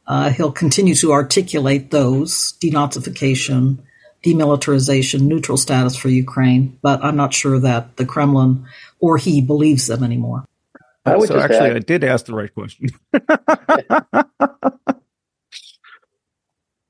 uh, 0.06 0.30
he'll 0.30 0.52
continue 0.52 0.94
to 0.96 1.12
articulate 1.12 1.90
those 1.90 2.54
denazification 2.62 3.78
demilitarization, 4.24 5.22
neutral 5.22 5.58
status 5.58 5.94
for 5.96 6.08
Ukraine, 6.08 6.78
but 6.82 7.04
I'm 7.04 7.16
not 7.16 7.34
sure 7.34 7.60
that 7.60 7.96
the 7.96 8.06
Kremlin 8.06 8.66
or 8.98 9.18
he 9.18 9.42
believes 9.42 9.86
them 9.86 10.02
anymore. 10.02 10.44
I 11.04 11.16
would 11.16 11.28
so 11.28 11.38
actually, 11.38 11.70
add, 11.70 11.76
I 11.76 11.80
did 11.80 12.02
ask 12.02 12.24
the 12.24 12.34
right 12.34 12.52
question. 12.52 12.88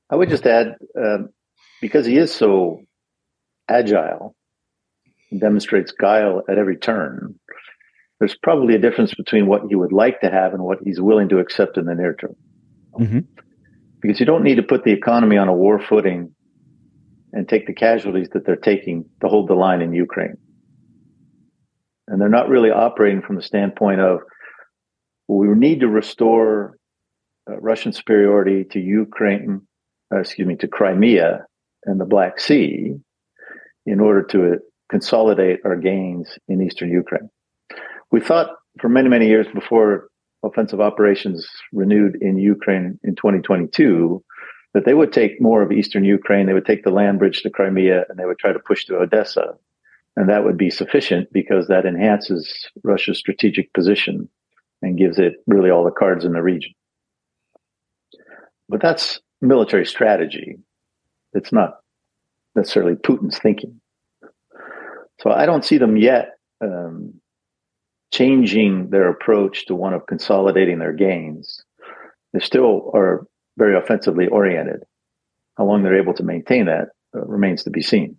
I 0.09 0.15
would 0.15 0.29
just 0.29 0.45
add, 0.45 0.77
um, 0.97 1.29
because 1.81 2.05
he 2.05 2.15
is 2.17 2.33
so 2.33 2.83
agile, 3.67 4.33
demonstrates 5.39 5.91
guile 5.91 6.43
at 6.49 6.57
every 6.57 6.77
turn. 6.77 7.35
There's 8.19 8.35
probably 8.35 8.75
a 8.75 8.79
difference 8.79 9.13
between 9.13 9.47
what 9.47 9.63
he 9.67 9.75
would 9.75 9.91
like 9.91 10.21
to 10.21 10.29
have 10.29 10.53
and 10.53 10.63
what 10.63 10.79
he's 10.83 11.01
willing 11.01 11.29
to 11.29 11.39
accept 11.39 11.77
in 11.77 11.85
the 11.85 11.95
near 11.95 12.15
term. 12.15 12.35
Mm-hmm. 12.99 13.19
Because 14.01 14.19
you 14.19 14.25
don't 14.25 14.43
need 14.43 14.55
to 14.55 14.63
put 14.63 14.83
the 14.83 14.91
economy 14.91 15.37
on 15.37 15.47
a 15.47 15.53
war 15.53 15.79
footing 15.79 16.33
and 17.33 17.47
take 17.47 17.67
the 17.67 17.73
casualties 17.73 18.29
that 18.33 18.45
they're 18.45 18.55
taking 18.55 19.05
to 19.21 19.27
hold 19.27 19.49
the 19.49 19.55
line 19.55 19.81
in 19.81 19.93
Ukraine. 19.93 20.37
And 22.07 22.21
they're 22.21 22.29
not 22.29 22.49
really 22.49 22.69
operating 22.69 23.21
from 23.21 23.35
the 23.35 23.41
standpoint 23.41 23.99
of 23.99 24.19
we 25.27 25.47
need 25.47 25.81
to 25.81 25.87
restore 25.87 26.77
uh, 27.49 27.57
Russian 27.59 27.91
superiority 27.91 28.63
to 28.71 28.79
Ukraine, 28.79 29.61
uh, 30.13 30.19
excuse 30.19 30.47
me, 30.47 30.55
to 30.57 30.67
Crimea 30.67 31.45
and 31.83 31.99
the 31.99 32.05
Black 32.05 32.39
Sea 32.39 32.95
in 33.85 33.99
order 33.99 34.23
to 34.23 34.59
consolidate 34.89 35.59
our 35.65 35.75
gains 35.75 36.37
in 36.47 36.61
eastern 36.61 36.91
Ukraine. 36.91 37.29
We 38.11 38.19
thought 38.19 38.51
for 38.79 38.89
many, 38.89 39.09
many 39.09 39.27
years 39.27 39.47
before 39.53 40.09
offensive 40.43 40.79
operations 40.79 41.47
renewed 41.73 42.17
in 42.21 42.37
Ukraine 42.37 42.99
in 43.03 43.15
2022 43.15 44.23
that 44.73 44.85
they 44.85 44.93
would 44.93 45.13
take 45.13 45.41
more 45.41 45.61
of 45.61 45.71
eastern 45.71 46.03
Ukraine, 46.03 46.47
they 46.47 46.53
would 46.53 46.65
take 46.65 46.83
the 46.83 46.91
land 46.91 47.17
bridge 47.17 47.41
to 47.41 47.49
Crimea, 47.49 48.03
and 48.09 48.19
they 48.19 48.25
would 48.25 48.37
try 48.37 48.51
to 48.51 48.59
push 48.59 48.85
to 48.85 48.97
Odessa. 48.97 49.55
And 50.17 50.29
that 50.29 50.43
would 50.43 50.57
be 50.57 50.69
sufficient 50.69 51.31
because 51.31 51.67
that 51.67 51.85
enhances 51.85 52.67
Russia's 52.83 53.17
strategic 53.17 53.73
position 53.73 54.29
and 54.81 54.97
gives 54.97 55.17
it 55.17 55.35
really 55.47 55.69
all 55.69 55.85
the 55.85 55.91
cards 55.91 56.25
in 56.25 56.33
the 56.33 56.41
region. 56.41 56.73
But 58.67 58.81
that's 58.81 59.21
military 59.41 59.85
strategy. 59.85 60.57
It's 61.33 61.53
not 61.53 61.77
necessarily 62.55 62.95
Putin's 62.95 63.39
thinking. 63.39 63.79
So 65.21 65.31
I 65.31 65.45
don't 65.45 65.65
see 65.65 65.77
them 65.77 65.97
yet 65.97 66.31
um, 66.61 67.13
changing 68.13 68.89
their 68.89 69.09
approach 69.09 69.65
to 69.67 69.75
one 69.75 69.93
of 69.93 70.05
consolidating 70.07 70.79
their 70.79 70.93
gains. 70.93 71.63
They 72.33 72.39
still 72.39 72.91
are 72.93 73.25
very 73.57 73.77
offensively 73.77 74.27
oriented. 74.27 74.83
How 75.57 75.65
long 75.65 75.83
they're 75.83 76.01
able 76.01 76.13
to 76.15 76.23
maintain 76.23 76.65
that 76.65 76.89
uh, 77.15 77.25
remains 77.25 77.63
to 77.63 77.69
be 77.69 77.81
seen. 77.81 78.17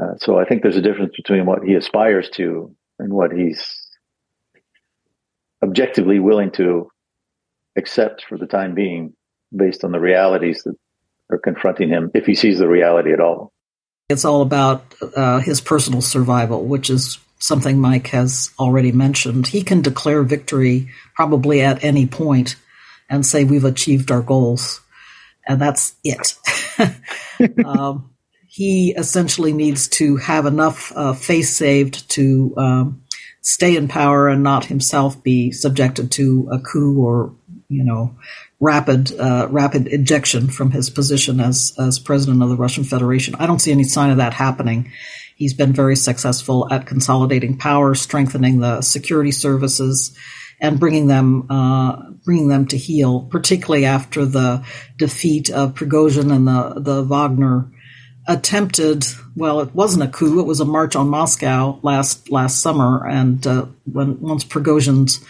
Uh, 0.00 0.14
so 0.18 0.38
I 0.38 0.44
think 0.44 0.62
there's 0.62 0.76
a 0.76 0.82
difference 0.82 1.14
between 1.16 1.46
what 1.46 1.62
he 1.62 1.74
aspires 1.74 2.28
to 2.30 2.74
and 2.98 3.12
what 3.12 3.32
he's 3.32 3.88
objectively 5.62 6.18
willing 6.18 6.50
to 6.52 6.88
accept 7.76 8.24
for 8.28 8.36
the 8.36 8.46
time 8.46 8.74
being 8.74 9.14
based 9.54 9.84
on 9.84 9.92
the 9.92 10.00
realities 10.00 10.62
that 10.64 10.74
are 11.30 11.38
confronting 11.38 11.88
him, 11.88 12.10
if 12.14 12.26
he 12.26 12.34
sees 12.34 12.58
the 12.58 12.68
reality 12.68 13.12
at 13.12 13.20
all. 13.20 13.52
It's 14.12 14.24
all 14.24 14.42
about 14.42 14.84
uh, 15.16 15.40
his 15.40 15.60
personal 15.60 16.02
survival, 16.02 16.64
which 16.64 16.90
is 16.90 17.18
something 17.38 17.80
Mike 17.80 18.08
has 18.08 18.50
already 18.58 18.92
mentioned. 18.92 19.48
He 19.48 19.62
can 19.62 19.82
declare 19.82 20.22
victory 20.22 20.90
probably 21.14 21.60
at 21.60 21.82
any 21.82 22.06
point 22.06 22.54
and 23.10 23.26
say 23.26 23.44
we've 23.44 23.64
achieved 23.64 24.10
our 24.12 24.22
goals. 24.22 24.80
And 25.46 25.60
that's 25.60 25.94
it. 26.04 26.36
um, 27.66 28.10
he 28.46 28.94
essentially 28.96 29.52
needs 29.52 29.88
to 29.88 30.18
have 30.18 30.46
enough 30.46 30.92
uh, 30.94 31.14
face 31.14 31.56
saved 31.56 32.08
to 32.10 32.54
um, 32.56 33.02
stay 33.40 33.76
in 33.76 33.88
power 33.88 34.28
and 34.28 34.42
not 34.42 34.66
himself 34.66 35.22
be 35.22 35.50
subjected 35.50 36.12
to 36.12 36.48
a 36.52 36.60
coup 36.60 37.02
or, 37.02 37.34
you 37.68 37.82
know, 37.82 38.16
rapid 38.62 39.12
uh, 39.18 39.48
rapid 39.50 39.88
ejection 39.88 40.46
from 40.48 40.70
his 40.70 40.88
position 40.88 41.40
as 41.40 41.74
as 41.78 41.98
president 41.98 42.42
of 42.42 42.48
the 42.48 42.56
Russian 42.56 42.84
Federation. 42.84 43.34
I 43.34 43.46
don't 43.46 43.58
see 43.58 43.72
any 43.72 43.84
sign 43.84 44.10
of 44.10 44.18
that 44.18 44.32
happening. 44.32 44.92
He's 45.34 45.52
been 45.52 45.72
very 45.72 45.96
successful 45.96 46.68
at 46.70 46.86
consolidating 46.86 47.58
power, 47.58 47.96
strengthening 47.96 48.60
the 48.60 48.80
security 48.80 49.32
services, 49.32 50.16
and 50.60 50.78
bringing 50.78 51.08
them 51.08 51.50
uh, 51.50 52.10
bringing 52.24 52.48
them 52.48 52.66
to 52.68 52.78
heel, 52.78 53.22
particularly 53.22 53.84
after 53.84 54.24
the 54.24 54.64
defeat 54.96 55.50
of 55.50 55.74
Prigozhin 55.74 56.32
and 56.32 56.46
the 56.46 56.80
the 56.80 57.02
Wagner 57.02 57.68
attempted. 58.28 59.04
Well, 59.34 59.60
it 59.60 59.74
wasn't 59.74 60.04
a 60.04 60.08
coup; 60.08 60.38
it 60.38 60.46
was 60.46 60.60
a 60.60 60.64
march 60.64 60.94
on 60.94 61.08
Moscow 61.08 61.80
last 61.82 62.30
last 62.30 62.60
summer, 62.60 63.08
and 63.08 63.44
uh, 63.44 63.66
when 63.90 64.20
once 64.20 64.44
Prigozhin's 64.44 65.20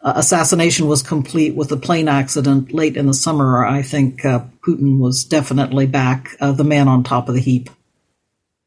uh, 0.00 0.12
assassination 0.16 0.86
was 0.86 1.02
complete 1.02 1.54
with 1.54 1.72
a 1.72 1.76
plane 1.76 2.08
accident 2.08 2.72
late 2.72 2.96
in 2.96 3.06
the 3.06 3.14
summer, 3.14 3.66
I 3.66 3.82
think 3.82 4.24
uh, 4.24 4.44
Putin 4.66 4.98
was 4.98 5.24
definitely 5.24 5.86
back, 5.86 6.36
uh, 6.40 6.52
the 6.52 6.64
man 6.64 6.88
on 6.88 7.02
top 7.02 7.28
of 7.28 7.34
the 7.34 7.40
heap. 7.40 7.70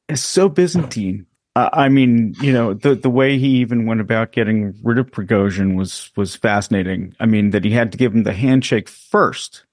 It's 0.10 0.22
so 0.22 0.50
Byzantine. 0.50 1.26
Uh, 1.56 1.70
I 1.72 1.89
mean, 1.89 2.36
you 2.41 2.54
know, 2.54 2.74
the 2.74 2.96
the 2.96 3.10
way 3.10 3.38
he 3.38 3.58
even 3.58 3.86
went 3.86 4.02
about 4.02 4.32
getting 4.32 4.74
rid 4.84 4.98
of 4.98 5.12
Prigozhin 5.12 5.76
was 5.76 6.12
was 6.16 6.36
fascinating. 6.36 7.16
I 7.20 7.26
mean, 7.26 7.51
that 7.51 7.66
he 7.66 7.72
had 7.72 7.91
to 7.91 7.97
give 7.97 8.14
him 8.14 8.24
the 8.24 8.34
handshake 8.34 8.88
first, 8.88 9.66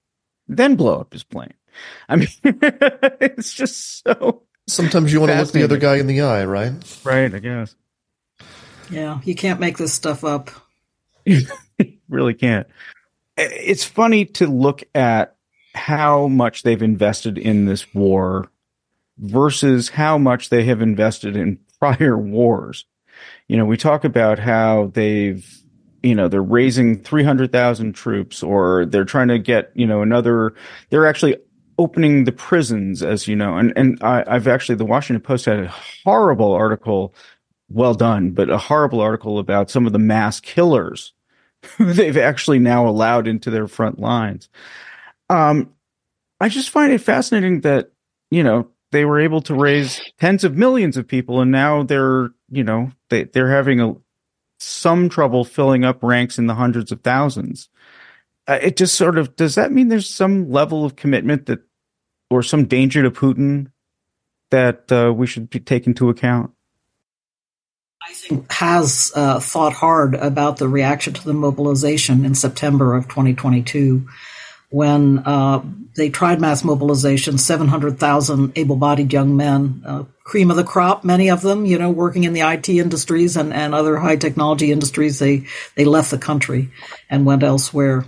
then 0.47 0.77
blow 0.77 1.01
up 1.01 1.13
his 1.13 1.25
plane. 1.25 1.55
I 2.09 2.17
mean, 2.17 2.29
it's 2.43 3.53
just 3.53 4.05
so. 4.05 4.43
Sometimes 4.67 5.13
you 5.13 5.21
want 5.21 5.33
to 5.33 5.39
look 5.39 5.53
the 5.53 5.63
other 5.63 5.79
guy 5.79 5.97
in 5.97 6.07
the 6.07 6.21
eye, 6.21 6.45
right? 6.45 6.73
Right, 7.05 7.33
I 7.35 7.39
guess. 7.39 7.75
Yeah, 8.91 9.21
you 9.25 9.35
can't 9.35 9.61
make 9.61 9.79
this 9.79 9.95
stuff 9.95 10.25
up. 10.25 10.51
really 12.09 12.35
can't. 12.35 12.67
it's 13.37 13.85
funny 13.85 14.25
to 14.25 14.47
look 14.47 14.83
at 14.95 15.37
how 15.75 16.27
much 16.29 16.63
they've 16.63 16.83
invested 16.83 17.39
in 17.39 17.67
this 17.67 17.93
war 17.95 18.51
versus 19.19 19.89
how 19.89 20.19
much 20.19 20.51
they 20.51 20.65
have 20.65 20.83
invested 20.83 21.37
in 21.37 21.59
prior 21.79 22.17
wars. 22.17 22.85
You 23.49 23.57
know, 23.57 23.65
we 23.65 23.77
talk 23.77 24.05
about 24.05 24.39
how 24.39 24.91
they've, 24.95 25.47
you 26.03 26.15
know, 26.15 26.29
they're 26.29 26.43
raising 26.43 27.03
300,000 27.03 27.93
troops 27.93 28.43
or 28.43 28.87
they're 28.87 29.05
trying 29.05 29.29
to 29.29 29.39
get, 29.39 29.71
you 29.75 29.87
know, 29.87 30.03
another, 30.03 30.55
they're 30.91 31.07
actually 31.07 31.37
opening 31.79 32.25
the 32.25 32.33
prisons, 32.33 33.03
as 33.03 33.29
you 33.29 33.37
know. 33.37 33.57
And, 33.57 33.73
and 33.77 34.03
I, 34.03 34.25
I've 34.27 34.49
actually, 34.49 34.77
the 34.77 34.85
Washington 34.85 35.23
Post 35.23 35.47
had 35.47 35.61
a 35.61 35.75
horrible 36.05 36.53
article, 36.53 37.15
well 37.69 37.95
done, 37.95 38.33
but 38.33 38.51
a 38.51 38.59
horrible 38.59 39.01
article 39.01 39.39
about 39.39 39.71
some 39.71 39.87
of 39.87 39.93
the 39.93 39.99
mass 39.99 40.41
killers 40.41 41.13
who 41.77 41.93
they've 41.93 42.17
actually 42.17 42.59
now 42.59 42.87
allowed 42.87 43.27
into 43.27 43.51
their 43.51 43.69
front 43.69 43.99
lines. 43.99 44.49
Um, 45.29 45.75
I 46.41 46.49
just 46.49 46.71
find 46.71 46.93
it 46.93 47.01
fascinating 47.01 47.63
that, 47.63 47.93
you 48.31 48.43
know, 48.43 48.69
they 48.93 49.05
were 49.05 49.21
able 49.21 49.43
to 49.43 49.55
raise 49.55 50.01
tens 50.19 50.45
of 50.45 50.57
millions 50.57 50.97
of 50.97 51.07
people 51.07 51.41
and 51.41 51.51
now 51.51 51.83
they're, 51.83 52.31
you 52.51 52.65
know, 52.65 52.91
they, 53.11 53.25
they're 53.25 53.51
having 53.51 53.81
a, 53.81 53.95
some 54.59 55.09
trouble 55.09 55.45
filling 55.45 55.85
up 55.85 56.03
ranks 56.03 56.39
in 56.39 56.47
the 56.47 56.55
hundreds 56.55 56.91
of 56.91 57.01
thousands. 57.03 57.69
Uh, 58.47 58.59
it 58.63 58.77
just 58.77 58.95
sort 58.95 59.19
of, 59.19 59.37
does 59.37 59.57
that 59.57 59.73
mean 59.73 59.89
there's 59.89 60.09
some 60.09 60.51
level 60.51 60.85
of 60.85 60.97
commitment 60.97 61.47
that, 61.47 61.61
or 62.31 62.43
some 62.43 62.65
danger 62.65 63.03
to 63.03 63.11
Putin 63.11 63.71
that 64.51 64.91
uh, 64.91 65.13
we 65.13 65.27
should 65.27 65.51
be, 65.51 65.61
take 65.61 65.87
into 65.87 66.09
account? 66.09 66.51
Has 68.51 69.13
uh, 69.15 69.41
thought 69.41 69.73
hard 69.73 70.15
about 70.15 70.57
the 70.57 70.69
reaction 70.69 71.13
to 71.15 71.25
the 71.25 71.35
mobilization 71.35 72.25
in 72.25 72.35
September 72.35 72.95
of 72.95 73.09
2022 73.09 74.09
when 74.71 75.19
uh, 75.21 75.63
they 75.97 76.11
tried 76.11 76.41
mass 76.41 76.63
mobilization, 76.63 77.39
700,000 77.39 78.53
able-bodied 78.57 79.13
young 79.13 79.37
men, 79.37 79.83
uh, 79.85 80.05
cream 80.25 80.51
of 80.51 80.57
the 80.57 80.65
crop, 80.65 81.05
many 81.05 81.31
of 81.31 81.41
them, 81.41 81.65
you 81.65 81.79
know, 81.79 81.91
working 81.91 82.25
in 82.25 82.35
the 82.35 82.41
IT 82.41 82.69
industries 82.69 83.37
and, 83.37 83.53
and 83.53 83.75
other 83.75 83.97
high 83.97 84.17
technology 84.17 84.71
industries. 84.71 85.19
They, 85.19 85.45
they 85.75 85.85
left 85.85 86.11
the 86.11 86.19
country 86.19 86.71
and 87.09 87.25
went 87.25 87.43
elsewhere. 87.43 88.05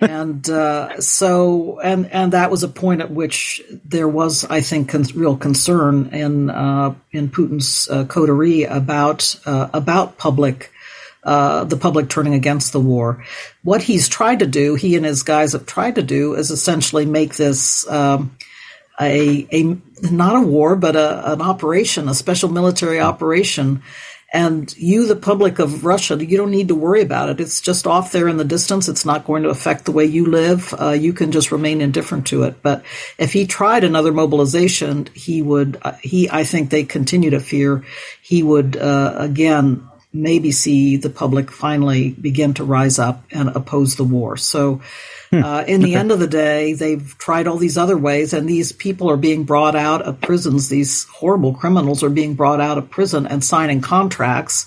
And 0.00 0.48
uh, 0.48 1.00
so, 1.00 1.80
and 1.80 2.10
and 2.10 2.32
that 2.32 2.50
was 2.50 2.62
a 2.62 2.68
point 2.68 3.00
at 3.00 3.10
which 3.10 3.62
there 3.84 4.08
was, 4.08 4.44
I 4.44 4.60
think, 4.60 4.90
con- 4.90 5.04
real 5.14 5.36
concern 5.36 6.10
in 6.12 6.50
uh, 6.50 6.94
in 7.12 7.28
Putin's 7.28 7.88
uh, 7.90 8.04
coterie 8.04 8.64
about 8.64 9.36
uh, 9.46 9.68
about 9.72 10.18
public 10.18 10.70
uh, 11.26 11.64
the 11.64 11.76
public 11.76 12.08
turning 12.08 12.34
against 12.34 12.72
the 12.72 12.80
war. 12.80 13.24
What 13.64 13.82
he's 13.82 14.08
tried 14.08 14.38
to 14.38 14.46
do, 14.46 14.76
he 14.76 14.96
and 14.96 15.04
his 15.04 15.24
guys 15.24 15.52
have 15.52 15.66
tried 15.66 15.96
to 15.96 16.02
do, 16.02 16.34
is 16.34 16.50
essentially 16.50 17.04
make 17.04 17.34
this 17.34 17.88
um, 17.90 18.36
a 19.00 19.46
a 19.52 19.76
not 20.02 20.36
a 20.36 20.46
war, 20.46 20.76
but 20.76 20.96
a, 20.96 21.32
an 21.32 21.42
operation, 21.42 22.08
a 22.08 22.14
special 22.14 22.50
military 22.50 23.00
operation. 23.00 23.82
And 24.36 24.76
you, 24.76 25.06
the 25.06 25.16
public 25.16 25.58
of 25.58 25.86
Russia, 25.86 26.22
you 26.22 26.36
don't 26.36 26.50
need 26.50 26.68
to 26.68 26.74
worry 26.74 27.00
about 27.00 27.30
it. 27.30 27.40
It's 27.40 27.62
just 27.62 27.86
off 27.86 28.12
there 28.12 28.28
in 28.28 28.36
the 28.36 28.44
distance. 28.44 28.86
It's 28.86 29.06
not 29.06 29.24
going 29.24 29.44
to 29.44 29.48
affect 29.48 29.86
the 29.86 29.92
way 29.92 30.04
you 30.04 30.26
live. 30.26 30.74
Uh, 30.78 30.90
you 30.90 31.14
can 31.14 31.32
just 31.32 31.50
remain 31.50 31.80
indifferent 31.80 32.26
to 32.26 32.42
it. 32.42 32.60
But 32.60 32.84
if 33.16 33.32
he 33.32 33.46
tried 33.46 33.82
another 33.82 34.12
mobilization, 34.12 35.08
he 35.14 35.40
would. 35.40 35.78
Uh, 35.80 35.92
he, 36.02 36.28
I 36.28 36.44
think, 36.44 36.68
they 36.68 36.84
continue 36.84 37.30
to 37.30 37.40
fear 37.40 37.82
he 38.20 38.42
would 38.42 38.76
uh, 38.76 39.14
again 39.16 39.88
maybe 40.16 40.50
see 40.52 40.96
the 40.96 41.10
public 41.10 41.50
finally 41.50 42.10
begin 42.10 42.54
to 42.54 42.64
rise 42.64 42.98
up 42.98 43.24
and 43.30 43.50
oppose 43.50 43.96
the 43.96 44.04
war. 44.04 44.36
So, 44.36 44.80
hmm. 45.30 45.42
uh, 45.42 45.62
in 45.62 45.80
the 45.80 45.92
okay. 45.92 45.96
end 45.96 46.12
of 46.12 46.18
the 46.18 46.26
day, 46.26 46.72
they've 46.72 47.16
tried 47.18 47.46
all 47.46 47.58
these 47.58 47.78
other 47.78 47.96
ways, 47.96 48.32
and 48.32 48.48
these 48.48 48.72
people 48.72 49.10
are 49.10 49.16
being 49.16 49.44
brought 49.44 49.76
out 49.76 50.02
of 50.02 50.20
prisons. 50.20 50.68
These 50.68 51.04
horrible 51.04 51.54
criminals 51.54 52.02
are 52.02 52.10
being 52.10 52.34
brought 52.34 52.60
out 52.60 52.78
of 52.78 52.90
prison 52.90 53.26
and 53.26 53.44
signing 53.44 53.80
contracts 53.80 54.66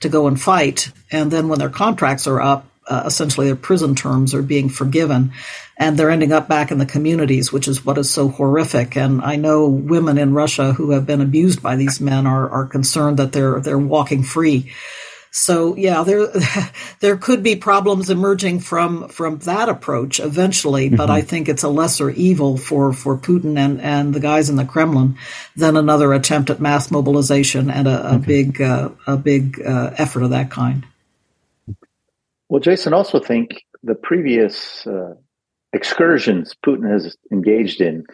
to 0.00 0.08
go 0.08 0.26
and 0.26 0.40
fight. 0.40 0.90
And 1.10 1.30
then 1.30 1.48
when 1.48 1.58
their 1.58 1.70
contracts 1.70 2.26
are 2.26 2.40
up, 2.40 2.66
uh, 2.86 3.02
essentially 3.06 3.46
their 3.46 3.56
prison 3.56 3.94
terms 3.94 4.34
are 4.34 4.42
being 4.42 4.68
forgiven 4.68 5.32
and 5.76 5.98
they're 5.98 6.10
ending 6.10 6.32
up 6.32 6.48
back 6.48 6.70
in 6.70 6.78
the 6.78 6.86
communities, 6.86 7.52
which 7.52 7.68
is 7.68 7.84
what 7.84 7.98
is 7.98 8.10
so 8.10 8.28
horrific. 8.28 8.96
And 8.96 9.20
I 9.20 9.36
know 9.36 9.68
women 9.68 10.18
in 10.18 10.32
Russia 10.32 10.72
who 10.72 10.92
have 10.92 11.06
been 11.06 11.20
abused 11.20 11.62
by 11.62 11.76
these 11.76 12.00
men 12.00 12.26
are, 12.26 12.48
are 12.48 12.66
concerned 12.66 13.18
that 13.18 13.32
they're, 13.32 13.60
they're 13.60 13.78
walking 13.78 14.22
free. 14.22 14.72
So 15.36 15.76
yeah, 15.76 16.02
there 16.02 16.28
there 17.00 17.18
could 17.18 17.42
be 17.42 17.56
problems 17.56 18.08
emerging 18.08 18.60
from 18.60 19.08
from 19.08 19.38
that 19.40 19.68
approach 19.68 20.18
eventually, 20.18 20.88
but 20.88 21.04
mm-hmm. 21.04 21.12
I 21.12 21.20
think 21.20 21.50
it's 21.50 21.62
a 21.62 21.68
lesser 21.68 22.08
evil 22.08 22.56
for 22.56 22.94
for 22.94 23.18
Putin 23.18 23.58
and 23.58 23.78
and 23.82 24.14
the 24.14 24.20
guys 24.20 24.48
in 24.48 24.56
the 24.56 24.64
Kremlin 24.64 25.18
than 25.54 25.76
another 25.76 26.14
attempt 26.14 26.48
at 26.48 26.58
mass 26.58 26.90
mobilization 26.90 27.68
and 27.70 27.86
a, 27.86 28.12
a 28.12 28.14
okay. 28.14 28.26
big 28.26 28.62
uh, 28.62 28.88
a 29.06 29.18
big 29.18 29.60
uh, 29.60 29.90
effort 29.98 30.22
of 30.22 30.30
that 30.30 30.50
kind. 30.50 30.86
Well, 32.48 32.60
Jason, 32.60 32.94
also 32.94 33.18
think 33.18 33.62
the 33.82 33.96
previous 33.96 34.86
uh, 34.86 35.14
excursions 35.72 36.54
Putin 36.64 36.90
has 36.90 37.16
engaged 37.32 37.80
in 37.80 38.04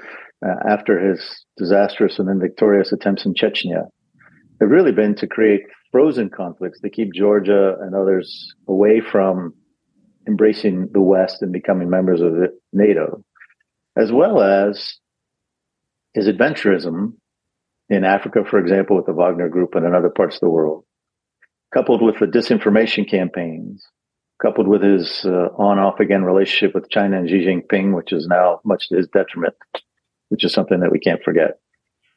uh, 0.44 0.54
after 0.68 0.98
his 0.98 1.44
disastrous 1.58 2.18
and 2.18 2.28
then 2.28 2.40
victorious 2.40 2.92
attempts 2.92 3.26
in 3.26 3.34
Chechnya 3.34 3.88
have 4.60 4.70
really 4.70 4.92
been 4.92 5.14
to 5.16 5.26
create 5.26 5.62
frozen 5.90 6.30
conflicts 6.30 6.80
to 6.80 6.88
keep 6.88 7.12
Georgia 7.12 7.76
and 7.80 7.94
others 7.94 8.54
away 8.66 9.00
from 9.00 9.54
embracing 10.26 10.88
the 10.92 11.00
West 11.00 11.42
and 11.42 11.52
becoming 11.52 11.90
members 11.90 12.22
of 12.22 12.32
NATO, 12.72 13.22
as 13.96 14.10
well 14.10 14.40
as 14.40 14.98
his 16.14 16.26
adventurism 16.26 17.14
in 17.90 18.04
Africa, 18.04 18.44
for 18.48 18.58
example, 18.58 18.96
with 18.96 19.06
the 19.06 19.12
Wagner 19.12 19.50
Group 19.50 19.74
and 19.74 19.84
in 19.84 19.94
other 19.94 20.10
parts 20.10 20.36
of 20.36 20.40
the 20.40 20.48
world, 20.48 20.84
coupled 21.74 22.00
with 22.00 22.18
the 22.18 22.26
disinformation 22.26 23.08
campaigns 23.08 23.84
coupled 24.42 24.66
with 24.66 24.82
his 24.82 25.24
uh, 25.24 25.48
on-off 25.56 26.00
again 26.00 26.24
relationship 26.24 26.74
with 26.74 26.90
China 26.90 27.18
and 27.18 27.28
Xi 27.28 27.46
Jinping, 27.46 27.94
which 27.94 28.12
is 28.12 28.26
now 28.26 28.60
much 28.64 28.88
to 28.88 28.96
his 28.96 29.06
detriment, 29.08 29.54
which 30.30 30.44
is 30.44 30.52
something 30.52 30.80
that 30.80 30.90
we 30.90 30.98
can't 30.98 31.22
forget. 31.22 31.60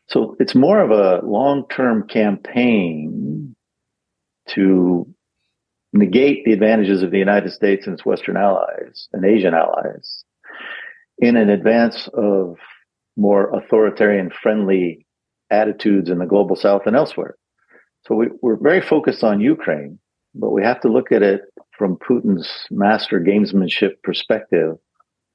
So 0.08 0.36
it's 0.40 0.56
more 0.56 0.82
of 0.82 0.92
a 0.92 1.26
long-term 1.26 2.08
campaign 2.08 3.56
to 4.50 5.08
negate 5.94 6.46
the 6.46 6.54
advantages 6.54 7.04
of 7.04 7.12
the 7.12 7.20
United 7.20 7.52
States 7.54 7.86
and 7.86 7.94
its 7.94 8.06
Western 8.06 8.38
allies 8.38 9.08
and 9.14 9.24
Asian 9.24 9.54
allies 9.54 10.24
in 11.20 11.38
an 11.38 11.50
advance 11.50 12.10
of 12.14 12.58
more 13.16 13.56
authoritarian 13.56 14.30
friendly 14.30 15.06
attitudes 15.50 16.10
in 16.10 16.20
the 16.20 16.26
global 16.26 16.56
south 16.56 16.82
and 16.86 16.96
elsewhere. 16.96 17.36
So 18.08 18.16
we, 18.16 18.28
are 18.44 18.58
very 18.58 18.82
focused 18.82 19.24
on 19.24 19.40
Ukraine, 19.40 20.00
but 20.34 20.52
we 20.52 20.64
have 20.64 20.82
to 20.82 20.90
look 20.90 21.12
at 21.12 21.24
it 21.24 21.42
from 21.78 21.98
Putin's 21.98 22.50
master 22.72 23.20
gamesmanship 23.20 24.02
perspective 24.04 24.78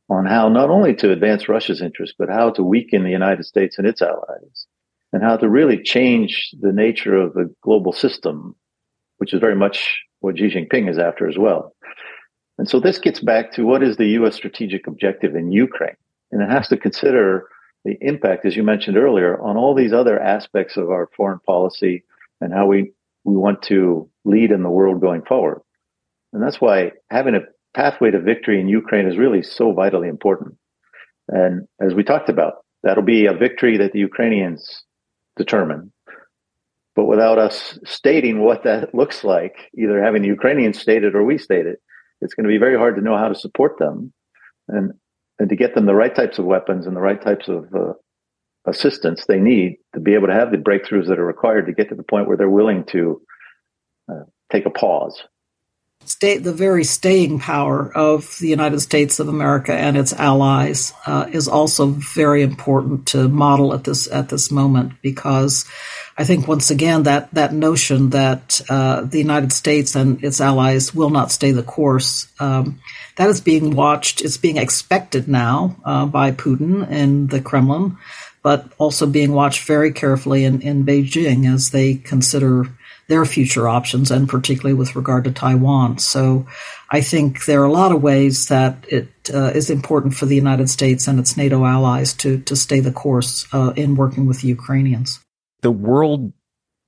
on 0.09 0.26
how 0.26 0.49
not 0.49 0.70
only 0.70 0.95
to 0.97 1.12
advance 1.12 1.49
Russia's 1.49 1.80
interests, 1.80 2.16
but 2.18 2.28
how 2.28 2.51
to 2.51 2.62
weaken 2.62 3.05
the 3.05 3.11
United 3.11 3.45
States 3.45 3.78
and 3.78 3.86
its 3.86 4.03
allies, 4.03 4.66
and 5.12 5.22
how 5.22 5.36
to 5.36 5.49
really 5.49 5.80
change 5.82 6.55
the 6.61 6.72
nature 6.72 7.14
of 7.14 7.32
the 7.34 7.53
global 7.62 7.93
system, 7.93 8.57
which 9.18 9.32
is 9.32 9.41
very 9.41 9.55
much 9.55 10.03
what 10.20 10.38
Xi 10.38 10.49
Jinping 10.49 10.91
is 10.91 10.99
after 10.99 11.28
as 11.28 11.38
well. 11.38 11.74
And 12.59 12.68
so 12.68 12.80
this 12.80 12.99
gets 12.99 13.20
back 13.20 13.53
to 13.53 13.64
what 13.64 13.82
is 13.82 13.97
the 13.97 14.09
U.S. 14.09 14.34
strategic 14.34 14.86
objective 14.86 15.34
in 15.34 15.53
Ukraine? 15.53 15.97
And 16.32 16.43
it 16.43 16.51
has 16.51 16.68
to 16.68 16.76
consider 16.76 17.47
the 17.84 17.97
impact, 18.01 18.45
as 18.45 18.57
you 18.57 18.62
mentioned 18.62 18.97
earlier, 18.97 19.41
on 19.41 19.57
all 19.57 19.74
these 19.74 19.93
other 19.93 20.20
aspects 20.20 20.76
of 20.76 20.91
our 20.91 21.09
foreign 21.16 21.38
policy 21.41 22.05
and 22.41 22.53
how 22.53 22.66
we, 22.66 22.93
we 23.24 23.36
want 23.36 23.62
to 23.62 24.09
lead 24.24 24.51
in 24.51 24.62
the 24.62 24.70
world 24.70 25.01
going 25.01 25.22
forward. 25.22 25.62
And 26.32 26.42
that's 26.42 26.60
why 26.60 26.92
having 27.10 27.34
a 27.34 27.40
pathway 27.74 28.10
to 28.10 28.20
victory 28.20 28.60
in 28.60 28.68
Ukraine 28.68 29.06
is 29.06 29.18
really 29.18 29.42
so 29.42 29.72
vitally 29.72 30.08
important. 30.08 30.56
And 31.28 31.66
as 31.80 31.94
we 31.94 32.04
talked 32.04 32.28
about, 32.28 32.64
that'll 32.82 33.02
be 33.02 33.26
a 33.26 33.32
victory 33.32 33.76
that 33.78 33.92
the 33.92 33.98
Ukrainians 34.00 34.84
determine. 35.36 35.92
But 36.96 37.06
without 37.06 37.38
us 37.38 37.78
stating 37.84 38.42
what 38.42 38.64
that 38.64 38.94
looks 38.94 39.24
like, 39.24 39.70
either 39.78 40.02
having 40.02 40.22
the 40.22 40.28
Ukrainians 40.28 40.80
state 40.80 41.04
it 41.04 41.14
or 41.14 41.24
we 41.24 41.38
state 41.38 41.66
it, 41.66 41.80
it's 42.20 42.34
going 42.34 42.44
to 42.44 42.52
be 42.52 42.58
very 42.58 42.76
hard 42.76 42.96
to 42.96 43.02
know 43.02 43.16
how 43.16 43.28
to 43.28 43.34
support 43.34 43.78
them 43.78 44.12
and, 44.68 44.92
and 45.38 45.48
to 45.48 45.56
get 45.56 45.74
them 45.74 45.86
the 45.86 45.94
right 45.94 46.14
types 46.14 46.38
of 46.38 46.44
weapons 46.44 46.86
and 46.86 46.94
the 46.94 47.00
right 47.00 47.22
types 47.22 47.48
of 47.48 47.64
uh, 47.74 47.92
assistance 48.66 49.24
they 49.26 49.38
need 49.38 49.76
to 49.94 50.00
be 50.00 50.14
able 50.14 50.26
to 50.26 50.34
have 50.34 50.50
the 50.50 50.58
breakthroughs 50.58 51.08
that 51.08 51.18
are 51.18 51.24
required 51.24 51.66
to 51.66 51.72
get 51.72 51.88
to 51.88 51.94
the 51.94 52.02
point 52.02 52.28
where 52.28 52.36
they're 52.36 52.50
willing 52.50 52.84
to 52.84 53.22
uh, 54.12 54.24
take 54.52 54.66
a 54.66 54.70
pause 54.70 55.22
the 56.20 56.55
very 56.55 56.84
staying 56.84 57.38
power 57.38 57.90
of 57.96 58.36
the 58.40 58.48
United 58.48 58.80
States 58.80 59.20
of 59.20 59.28
America 59.28 59.72
and 59.72 59.96
its 59.96 60.12
allies 60.12 60.92
uh, 61.07 61.26
is 61.32 61.48
also 61.48 61.86
very 61.86 62.42
important 62.42 63.07
to 63.09 63.28
model 63.28 63.72
at 63.74 63.84
this 63.84 64.11
at 64.11 64.28
this 64.28 64.51
moment 64.51 64.92
because 65.03 65.64
I 66.18 66.24
think 66.24 66.48
once 66.48 66.70
again 66.70 67.05
that 67.05 67.32
that 67.34 67.55
notion 67.55 68.11
that 68.11 68.61
uh, 68.68 69.03
the 69.03 69.18
United 69.18 69.53
States 69.53 69.94
and 69.94 70.22
its 70.22 70.40
allies 70.40 70.94
will 70.94 71.11
not 71.11 71.30
stay 71.30 71.53
the 71.53 71.62
course 71.62 72.28
um, 72.40 72.80
that 73.16 73.30
is 73.30 73.40
being 73.40 73.76
watched. 73.76 74.20
It's 74.20 74.36
being 74.36 74.57
expected 74.57 75.28
now 75.28 75.76
uh, 75.84 76.07
by 76.07 76.32
Putin 76.32 76.86
and 76.90 77.30
the 77.30 77.40
Kremlin, 77.40 77.96
but 78.42 78.70
also 78.78 79.07
being 79.07 79.32
watched 79.32 79.66
very 79.66 79.92
carefully 79.92 80.44
in, 80.44 80.61
in 80.62 80.84
Beijing 80.84 81.51
as 81.51 81.70
they 81.70 81.94
consider 81.94 82.66
their 83.11 83.24
future 83.24 83.68
options, 83.68 84.11
and 84.11 84.28
particularly 84.28 84.72
with 84.72 84.94
regard 84.94 85.24
to 85.24 85.32
Taiwan. 85.32 85.98
So 85.98 86.46
I 86.90 87.00
think 87.00 87.44
there 87.44 87.61
are 87.61 87.66
a 87.66 87.72
lot 87.72 87.90
of 87.90 88.00
ways 88.00 88.46
that 88.48 88.86
it 88.88 89.08
uh, 89.34 89.50
is 89.52 89.68
important 89.68 90.14
for 90.14 90.26
the 90.26 90.36
United 90.36 90.70
States 90.70 91.08
and 91.08 91.18
its 91.18 91.36
NATO 91.36 91.66
allies 91.66 92.14
to, 92.14 92.40
to 92.42 92.54
stay 92.54 92.78
the 92.78 92.92
course 92.92 93.46
uh, 93.52 93.72
in 93.74 93.96
working 93.96 94.26
with 94.26 94.42
the 94.42 94.48
Ukrainians. 94.48 95.18
The 95.62 95.72
world 95.72 96.32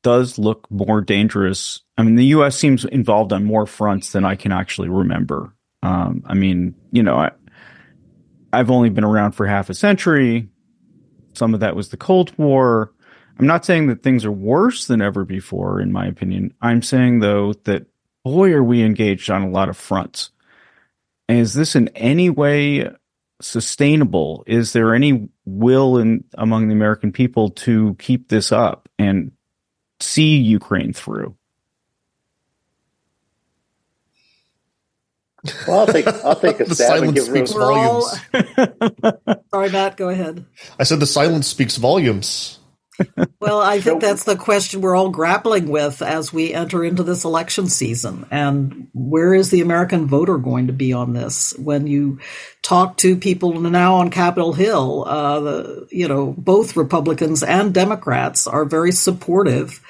does 0.04 0.38
look 0.38 0.70
more 0.70 1.00
dangerous. 1.00 1.80
I 1.98 2.04
mean, 2.04 2.14
the 2.14 2.26
U.S. 2.26 2.56
seems 2.56 2.84
involved 2.84 3.32
on 3.32 3.44
more 3.44 3.66
fronts 3.66 4.12
than 4.12 4.24
I 4.24 4.36
can 4.36 4.52
actually 4.52 4.88
remember. 4.88 5.52
Um, 5.82 6.22
I 6.24 6.34
mean, 6.34 6.76
you 6.92 7.02
know, 7.02 7.16
I, 7.16 7.32
I've 8.52 8.70
only 8.70 8.90
been 8.90 9.04
around 9.04 9.32
for 9.32 9.46
half 9.46 9.70
a 9.70 9.74
century. 9.74 10.48
Some 11.34 11.52
of 11.52 11.60
that 11.60 11.74
was 11.74 11.88
the 11.88 11.96
Cold 11.96 12.32
War. 12.38 12.92
I'm 13.38 13.46
not 13.46 13.64
saying 13.64 13.88
that 13.88 14.02
things 14.02 14.24
are 14.24 14.32
worse 14.32 14.86
than 14.86 15.00
ever 15.00 15.24
before, 15.24 15.80
in 15.80 15.92
my 15.92 16.06
opinion. 16.06 16.54
I'm 16.60 16.82
saying, 16.82 17.20
though, 17.20 17.54
that 17.64 17.86
boy, 18.24 18.52
are 18.52 18.62
we 18.62 18.82
engaged 18.82 19.30
on 19.30 19.42
a 19.42 19.50
lot 19.50 19.68
of 19.68 19.76
fronts. 19.76 20.30
is 21.28 21.54
this 21.54 21.74
in 21.74 21.88
any 21.88 22.30
way 22.30 22.90
sustainable? 23.40 24.44
Is 24.46 24.72
there 24.72 24.94
any 24.94 25.28
will 25.44 25.98
in 25.98 26.24
among 26.34 26.68
the 26.68 26.74
American 26.74 27.12
people 27.12 27.50
to 27.50 27.94
keep 27.98 28.28
this 28.28 28.52
up 28.52 28.88
and 28.98 29.32
see 30.00 30.36
Ukraine 30.36 30.92
through? 30.92 31.34
Well, 35.66 35.80
I'll 35.80 35.86
take 35.88 36.06
I'll 36.06 36.38
take 36.38 36.60
a 36.60 36.64
the 36.68 36.74
stab 36.74 36.88
silence 36.88 37.06
and 37.06 37.14
give 37.14 37.24
speaks 37.24 37.52
Rose. 37.52 38.16
volumes. 38.32 39.38
Sorry, 39.50 39.70
Matt, 39.70 39.96
go 39.96 40.08
ahead. 40.08 40.44
I 40.78 40.84
said 40.84 41.00
the 41.00 41.06
silence 41.06 41.48
speaks 41.48 41.76
volumes. 41.76 42.60
Well, 43.40 43.60
I 43.60 43.80
think 43.80 44.00
that's 44.00 44.24
the 44.24 44.36
question 44.36 44.80
we're 44.80 44.94
all 44.94 45.10
grappling 45.10 45.68
with 45.68 46.00
as 46.00 46.32
we 46.32 46.54
enter 46.54 46.84
into 46.84 47.02
this 47.02 47.24
election 47.24 47.66
season. 47.66 48.26
And 48.30 48.88
where 48.94 49.34
is 49.34 49.50
the 49.50 49.60
American 49.60 50.06
voter 50.06 50.38
going 50.38 50.68
to 50.68 50.72
be 50.72 50.92
on 50.92 51.12
this? 51.12 51.52
When 51.58 51.86
you 51.86 52.20
talk 52.62 52.96
to 52.98 53.16
people 53.16 53.60
now 53.60 53.96
on 53.96 54.10
Capitol 54.10 54.52
Hill, 54.52 55.04
uh, 55.06 55.40
the, 55.40 55.88
you 55.90 56.06
know, 56.06 56.34
both 56.38 56.76
Republicans 56.76 57.42
and 57.42 57.74
Democrats 57.74 58.46
are 58.46 58.64
very 58.64 58.92
supportive 58.92 59.80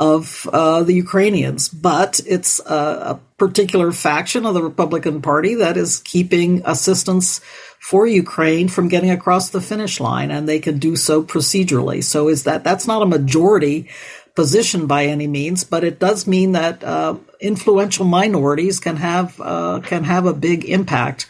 of 0.00 0.48
uh, 0.50 0.82
the 0.82 0.94
Ukrainians, 0.94 1.68
but 1.68 2.20
it's 2.26 2.58
a, 2.60 2.74
a 3.14 3.20
particular 3.36 3.92
faction 3.92 4.46
of 4.46 4.54
the 4.54 4.62
Republican 4.62 5.20
Party 5.20 5.56
that 5.56 5.76
is 5.76 6.00
keeping 6.00 6.62
assistance 6.64 7.42
for 7.80 8.06
Ukraine 8.06 8.68
from 8.68 8.88
getting 8.88 9.10
across 9.10 9.50
the 9.50 9.60
finish 9.60 9.98
line, 9.98 10.30
and 10.30 10.48
they 10.48 10.60
can 10.60 10.78
do 10.78 10.94
so 10.96 11.22
procedurally. 11.22 12.04
So, 12.04 12.28
is 12.28 12.44
that 12.44 12.62
that's 12.62 12.86
not 12.86 13.02
a 13.02 13.06
majority 13.06 13.88
position 14.34 14.86
by 14.86 15.06
any 15.06 15.26
means, 15.26 15.64
but 15.64 15.82
it 15.82 15.98
does 15.98 16.26
mean 16.26 16.52
that 16.52 16.84
uh, 16.84 17.16
influential 17.40 18.04
minorities 18.04 18.78
can 18.80 18.96
have 18.96 19.40
uh, 19.40 19.80
can 19.80 20.04
have 20.04 20.26
a 20.26 20.34
big 20.34 20.66
impact 20.66 21.26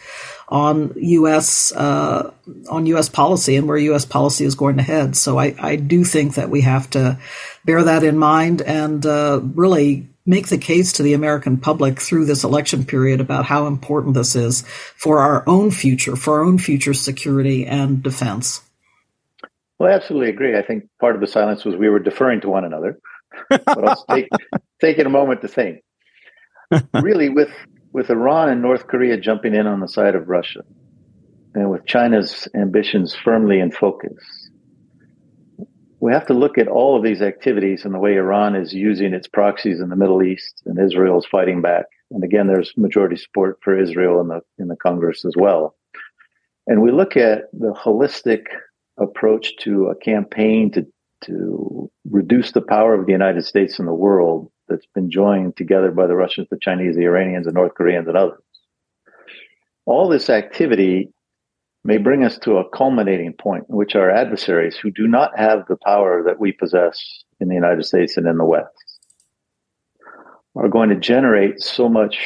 on 0.49 0.93
U.S. 0.97 1.73
Uh, 1.73 2.33
on 2.69 2.87
U.S. 2.87 3.09
policy 3.09 3.55
and 3.57 3.69
where 3.69 3.79
U.S. 3.79 4.05
policy 4.05 4.45
is 4.45 4.57
going 4.57 4.77
to 4.77 4.83
head. 4.83 5.17
So 5.17 5.39
I, 5.39 5.55
I 5.59 5.77
do 5.77 6.05
think 6.05 6.35
that 6.35 6.51
we 6.51 6.63
have 6.63 6.91
to 6.91 7.19
bear 7.65 7.85
that 7.85 8.03
in 8.03 8.19
mind 8.19 8.61
and 8.61 9.07
uh, 9.07 9.41
really 9.43 10.09
make 10.27 10.49
the 10.49 10.59
case 10.59 10.93
to 10.95 11.03
the 11.03 11.15
American 11.15 11.57
public 11.57 12.01
through 12.01 12.27
this 12.27 12.45
election 12.45 12.85
period 12.85 13.21
about 13.21 13.47
how 13.47 13.67
important 13.67 14.15
this 14.15 14.37
is 14.37 14.63
for 14.97 15.21
our 15.21 15.43
own 15.47 15.71
future, 15.71 16.17
for 16.17 16.39
our 16.39 16.45
own 16.45 16.59
future 16.59 16.95
security 16.95 17.67
and 17.67 18.03
defense. 18.03 18.63
Well, 19.79 19.91
I 19.91 19.95
absolutely 19.95 20.29
agree. 20.29 20.57
I 20.57 20.63
think 20.63 20.89
part 21.01 21.15
of 21.15 21.23
the 21.23 21.27
silence 21.27 21.65
was 21.65 21.75
we 21.75 21.89
were 21.89 21.99
deferring 21.99 22.43
to 22.43 22.49
one 22.49 22.65
another. 22.65 22.99
but 23.49 23.89
I'll 23.89 24.05
take, 24.11 24.29
taking 24.81 25.07
a 25.07 25.11
moment 25.11 25.41
to 25.41 25.49
think. 25.49 25.83
Really, 26.95 27.31
with 27.31 27.51
with 27.93 28.11
Iran 28.11 28.49
and 28.49 28.63
North 28.63 28.87
Korea 28.87 29.17
jumping 29.17 29.55
in 29.55 29.67
on 29.67 29.81
the 29.81 29.89
side 29.89 30.15
of 30.15 30.29
Russia, 30.29 30.61
and 31.55 31.71
with 31.71 31.85
China's 31.85 32.47
ambitions 32.55 33.15
firmly 33.15 33.59
in 33.59 33.73
focus, 33.73 34.40
we 36.01 36.13
have 36.13 36.27
to 36.27 36.35
look 36.35 36.57
at 36.57 36.67
all 36.67 36.97
of 36.97 37.03
these 37.03 37.21
activities 37.21 37.85
and 37.85 37.93
the 37.93 37.99
way 37.99 38.17
Iran 38.17 38.57
is 38.57 38.73
using 38.73 39.13
its 39.13 39.29
proxies 39.29 39.81
in 39.81 39.91
the 39.91 39.97
Middle 39.97 40.23
East, 40.23 40.63
and 40.65 40.79
Israel 40.79 41.19
is 41.19 41.27
fighting 41.27 41.61
back. 41.61 41.85
And 42.11 42.25
again, 42.25 42.47
there's 42.47 42.73
majority 42.77 43.17
support 43.17 43.59
for 43.63 43.79
Israel 43.79 44.21
in 44.21 44.29
the 44.29 44.41
in 44.59 44.69
the 44.69 44.77
Congress 44.77 45.25
as 45.25 45.35
well. 45.37 45.77
And 46.67 46.81
we 46.81 46.91
look 46.91 47.17
at 47.17 47.51
the 47.53 47.73
holistic 47.73 48.47
approach 48.99 49.57
to 49.59 49.87
a 49.87 49.95
campaign 49.95 50.71
to 50.73 50.87
to 51.25 51.91
reduce 52.11 52.53
the 52.53 52.63
power 52.63 52.95
of 52.95 53.05
the 53.05 53.13
United 53.13 53.45
States 53.45 53.79
in 53.79 53.85
the 53.85 53.93
world 53.93 54.51
that's 54.69 54.87
been 54.95 55.11
joined 55.11 55.57
together 55.57 55.91
by 55.91 56.07
the 56.07 56.17
Russians, 56.17 56.49
the 56.51 56.59
Chinese, 56.59 56.97
the 56.97 57.05
Iranians, 57.05 57.45
the 57.45 57.53
North 57.53 57.75
Koreans, 57.75 58.09
and 58.09 58.17
others. 58.17 58.41
All 59.85 60.09
this 60.09 60.31
activity 60.31 61.13
may 61.85 61.97
bring 61.97 62.25
us 62.25 62.39
to 62.39 62.59
a 62.59 62.69
culminating 62.71 63.33
point 63.33 63.65
in 63.69 63.77
which 63.77 63.95
our 63.95 64.11
adversaries, 64.11 64.77
who 64.77 64.91
do 64.91 65.07
not 65.07 65.39
have 65.39 65.67
the 65.67 65.79
power 65.85 66.23
that 66.27 66.39
we 66.39 66.53
possess 66.53 67.25
in 67.41 67.49
the 67.49 67.55
United 67.55 67.85
States 67.85 68.17
and 68.17 68.27
in 68.27 68.37
the 68.37 68.45
West, 68.45 69.01
are 70.57 70.69
going 70.69 70.91
to 70.91 70.97
generate 70.97 71.61
so 71.61 71.89
much 71.89 72.19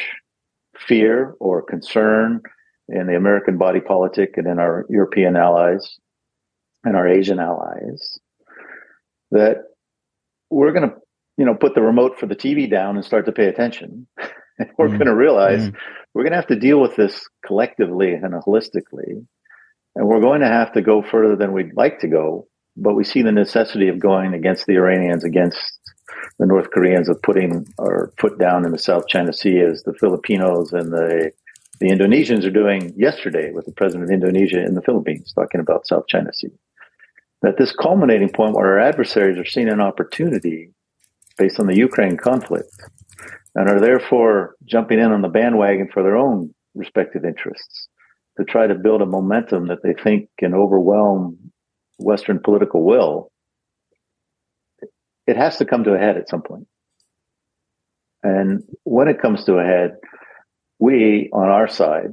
fear 0.76 1.34
or 1.38 1.62
concern 1.62 2.40
in 2.88 3.06
the 3.06 3.16
American 3.16 3.56
body 3.56 3.80
politic 3.80 4.34
and 4.36 4.46
in 4.46 4.58
our 4.58 4.84
European 4.90 5.36
allies 5.36 5.98
and 6.82 6.96
our 6.96 7.08
Asian 7.08 7.38
allies 7.38 8.18
that 9.30 9.58
we're 10.50 10.72
going 10.72 10.88
to, 10.88 10.94
you 11.36 11.44
know, 11.44 11.54
put 11.54 11.74
the 11.74 11.82
remote 11.82 12.18
for 12.18 12.26
the 12.26 12.36
TV 12.36 12.70
down 12.70 12.96
and 12.96 13.04
start 13.04 13.26
to 13.26 13.32
pay 13.32 13.46
attention. 13.46 14.06
we're 14.78 14.88
mm 14.88 14.98
going 14.98 15.06
to 15.06 15.14
realize 15.14 15.68
mm 15.68 15.74
we're 16.14 16.22
going 16.22 16.30
to 16.30 16.36
have 16.36 16.46
to 16.46 16.54
deal 16.54 16.80
with 16.80 16.94
this 16.94 17.28
collectively 17.44 18.12
and 18.12 18.32
holistically. 18.34 19.26
And 19.96 20.06
we're 20.06 20.20
going 20.20 20.40
to 20.40 20.48
have 20.48 20.72
to 20.72 20.82
go 20.82 21.02
further 21.02 21.36
than 21.36 21.52
we'd 21.52 21.76
like 21.76 22.00
to 22.00 22.08
go. 22.08 22.48
But 22.76 22.94
we 22.94 23.04
see 23.04 23.22
the 23.22 23.32
necessity 23.32 23.88
of 23.88 24.00
going 24.00 24.34
against 24.34 24.66
the 24.66 24.74
Iranians, 24.74 25.24
against 25.24 25.78
the 26.38 26.46
North 26.46 26.70
Koreans, 26.70 27.08
of 27.08 27.22
putting 27.22 27.66
our 27.78 28.12
foot 28.18 28.38
down 28.38 28.64
in 28.64 28.72
the 28.72 28.78
South 28.78 29.06
China 29.06 29.32
Sea 29.32 29.60
as 29.60 29.84
the 29.84 29.94
Filipinos 29.94 30.72
and 30.72 30.92
the 30.92 31.32
the 31.80 31.90
Indonesians 31.90 32.46
are 32.46 32.50
doing 32.50 32.94
yesterday 32.96 33.50
with 33.50 33.66
the 33.66 33.72
president 33.72 34.04
of 34.04 34.10
Indonesia 34.10 34.64
in 34.64 34.74
the 34.74 34.82
Philippines, 34.82 35.32
talking 35.34 35.60
about 35.60 35.88
South 35.88 36.06
China 36.06 36.32
Sea 36.32 36.52
at 37.46 37.58
this 37.58 37.72
culminating 37.72 38.30
point 38.30 38.54
where 38.54 38.66
our 38.66 38.80
adversaries 38.80 39.38
are 39.38 39.44
seeing 39.44 39.68
an 39.68 39.80
opportunity 39.80 40.70
based 41.36 41.60
on 41.60 41.66
the 41.66 41.76
Ukraine 41.76 42.16
conflict 42.16 42.70
and 43.54 43.68
are 43.68 43.80
therefore 43.80 44.54
jumping 44.64 44.98
in 44.98 45.12
on 45.12 45.22
the 45.22 45.28
bandwagon 45.28 45.88
for 45.92 46.02
their 46.02 46.16
own 46.16 46.54
respective 46.74 47.24
interests 47.24 47.88
to 48.38 48.44
try 48.44 48.66
to 48.66 48.74
build 48.74 49.02
a 49.02 49.06
momentum 49.06 49.68
that 49.68 49.82
they 49.82 49.94
think 49.94 50.28
can 50.38 50.54
overwhelm 50.54 51.38
Western 51.98 52.40
political 52.40 52.84
will, 52.84 53.30
it 55.26 55.36
has 55.36 55.56
to 55.58 55.64
come 55.64 55.84
to 55.84 55.94
a 55.94 55.98
head 55.98 56.16
at 56.16 56.28
some 56.28 56.42
point. 56.42 56.66
And 58.22 58.62
when 58.84 59.08
it 59.08 59.20
comes 59.20 59.44
to 59.44 59.54
a 59.54 59.64
head, 59.64 59.96
we 60.78 61.30
on 61.32 61.48
our 61.48 61.68
side, 61.68 62.10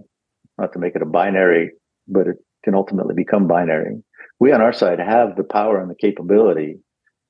not 0.57 0.73
to 0.73 0.79
make 0.79 0.95
it 0.95 1.01
a 1.01 1.05
binary, 1.05 1.71
but 2.07 2.27
it 2.27 2.37
can 2.63 2.75
ultimately 2.75 3.15
become 3.15 3.47
binary, 3.47 4.03
we 4.39 4.51
on 4.51 4.61
our 4.61 4.73
side 4.73 4.99
have 4.99 5.35
the 5.35 5.43
power 5.43 5.79
and 5.79 5.89
the 5.89 5.95
capability 5.95 6.79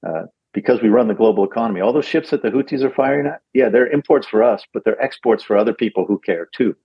uh, 0.07 0.23
because 0.53 0.81
we 0.81 0.89
run 0.89 1.07
the 1.07 1.13
global 1.13 1.45
economy. 1.45 1.81
All 1.81 1.93
those 1.93 2.05
ships 2.05 2.31
that 2.31 2.41
the 2.41 2.49
Houthis 2.49 2.83
are 2.83 2.93
firing 2.93 3.27
at, 3.27 3.41
yeah, 3.53 3.69
they're 3.69 3.87
imports 3.87 4.27
for 4.27 4.43
us, 4.43 4.63
but 4.73 4.83
they're 4.83 5.01
exports 5.01 5.43
for 5.43 5.57
other 5.57 5.73
people 5.73 6.05
who 6.05 6.19
care 6.19 6.49
too. 6.53 6.75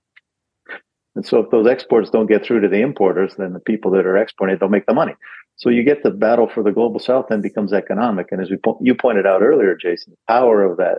And 1.17 1.27
so 1.27 1.41
if 1.41 1.51
those 1.51 1.67
exports 1.67 2.11
don't 2.11 2.29
get 2.29 2.45
through 2.45 2.61
to 2.63 2.69
the 2.69 2.83
importers, 2.83 3.35
then 3.39 3.55
the 3.55 3.61
people 3.61 3.91
that 3.93 4.07
are 4.07 4.17
exporting 4.19 4.57
it 4.57 4.61
don't 4.61 4.71
make 4.71 4.87
the 4.87 4.95
money. 4.95 5.15
So 5.57 5.71
you 5.71 5.85
get 5.85 6.05
the 6.05 6.11
battle 6.11 6.49
for 6.53 6.63
the 6.63 6.73
global 6.73 7.01
south 7.01 7.27
then 7.31 7.43
becomes 7.43 7.73
economic. 7.73 8.29
And 8.33 8.43
as 8.43 8.51
we 8.51 8.59
po- 8.59 8.79
you 8.83 8.95
pointed 8.95 9.27
out 9.27 9.43
earlier, 9.43 9.77
Jason, 9.77 10.13
the 10.13 10.33
power 10.33 10.63
of 10.63 10.79
that 10.79 10.99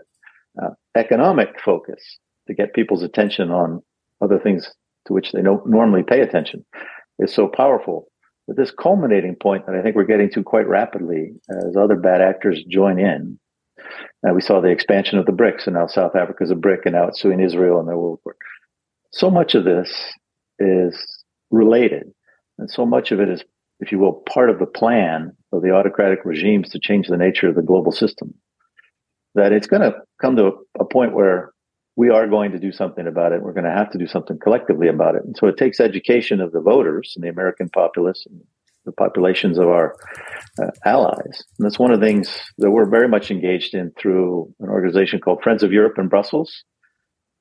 uh, 0.61 0.71
economic 0.95 1.61
focus 1.63 2.19
to 2.47 2.55
get 2.55 2.73
people's 2.73 3.03
attention 3.03 3.51
on 3.51 3.83
other 4.21 4.39
things 4.39 4.73
to 5.07 5.13
which 5.13 5.31
they 5.33 5.43
don't 5.43 5.67
normally 5.69 6.03
pay 6.03 6.21
attention 6.21 6.65
is 7.19 7.33
so 7.33 7.47
powerful 7.47 8.07
but 8.47 8.57
this 8.57 8.71
culminating 8.71 9.35
point 9.35 9.65
that 9.65 9.75
I 9.75 9.81
think 9.81 9.95
we're 9.95 10.05
getting 10.05 10.31
to 10.31 10.43
quite 10.43 10.67
rapidly 10.67 11.33
as 11.49 11.75
other 11.77 11.95
bad 11.97 12.21
actors 12.21 12.63
join 12.69 12.99
in 12.99 13.39
Uh, 14.27 14.33
we 14.33 14.41
saw 14.41 14.61
the 14.61 14.69
expansion 14.69 15.19
of 15.19 15.25
the 15.25 15.31
BRICS, 15.31 15.67
and 15.67 15.75
now 15.75 15.87
South 15.87 16.15
Africa 16.15 16.43
is 16.43 16.51
a 16.51 16.55
BRIC, 16.55 16.81
and 16.85 16.95
now 16.95 17.07
it's 17.07 17.21
suing 17.21 17.39
Israel 17.39 17.79
and 17.79 17.87
their 17.87 17.97
world 17.97 18.19
war. 18.25 18.35
So 19.11 19.29
much 19.29 19.55
of 19.55 19.63
this 19.63 19.91
is 20.59 21.23
related, 21.51 22.11
and 22.57 22.69
so 22.69 22.85
much 22.85 23.11
of 23.11 23.19
it 23.19 23.29
is, 23.29 23.43
if 23.79 23.91
you 23.91 23.99
will, 23.99 24.13
part 24.13 24.49
of 24.49 24.59
the 24.59 24.65
plan 24.65 25.35
of 25.53 25.61
the 25.61 25.71
autocratic 25.71 26.25
regimes 26.25 26.69
to 26.69 26.79
change 26.79 27.07
the 27.07 27.17
nature 27.17 27.47
of 27.47 27.55
the 27.55 27.61
global 27.61 27.91
system. 27.91 28.33
That 29.35 29.51
it's 29.51 29.67
going 29.67 29.83
to 29.83 29.93
come 30.19 30.35
to 30.37 30.51
a, 30.79 30.85
point 30.85 31.13
where 31.13 31.53
we 31.95 32.09
are 32.09 32.27
going 32.27 32.51
to 32.51 32.59
do 32.59 32.71
something 32.71 33.05
about 33.05 33.33
it. 33.33 33.41
We're 33.41 33.53
going 33.53 33.65
to 33.65 33.71
have 33.71 33.91
to 33.91 33.97
do 33.97 34.07
something 34.07 34.39
collectively 34.39 34.87
about 34.87 35.15
it. 35.15 35.23
And 35.23 35.35
so 35.37 35.47
it 35.47 35.57
takes 35.57 35.79
education 35.79 36.41
of 36.41 36.51
the 36.51 36.61
voters 36.61 37.13
and 37.15 37.23
the 37.23 37.29
American 37.29 37.69
populace 37.69 38.25
and 38.27 38.41
the 38.85 38.91
populations 38.93 39.59
of 39.59 39.67
our 39.67 39.95
uh, 40.61 40.71
allies. 40.85 41.43
And 41.57 41.65
that's 41.65 41.77
one 41.77 41.91
of 41.91 41.99
the 41.99 42.05
things 42.05 42.39
that 42.57 42.71
we're 42.71 42.89
very 42.89 43.07
much 43.07 43.29
engaged 43.29 43.75
in 43.75 43.91
through 43.99 44.51
an 44.59 44.69
organization 44.69 45.19
called 45.19 45.43
Friends 45.43 45.61
of 45.61 45.71
Europe 45.71 45.99
in 45.99 46.07
Brussels 46.07 46.63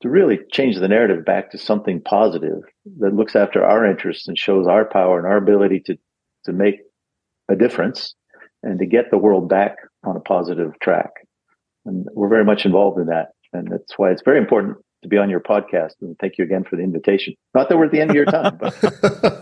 to 0.07 0.11
really 0.11 0.38
change 0.52 0.78
the 0.78 0.88
narrative 0.88 1.24
back 1.24 1.50
to 1.50 1.59
something 1.59 2.00
positive 2.00 2.62
that 3.00 3.14
looks 3.14 3.34
after 3.34 3.64
our 3.64 3.84
interests 3.84 4.28
and 4.28 4.38
shows 4.38 4.66
our 4.66 4.84
power 4.84 5.18
and 5.18 5.26
our 5.26 5.36
ability 5.36 5.82
to, 5.86 5.96
to 6.44 6.52
make 6.52 6.76
a 7.48 7.57
difference 7.57 8.14
and 8.62 8.78
to 8.78 8.86
get 8.86 9.11
the 9.11 9.18
world 9.18 9.48
back 9.48 9.76
on 10.04 10.16
a 10.16 10.20
positive 10.20 10.72
track. 10.80 11.11
And 11.84 12.07
we're 12.12 12.28
very 12.28 12.44
much 12.44 12.64
involved 12.64 12.98
in 12.98 13.07
that. 13.07 13.28
And 13.52 13.68
that's 13.70 13.96
why 13.96 14.11
it's 14.11 14.22
very 14.24 14.38
important 14.38 14.76
to 15.02 15.09
be 15.09 15.18
on 15.18 15.28
your 15.28 15.40
podcast. 15.40 15.92
And 16.00 16.16
thank 16.20 16.38
you 16.38 16.44
again 16.44 16.64
for 16.64 16.76
the 16.76 16.82
invitation. 16.82 17.34
Not 17.54 17.68
that 17.68 17.76
we're 17.76 17.86
at 17.86 17.92
the 17.92 18.00
end 18.00 18.11
of 18.11 18.16
your 18.16 18.24
time, 18.26 18.59
but 18.59 18.74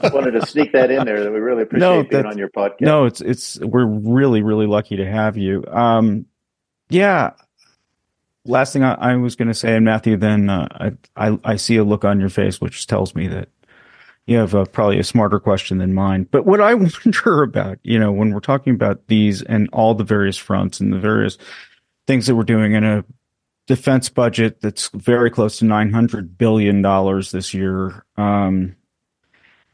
I 0.05 0.15
wanted 0.15 0.33
to 0.33 0.47
sneak 0.47 0.73
that 0.73 0.91
in 0.91 1.05
there 1.05 1.23
that 1.25 1.33
we 1.33 1.39
really 1.39 1.63
appreciate 1.63 1.89
no, 1.89 2.05
being 2.05 2.27
on 2.27 2.39
your 2.39 2.51
podcast. 2.51 2.81
No, 2.81 3.05
it's 3.05 3.21
it's 3.21 3.59
we're 3.61 3.87
really 3.87 4.43
really 4.43 4.67
lucky 4.67 4.97
to 4.97 5.11
have 5.11 5.37
you. 5.37 5.65
Um, 5.67 6.27
yeah. 6.91 7.33
Last 8.47 8.73
thing 8.73 8.85
I, 8.85 8.95
I 8.95 9.17
was 9.17 9.37
going 9.37 9.49
to 9.49 9.55
say, 9.55 9.77
and 9.77 9.85
Matthew, 9.85 10.17
then 10.17 10.51
uh, 10.51 10.69
I, 11.17 11.29
I 11.31 11.39
I 11.45 11.57
see 11.57 11.77
a 11.77 11.85
look 11.85 12.05
on 12.05 12.21
your 12.21 12.29
face 12.29 12.61
which 12.61 12.87
tells 12.87 13.15
me 13.15 13.27
that 13.29 13.49
you 14.27 14.39
have 14.39 14.55
a, 14.55 14.65
probably 14.67 14.99
a 14.99 15.05
smarter 15.05 15.39
question 15.39 15.79
than 15.79 15.95
mine. 15.95 16.27
But 16.31 16.47
what 16.47 16.61
I 16.61 16.75
wonder 17.05 17.43
about, 17.43 17.79
you 17.83 17.99
know, 17.99 18.13
when 18.13 18.33
we're 18.33 18.41
talking 18.41 18.75
about 18.75 19.07
these 19.07 19.43
and 19.43 19.69
all 19.73 19.95
the 19.95 20.05
various 20.05 20.37
fronts 20.37 20.81
and 20.81 20.93
the 20.93 20.99
various 20.99 21.39
things 22.07 22.27
that 22.27 22.35
we're 22.35 22.45
doing 22.45 22.73
in 22.73 22.85
a 22.85 23.05
defense 23.67 24.09
budget 24.09 24.61
that's 24.61 24.89
very 24.91 25.31
close 25.31 25.59
to 25.59 25.65
$900 25.65 26.37
billion 26.37 26.83
this 27.33 27.55
year. 27.55 28.05
Um, 28.17 28.77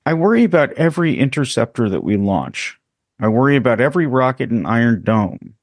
I 0.06 0.14
worry 0.14 0.44
about 0.44 0.72
every 0.74 1.18
interceptor 1.18 1.88
that 1.88 2.04
we 2.04 2.16
launch. 2.16 2.78
I 3.20 3.28
worry 3.28 3.56
about 3.56 3.80
every 3.80 4.06
rocket 4.06 4.50
and 4.50 4.66
Iron 4.66 5.02
Dome. 5.02 5.54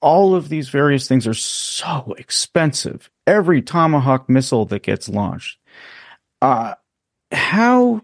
All 0.00 0.34
of 0.34 0.48
these 0.48 0.68
various 0.68 1.08
things 1.08 1.26
are 1.26 1.34
so 1.34 2.14
expensive. 2.18 3.10
Every 3.26 3.62
Tomahawk 3.62 4.28
missile 4.28 4.64
that 4.66 4.82
gets 4.82 5.08
launched. 5.08 5.58
Uh, 6.40 6.74
how 7.32 8.02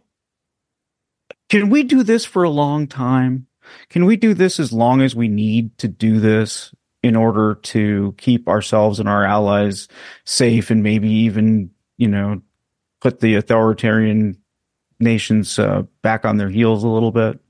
can 1.48 1.70
we 1.70 1.82
do 1.82 2.02
this 2.02 2.24
for 2.24 2.42
a 2.42 2.50
long 2.50 2.86
time? 2.86 3.46
Can 3.90 4.06
we 4.06 4.16
do 4.16 4.34
this 4.34 4.58
as 4.58 4.72
long 4.72 5.00
as 5.02 5.14
we 5.14 5.28
need 5.28 5.76
to 5.78 5.88
do 5.88 6.18
this? 6.18 6.72
in 7.02 7.16
order 7.16 7.56
to 7.56 8.14
keep 8.16 8.48
ourselves 8.48 9.00
and 9.00 9.08
our 9.08 9.24
allies 9.24 9.88
safe 10.24 10.70
and 10.70 10.82
maybe 10.82 11.10
even, 11.10 11.70
you 11.98 12.08
know, 12.08 12.40
put 13.00 13.20
the 13.20 13.34
authoritarian 13.34 14.38
nations 15.00 15.58
uh, 15.58 15.82
back 16.02 16.24
on 16.24 16.36
their 16.36 16.48
heels 16.48 16.84
a 16.84 16.88
little 16.88 17.10
bit. 17.10 17.40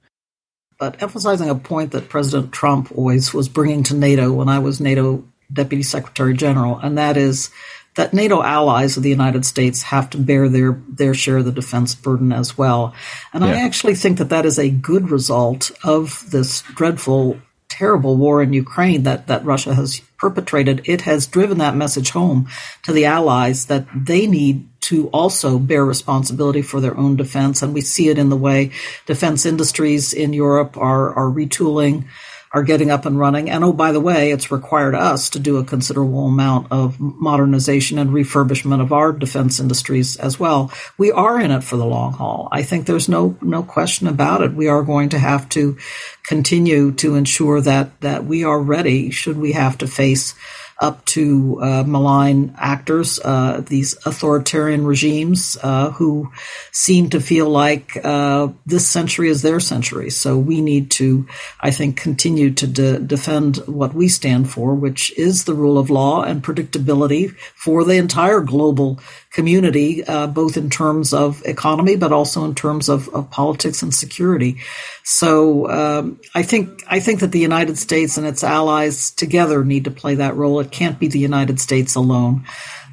But 0.83 1.01
emphasizing 1.01 1.49
a 1.49 1.55
point 1.55 1.93
that 1.93 2.09
President 2.09 2.51
Trump 2.51 2.91
always 2.99 3.33
was 3.33 3.49
bringing 3.49 3.85
to 3.85 3.95
NATO 3.95 4.33
when 4.33 4.49
I 4.49 4.59
was 4.59 4.81
NATO 4.81 5.23
Deputy 5.53 5.85
Secretary 5.85 6.35
General, 6.35 6.77
and 6.77 6.99
that 6.99 7.17
is 7.17 7.51
that 7.95 8.13
NATO 8.13 8.43
allies 8.43 8.97
of 8.97 9.05
the 9.05 9.09
United 9.09 9.47
States 9.47 9.83
have 9.83 10.11
to 10.11 10.19
bear 10.19 10.49
their 10.49 10.83
their 10.89 11.15
share 11.15 11.37
of 11.37 11.45
the 11.45 11.53
defense 11.53 11.95
burden 11.95 12.33
as 12.33 12.59
well. 12.59 12.95
And 13.33 13.45
yeah. 13.45 13.51
I 13.51 13.55
actually 13.61 13.95
think 13.95 14.19
that 14.19 14.31
that 14.31 14.45
is 14.45 14.59
a 14.59 14.71
good 14.71 15.09
result 15.09 15.71
of 15.85 16.29
this 16.33 16.63
dreadful 16.75 17.39
terrible 17.69 18.17
war 18.17 18.43
in 18.43 18.53
Ukraine 18.53 19.05
that, 19.05 19.29
that 19.29 19.45
Russia 19.45 19.75
has 19.75 20.01
perpetrated, 20.19 20.83
it 20.85 21.03
has 21.03 21.29
driven 21.29 21.59
that 21.59 21.77
message 21.77 22.11
home 22.11 22.49
to 22.83 22.93
the 22.93 23.05
allies 23.05 23.67
that 23.67 23.87
they 23.95 24.27
need 24.27 24.69
to 24.83 25.09
also 25.09 25.59
bear 25.59 25.85
responsibility 25.85 26.63
for 26.63 26.81
their 26.81 26.97
own 26.97 27.17
defense. 27.17 27.63
And 27.63 27.73
we 27.73 27.81
see 27.81 28.09
it 28.09 28.19
in 28.19 28.29
the 28.29 28.37
way 28.37 28.73
defense 29.07 29.47
industries 29.47 30.13
in 30.13 30.33
Europe 30.33 30.77
are, 30.77 31.15
are 31.15 31.31
retooling 31.31 32.05
are 32.53 32.63
getting 32.63 32.91
up 32.91 33.07
and 33.07 33.19
running. 33.19 33.49
And 33.49 33.65
oh, 33.65 33.73
by 33.73 33.93
the 33.93 34.01
way, 34.01 34.31
it's 34.31 34.51
required 34.51 34.95
us 34.95 35.31
to 35.31 35.39
do 35.39 35.57
a 35.57 35.65
considerable 35.65 36.27
amount 36.27 36.71
of 36.71 37.01
modernization 37.01 37.99
and 37.99 38.11
refurbishment 38.11 38.83
of 38.83 38.93
our 38.93 39.13
defense 39.13 39.59
industries 39.59 40.17
as 40.17 40.39
well. 40.39 40.71
We 40.99 41.11
are 41.13 41.41
in 41.41 41.51
it 41.51 41.65
for 41.65 41.77
the 41.77 41.87
long 41.87 42.13
haul. 42.13 42.49
I 42.53 42.63
think 42.63 42.85
there's 42.85 43.09
no 43.09 43.37
no 43.41 43.63
question 43.63 44.07
about 44.07 44.43
it. 44.43 44.53
We 44.53 44.69
are 44.69 44.83
going 44.83 45.11
to 45.11 45.19
have 45.19 45.49
to 45.51 45.79
continue 46.25 46.93
to 46.93 47.15
ensure 47.15 47.61
that 47.63 47.99
that 48.03 48.25
we 48.25 48.45
are 48.45 48.61
ready 48.61 49.11
should 49.11 49.39
we 49.39 49.53
have 49.53 49.79
to 49.79 49.87
face 49.87 50.35
up 50.83 51.05
to 51.05 51.59
uh, 51.63 51.85
malign 51.87 52.55
actors, 52.59 53.21
uh, 53.25 53.63
these 53.65 53.95
authoritarian 54.05 54.85
regimes 54.85 55.57
uh, 55.63 55.91
who 55.93 56.31
seem 56.73 57.09
to 57.11 57.21
feel 57.21 57.49
like 57.49 57.97
uh, 58.05 58.49
this 58.67 58.87
century 58.87 59.29
is 59.29 59.43
their 59.43 59.61
century. 59.61 60.11
So 60.11 60.37
we 60.37 60.61
need 60.61 60.91
to, 60.93 61.27
I 61.61 61.71
think, 61.71 61.97
continue 62.03 62.51
to 62.55 62.67
de- 62.67 62.99
defend 62.99 63.59
what 63.69 63.95
we 63.95 64.09
stand 64.09 64.51
for, 64.51 64.75
which 64.75 65.17
is 65.17 65.45
the 65.45 65.55
rule 65.55 65.79
of 65.79 65.89
law 65.89 66.25
and 66.25 66.43
predictability 66.43 67.31
for 67.55 67.85
the 67.85 67.95
entire 67.95 68.41
global 68.41 68.99
community, 69.31 70.05
uh, 70.05 70.27
both 70.27 70.57
in 70.57 70.69
terms 70.69 71.15
of 71.15 71.43
economy, 71.47 71.97
but 71.97 72.13
also 72.13 72.45
in 72.45 72.55
terms 72.55 72.89
of, 72.89 73.09
of 73.11 73.31
politics 73.31 73.83
and 73.83 73.95
security. 73.95 74.59
So 75.05 75.71
um, 75.71 76.21
I 76.35 76.43
think 76.43 76.83
I 76.89 77.01
think 77.01 77.21
that 77.21 77.33
the 77.33 77.39
United 77.39 77.79
States 77.79 78.19
and 78.19 78.27
its 78.27 78.43
allies 78.43 79.11
together 79.13 79.65
need 79.65 79.85
to 79.85 79.91
play 79.91 80.17
that 80.17 80.37
role. 80.37 80.61
It 80.61 80.72
can't 80.73 80.99
be 80.99 81.09
the 81.09 81.19
United 81.19 81.61
States 81.61 81.95
alone. 81.95 82.45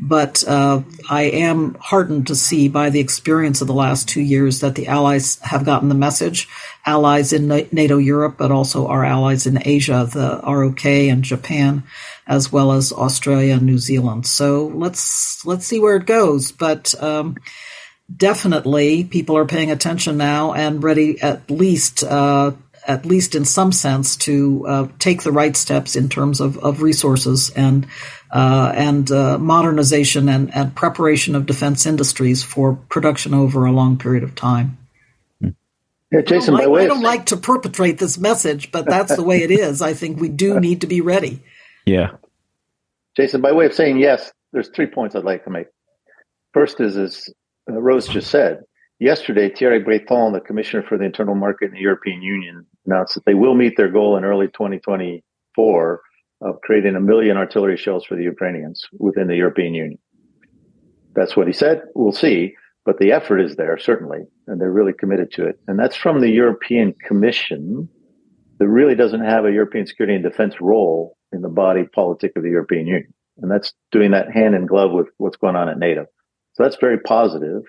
But 0.02 0.48
uh, 0.48 0.84
I 1.10 1.24
am 1.24 1.76
heartened 1.76 2.28
to 2.28 2.36
see 2.36 2.70
by 2.70 2.90
the 2.90 3.02
experience 3.02 3.62
of 3.62 3.68
the 3.68 3.74
last 3.74 4.08
two 4.08 4.22
years 4.22 4.62
that 4.62 4.76
the 4.76 4.88
allies 4.88 5.40
have 5.40 5.66
gotten 5.66 5.90
the 5.90 5.96
message. 5.96 6.48
Allies 6.86 7.34
in 7.34 7.48
NATO 7.48 7.98
Europe, 7.98 8.36
but 8.38 8.52
also 8.52 8.88
our 8.88 9.04
allies 9.04 9.46
in 9.46 9.62
Asia, 9.64 10.08
the 10.12 10.40
ROK 10.46 10.86
and 10.86 11.24
Japan, 11.24 11.84
as 12.26 12.52
well 12.52 12.72
as 12.72 12.94
Australia 12.94 13.56
and 13.56 13.64
New 13.64 13.78
Zealand. 13.78 14.26
So 14.26 14.68
let's 14.68 15.46
let's 15.46 15.66
see 15.66 15.80
where 15.80 15.98
it 15.98 16.06
goes. 16.06 16.54
But 16.54 16.96
um, 17.04 17.36
definitely, 18.16 19.04
people 19.04 19.38
are 19.38 19.46
paying 19.46 19.72
attention 19.72 20.18
now 20.18 20.54
and 20.54 20.82
ready 20.82 21.22
at 21.22 21.52
least. 21.52 22.04
Uh, 22.04 22.54
at 22.90 23.06
least 23.06 23.36
in 23.36 23.46
some 23.46 23.72
sense, 23.72 24.18
to 24.18 24.66
uh, 24.68 24.88
take 24.98 25.22
the 25.22 25.32
right 25.32 25.56
steps 25.56 25.96
in 25.96 26.10
terms 26.10 26.42
of, 26.42 26.58
of 26.58 26.82
resources 26.82 27.52
and 27.52 27.86
uh, 28.32 28.72
and 28.76 29.12
uh, 29.12 29.38
modernization 29.38 30.28
and, 30.28 30.54
and 30.54 30.76
preparation 30.76 31.36
of 31.36 31.46
defense 31.46 31.86
industries 31.86 32.44
for 32.44 32.76
production 32.90 33.34
over 33.34 33.66
a 33.66 33.72
long 33.72 33.98
period 33.98 34.24
of 34.24 34.36
time. 34.36 34.78
Yeah, 36.12 36.22
Jason, 36.22 36.56
I 36.56 36.62
don't, 36.62 36.74
like, 36.74 36.82
I 36.82 36.88
don't 36.88 37.02
like 37.04 37.26
to 37.28 37.38
perpetrate 37.38 38.00
this 38.00 38.18
message, 38.18 38.72
but 38.72 38.86
that's 38.88 39.16
the 39.16 39.24
way 39.24 39.44
it 39.44 39.52
is. 39.52 39.82
I 39.82 39.94
think 39.94 40.20
we 40.20 40.30
do 40.30 40.60
need 40.68 40.82
to 40.82 40.88
be 40.88 41.02
ready. 41.02 41.44
Yeah. 41.86 42.12
Jason, 43.16 43.42
by 43.42 43.52
way 43.52 43.66
of 43.68 43.74
saying 43.74 44.00
yes, 44.00 44.32
there's 44.52 44.70
three 44.70 44.88
points 44.88 45.16
I'd 45.16 45.24
like 45.24 45.44
to 45.44 45.52
make. 45.52 45.68
First 46.54 46.80
is, 46.80 46.98
as 46.98 47.30
uh, 47.70 47.80
Rose 47.80 48.08
just 48.08 48.32
said, 48.32 48.64
yesterday, 49.00 49.54
Thierry 49.54 49.80
Breton, 49.80 50.34
the 50.34 50.40
Commissioner 50.40 50.84
for 50.84 50.98
the 50.98 51.06
Internal 51.06 51.36
Market 51.36 51.68
in 51.68 51.72
the 51.74 51.80
European 51.80 52.22
Union, 52.22 52.66
announced 52.86 53.16
that 53.16 53.26
they 53.26 53.34
will 53.34 53.56
meet 53.56 53.78
their 53.78 53.92
goal 53.92 54.18
in 54.18 54.24
early 54.24 54.48
2024 54.48 56.02
of 56.42 56.62
creating 56.62 56.96
a 56.96 57.02
million 57.02 57.38
artillery 57.38 57.78
shells 57.78 58.06
for 58.06 58.16
the 58.16 58.24
Ukrainians 58.24 58.88
within 58.98 59.28
the 59.28 59.36
European 59.36 59.74
Union. 59.74 60.00
That's 61.16 61.36
what 61.36 61.48
he 61.48 61.54
said. 61.54 61.82
We'll 61.96 62.12
see. 62.12 62.56
But 62.86 62.98
the 63.00 63.12
effort 63.12 63.40
is 63.40 63.56
there, 63.56 63.78
certainly, 63.78 64.20
and 64.48 64.60
they're 64.60 64.72
really 64.72 64.94
committed 64.94 65.32
to 65.34 65.46
it. 65.46 65.60
And 65.68 65.78
that's 65.78 65.96
from 65.96 66.22
the 66.22 66.30
European 66.30 66.96
Commission 67.06 67.90
that 68.58 68.68
really 68.68 68.96
doesn't 68.96 69.24
have 69.24 69.46
a 69.46 69.52
European 69.52 69.86
security 69.86 70.16
and 70.16 70.24
defense 70.24 70.56
role 70.62 71.18
in 71.32 71.42
the 71.42 71.50
body 71.50 71.84
politic 71.84 72.32
of 72.36 72.44
the 72.44 72.50
European 72.50 72.88
Union. 72.88 73.14
And 73.42 73.52
that's 73.52 73.74
doing 73.92 74.12
that 74.12 74.32
hand 74.32 74.56
in 74.56 74.66
glove 74.66 74.92
with 74.92 75.08
what's 75.18 75.38
going 75.38 75.56
on 75.56 75.70
at 75.70 75.78
NATO. 75.78 76.06
So 76.54 76.64
that's 76.64 76.78
very 76.78 77.00
positive. 77.00 77.64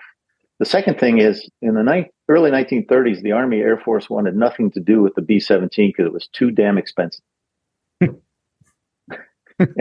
The 0.61 0.67
second 0.67 1.01
thing 1.01 1.19
is 1.19 1.49
in 1.63 1.73
the 1.75 1.83
ni- 1.83 2.11
early 2.29 2.51
1930s, 2.51 3.23
the 3.23 3.33
Army 3.33 3.61
Air 3.61 3.79
Force 3.79 4.11
wanted 4.11 4.37
nothing 4.37 4.71
to 4.73 4.81
do 4.81 5.01
with 5.01 5.15
the 5.15 5.23
B 5.23 5.41
17 5.41 5.89
because 5.89 6.05
it 6.05 6.13
was 6.13 6.29
too 6.29 6.51
damn 6.51 6.77
expensive. 6.77 7.25
and 8.01 8.21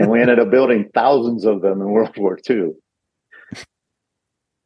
we 0.08 0.22
ended 0.22 0.38
up 0.38 0.50
building 0.50 0.88
thousands 0.94 1.44
of 1.44 1.60
them 1.60 1.82
in 1.82 1.90
World 1.90 2.16
War 2.16 2.38
II. 2.48 2.72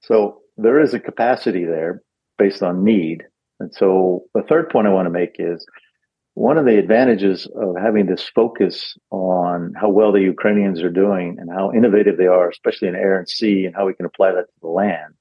So 0.03 0.43
there 0.57 0.81
is 0.81 0.95
a 0.95 1.01
capacity 1.01 1.65
there 1.65 2.01
based 2.39 2.63
on 2.63 2.85
need. 2.85 3.25
And 3.59 3.75
so 3.75 4.23
the 4.35 4.43
third 4.43 4.71
point 4.71 4.87
I 4.87 4.93
want 4.93 5.07
to 5.07 5.11
make 5.11 5.35
is 5.41 5.67
one 6.35 6.59
of 6.59 6.65
the 6.65 6.79
advantages 6.79 7.49
of 7.57 7.75
having 7.77 8.07
this 8.07 8.23
focus 8.23 8.97
on 9.11 9.73
how 9.81 9.89
well 9.89 10.13
the 10.13 10.21
Ukrainians 10.21 10.81
are 10.81 10.91
doing 10.91 11.39
and 11.41 11.51
how 11.51 11.73
innovative 11.73 12.19
they 12.19 12.29
are, 12.29 12.49
especially 12.49 12.87
in 12.87 12.95
air 12.95 13.19
and 13.19 13.29
sea, 13.29 13.65
and 13.65 13.75
how 13.75 13.87
we 13.87 13.95
can 13.95 14.07
apply 14.07 14.31
that 14.31 14.47
to 14.47 14.61
the 14.61 14.69
land, 14.69 15.15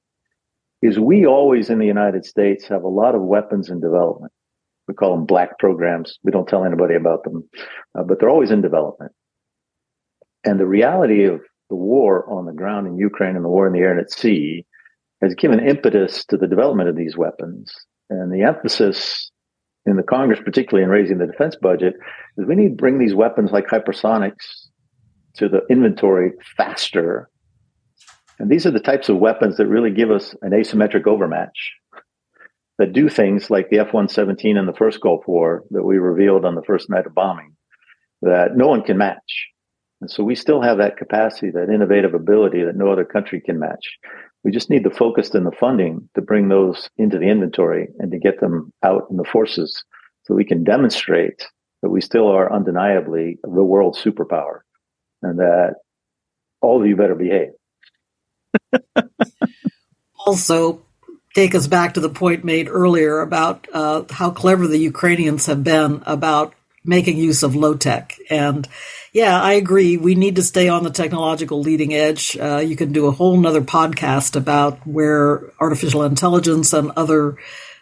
is 0.83 0.99
we 0.99 1.25
always 1.25 1.69
in 1.69 1.79
the 1.79 1.85
United 1.85 2.25
States 2.25 2.67
have 2.67 2.83
a 2.83 2.89
lot 2.89 3.15
of 3.15 3.21
weapons 3.21 3.69
in 3.69 3.79
development. 3.79 4.33
We 4.87 4.93
call 4.93 5.15
them 5.15 5.25
black 5.25 5.57
programs. 5.57 6.19
We 6.23 6.31
don't 6.31 6.47
tell 6.47 6.65
anybody 6.65 6.95
about 6.95 7.23
them, 7.23 7.49
uh, 7.97 8.03
but 8.03 8.19
they're 8.19 8.29
always 8.29 8.51
in 8.51 8.61
development. 8.61 9.13
And 10.43 10.59
the 10.59 10.67
reality 10.67 11.23
of 11.23 11.39
the 11.69 11.77
war 11.77 12.29
on 12.29 12.45
the 12.45 12.51
ground 12.51 12.85
in 12.85 12.97
Ukraine 12.97 13.37
and 13.37 13.45
the 13.45 13.49
war 13.49 13.65
in 13.65 13.71
the 13.71 13.79
air 13.79 13.91
and 13.91 14.01
at 14.01 14.11
sea 14.11 14.65
has 15.21 15.33
given 15.35 15.65
impetus 15.65 16.25
to 16.25 16.35
the 16.35 16.47
development 16.47 16.89
of 16.89 16.97
these 16.97 17.15
weapons. 17.15 17.73
And 18.09 18.29
the 18.29 18.45
emphasis 18.45 19.31
in 19.85 19.95
the 19.95 20.03
Congress, 20.03 20.41
particularly 20.43 20.83
in 20.83 20.89
raising 20.89 21.17
the 21.17 21.27
defense 21.27 21.55
budget, 21.55 21.93
is 22.37 22.45
we 22.45 22.55
need 22.55 22.69
to 22.69 22.75
bring 22.75 22.99
these 22.99 23.15
weapons 23.15 23.51
like 23.51 23.67
hypersonics 23.67 24.67
to 25.35 25.47
the 25.47 25.61
inventory 25.69 26.33
faster. 26.57 27.29
And 28.43 28.51
these 28.51 28.65
are 28.65 28.71
the 28.71 28.79
types 28.81 29.07
of 29.07 29.19
weapons 29.19 29.55
that 29.55 29.67
really 29.67 29.89
give 29.89 30.11
us 30.11 30.35
an 30.41 30.51
asymmetric 30.51 31.07
overmatch 31.07 31.71
that 32.77 32.91
do 32.91 33.07
things 33.07 33.49
like 33.49 33.69
the 33.69 33.79
F 33.79 33.93
117 33.93 34.57
in 34.57 34.65
the 34.65 34.73
first 34.73 34.99
Gulf 34.99 35.23
War 35.27 35.63
that 35.71 35.85
we 35.85 35.97
revealed 35.97 36.43
on 36.43 36.55
the 36.55 36.61
first 36.61 36.89
night 36.89 37.05
of 37.05 37.15
bombing 37.15 37.55
that 38.21 38.57
no 38.57 38.67
one 38.67 38.81
can 38.81 38.97
match. 38.97 39.47
And 40.01 40.11
so 40.11 40.25
we 40.25 40.35
still 40.35 40.61
have 40.61 40.77
that 40.79 40.97
capacity, 40.97 41.51
that 41.51 41.73
innovative 41.73 42.13
ability 42.13 42.65
that 42.65 42.75
no 42.75 42.91
other 42.91 43.05
country 43.05 43.39
can 43.39 43.59
match. 43.59 43.97
We 44.43 44.51
just 44.51 44.69
need 44.69 44.83
the 44.83 44.89
focus 44.89 45.33
and 45.33 45.47
the 45.47 45.57
funding 45.57 46.09
to 46.15 46.21
bring 46.21 46.49
those 46.49 46.89
into 46.97 47.19
the 47.19 47.29
inventory 47.29 47.87
and 47.99 48.11
to 48.11 48.19
get 48.19 48.41
them 48.41 48.73
out 48.83 49.03
in 49.09 49.15
the 49.15 49.23
forces 49.23 49.85
so 50.23 50.33
we 50.33 50.43
can 50.43 50.65
demonstrate 50.65 51.47
that 51.81 51.91
we 51.91 52.01
still 52.01 52.27
are 52.27 52.51
undeniably 52.51 53.37
the 53.41 53.63
world 53.63 53.95
superpower 53.95 54.63
and 55.21 55.39
that 55.39 55.75
all 56.61 56.81
of 56.81 56.85
you 56.85 56.97
better 56.97 57.15
behave. 57.15 57.51
Also, 60.25 60.81
take 61.33 61.55
us 61.55 61.67
back 61.67 61.95
to 61.95 61.99
the 61.99 62.09
point 62.09 62.43
made 62.43 62.67
earlier 62.69 63.21
about 63.21 63.67
uh, 63.73 64.03
how 64.09 64.31
clever 64.31 64.67
the 64.67 64.77
Ukrainians 64.77 65.47
have 65.47 65.63
been 65.63 66.03
about 66.05 66.53
making 66.85 67.17
use 67.17 67.43
of 67.43 67.55
low 67.55 67.75
tech. 67.75 68.17
And 68.29 68.67
yeah, 69.13 69.41
I 69.41 69.53
agree. 69.53 69.97
We 69.97 70.15
need 70.15 70.35
to 70.35 70.43
stay 70.43 70.67
on 70.69 70.83
the 70.83 70.89
technological 70.89 71.61
leading 71.61 71.93
edge. 71.93 72.37
Uh, 72.37 72.57
you 72.57 72.75
can 72.75 72.91
do 72.91 73.07
a 73.07 73.11
whole 73.11 73.37
nother 73.37 73.61
podcast 73.61 74.35
about 74.35 74.85
where 74.85 75.51
artificial 75.59 76.03
intelligence 76.03 76.73
and 76.73 76.91
other 76.95 77.37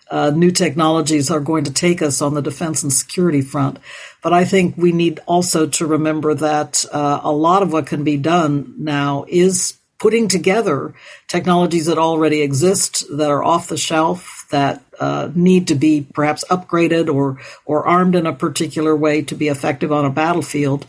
uh, 0.10 0.30
new 0.30 0.52
technologies 0.52 1.32
are 1.32 1.40
going 1.40 1.64
to 1.64 1.74
take 1.74 2.02
us 2.02 2.22
on 2.22 2.34
the 2.34 2.42
defense 2.42 2.84
and 2.84 2.92
security 2.92 3.42
front. 3.42 3.80
But 4.22 4.34
I 4.34 4.46
think 4.46 4.76
we 4.78 4.92
need 4.92 5.22
also 5.26 5.68
to 5.68 5.88
remember 5.88 6.34
that 6.36 6.86
uh, 6.92 7.22
a 7.24 7.32
lot 7.32 7.64
of 7.64 7.72
what 7.72 7.88
can 7.88 8.04
be 8.04 8.18
done 8.18 8.76
now 8.78 9.26
is 9.28 9.78
putting 10.02 10.28
together 10.28 10.96
technologies 11.28 11.86
that 11.86 12.00
already 12.00 12.42
exist 12.42 13.06
that 13.16 13.30
are 13.30 13.44
off 13.44 13.68
the 13.68 13.78
shelf 13.78 14.48
that 14.50 14.82
uh, 15.00 15.30
need 15.36 15.68
to 15.68 15.76
be 15.76 16.08
perhaps 16.16 16.44
upgraded 16.50 17.08
or 17.14 17.38
or 17.66 17.88
armed 17.88 18.16
in 18.16 18.26
a 18.26 18.34
particular 18.34 18.96
way 18.96 19.22
to 19.22 19.36
be 19.36 19.48
effective 19.48 19.92
on 19.92 20.04
a 20.04 20.10
battlefield. 20.10 20.88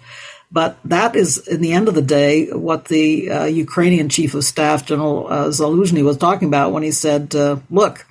But 0.50 0.78
that 0.86 1.14
is, 1.14 1.46
in 1.46 1.60
the 1.60 1.72
end 1.72 1.88
of 1.88 1.94
the 1.94 2.08
day, 2.20 2.46
what 2.52 2.86
the 2.86 3.30
uh, 3.30 3.44
Ukrainian 3.44 4.08
chief 4.08 4.34
of 4.34 4.44
staff, 4.44 4.86
General 4.86 5.26
uh, 5.26 5.48
Zaluzhny, 5.48 6.02
was 6.02 6.16
talking 6.16 6.48
about 6.48 6.72
when 6.72 6.82
he 6.82 6.90
said, 6.90 7.34
uh, 7.34 7.56
"Look, 7.70 8.06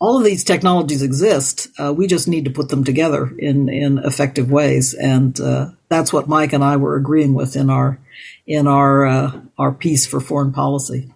all 0.00 0.18
of 0.18 0.24
these 0.24 0.44
technologies 0.44 1.02
exist. 1.02 1.66
Uh, 1.80 1.92
we 1.92 2.06
just 2.06 2.28
need 2.28 2.44
to 2.44 2.56
put 2.58 2.68
them 2.68 2.84
together 2.84 3.22
in 3.38 3.68
in 3.68 3.98
effective 3.98 4.52
ways." 4.52 4.94
And 4.94 5.40
uh, 5.40 5.70
that's 5.92 6.12
what 6.12 6.28
Mike 6.28 6.52
and 6.52 6.64
I 6.64 6.76
were 6.76 6.96
agreeing 6.96 7.34
with 7.34 7.56
in 7.56 7.70
our 7.70 7.98
in 8.46 8.66
our 8.66 9.06
uh, 9.06 9.40
our 9.58 9.72
piece 9.72 10.06
for 10.06 10.20
foreign 10.20 10.52
policy. 10.52 11.12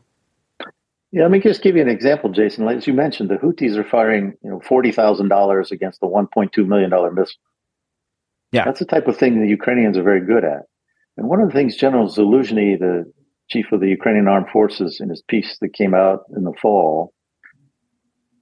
Yeah, 1.12 1.22
let 1.22 1.30
me 1.30 1.40
just 1.40 1.62
give 1.62 1.76
you 1.76 1.82
an 1.82 1.88
example, 1.88 2.30
Jason. 2.30 2.68
As 2.68 2.86
you 2.86 2.92
mentioned, 2.92 3.30
the 3.30 3.36
Houthis 3.36 3.76
are 3.76 3.84
firing, 3.84 4.34
you 4.42 4.50
know, 4.50 4.60
forty 4.60 4.92
thousand 4.92 5.28
dollars 5.28 5.72
against 5.72 6.00
the 6.00 6.06
one 6.06 6.26
point 6.26 6.52
two 6.52 6.66
million 6.66 6.90
dollar 6.90 7.10
missile. 7.10 7.40
Yeah, 8.52 8.64
that's 8.64 8.80
the 8.80 8.86
type 8.86 9.06
of 9.06 9.16
thing 9.16 9.40
the 9.40 9.48
Ukrainians 9.48 9.96
are 9.96 10.02
very 10.02 10.24
good 10.24 10.44
at. 10.44 10.62
And 11.16 11.28
one 11.28 11.40
of 11.40 11.48
the 11.48 11.54
things 11.54 11.76
General 11.76 12.08
Zaluzhny, 12.08 12.78
the 12.78 13.10
chief 13.48 13.72
of 13.72 13.80
the 13.80 13.88
Ukrainian 13.88 14.28
armed 14.28 14.50
forces, 14.50 15.00
in 15.00 15.08
his 15.08 15.22
piece 15.22 15.56
that 15.60 15.72
came 15.72 15.94
out 15.94 16.24
in 16.36 16.44
the 16.44 16.52
fall, 16.60 17.14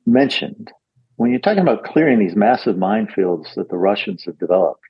mentioned 0.06 0.72
when 1.16 1.30
you're 1.30 1.40
talking 1.40 1.62
about 1.62 1.84
clearing 1.84 2.18
these 2.18 2.34
massive 2.34 2.76
minefields 2.76 3.54
that 3.54 3.68
the 3.68 3.76
Russians 3.76 4.24
have 4.24 4.38
developed, 4.38 4.80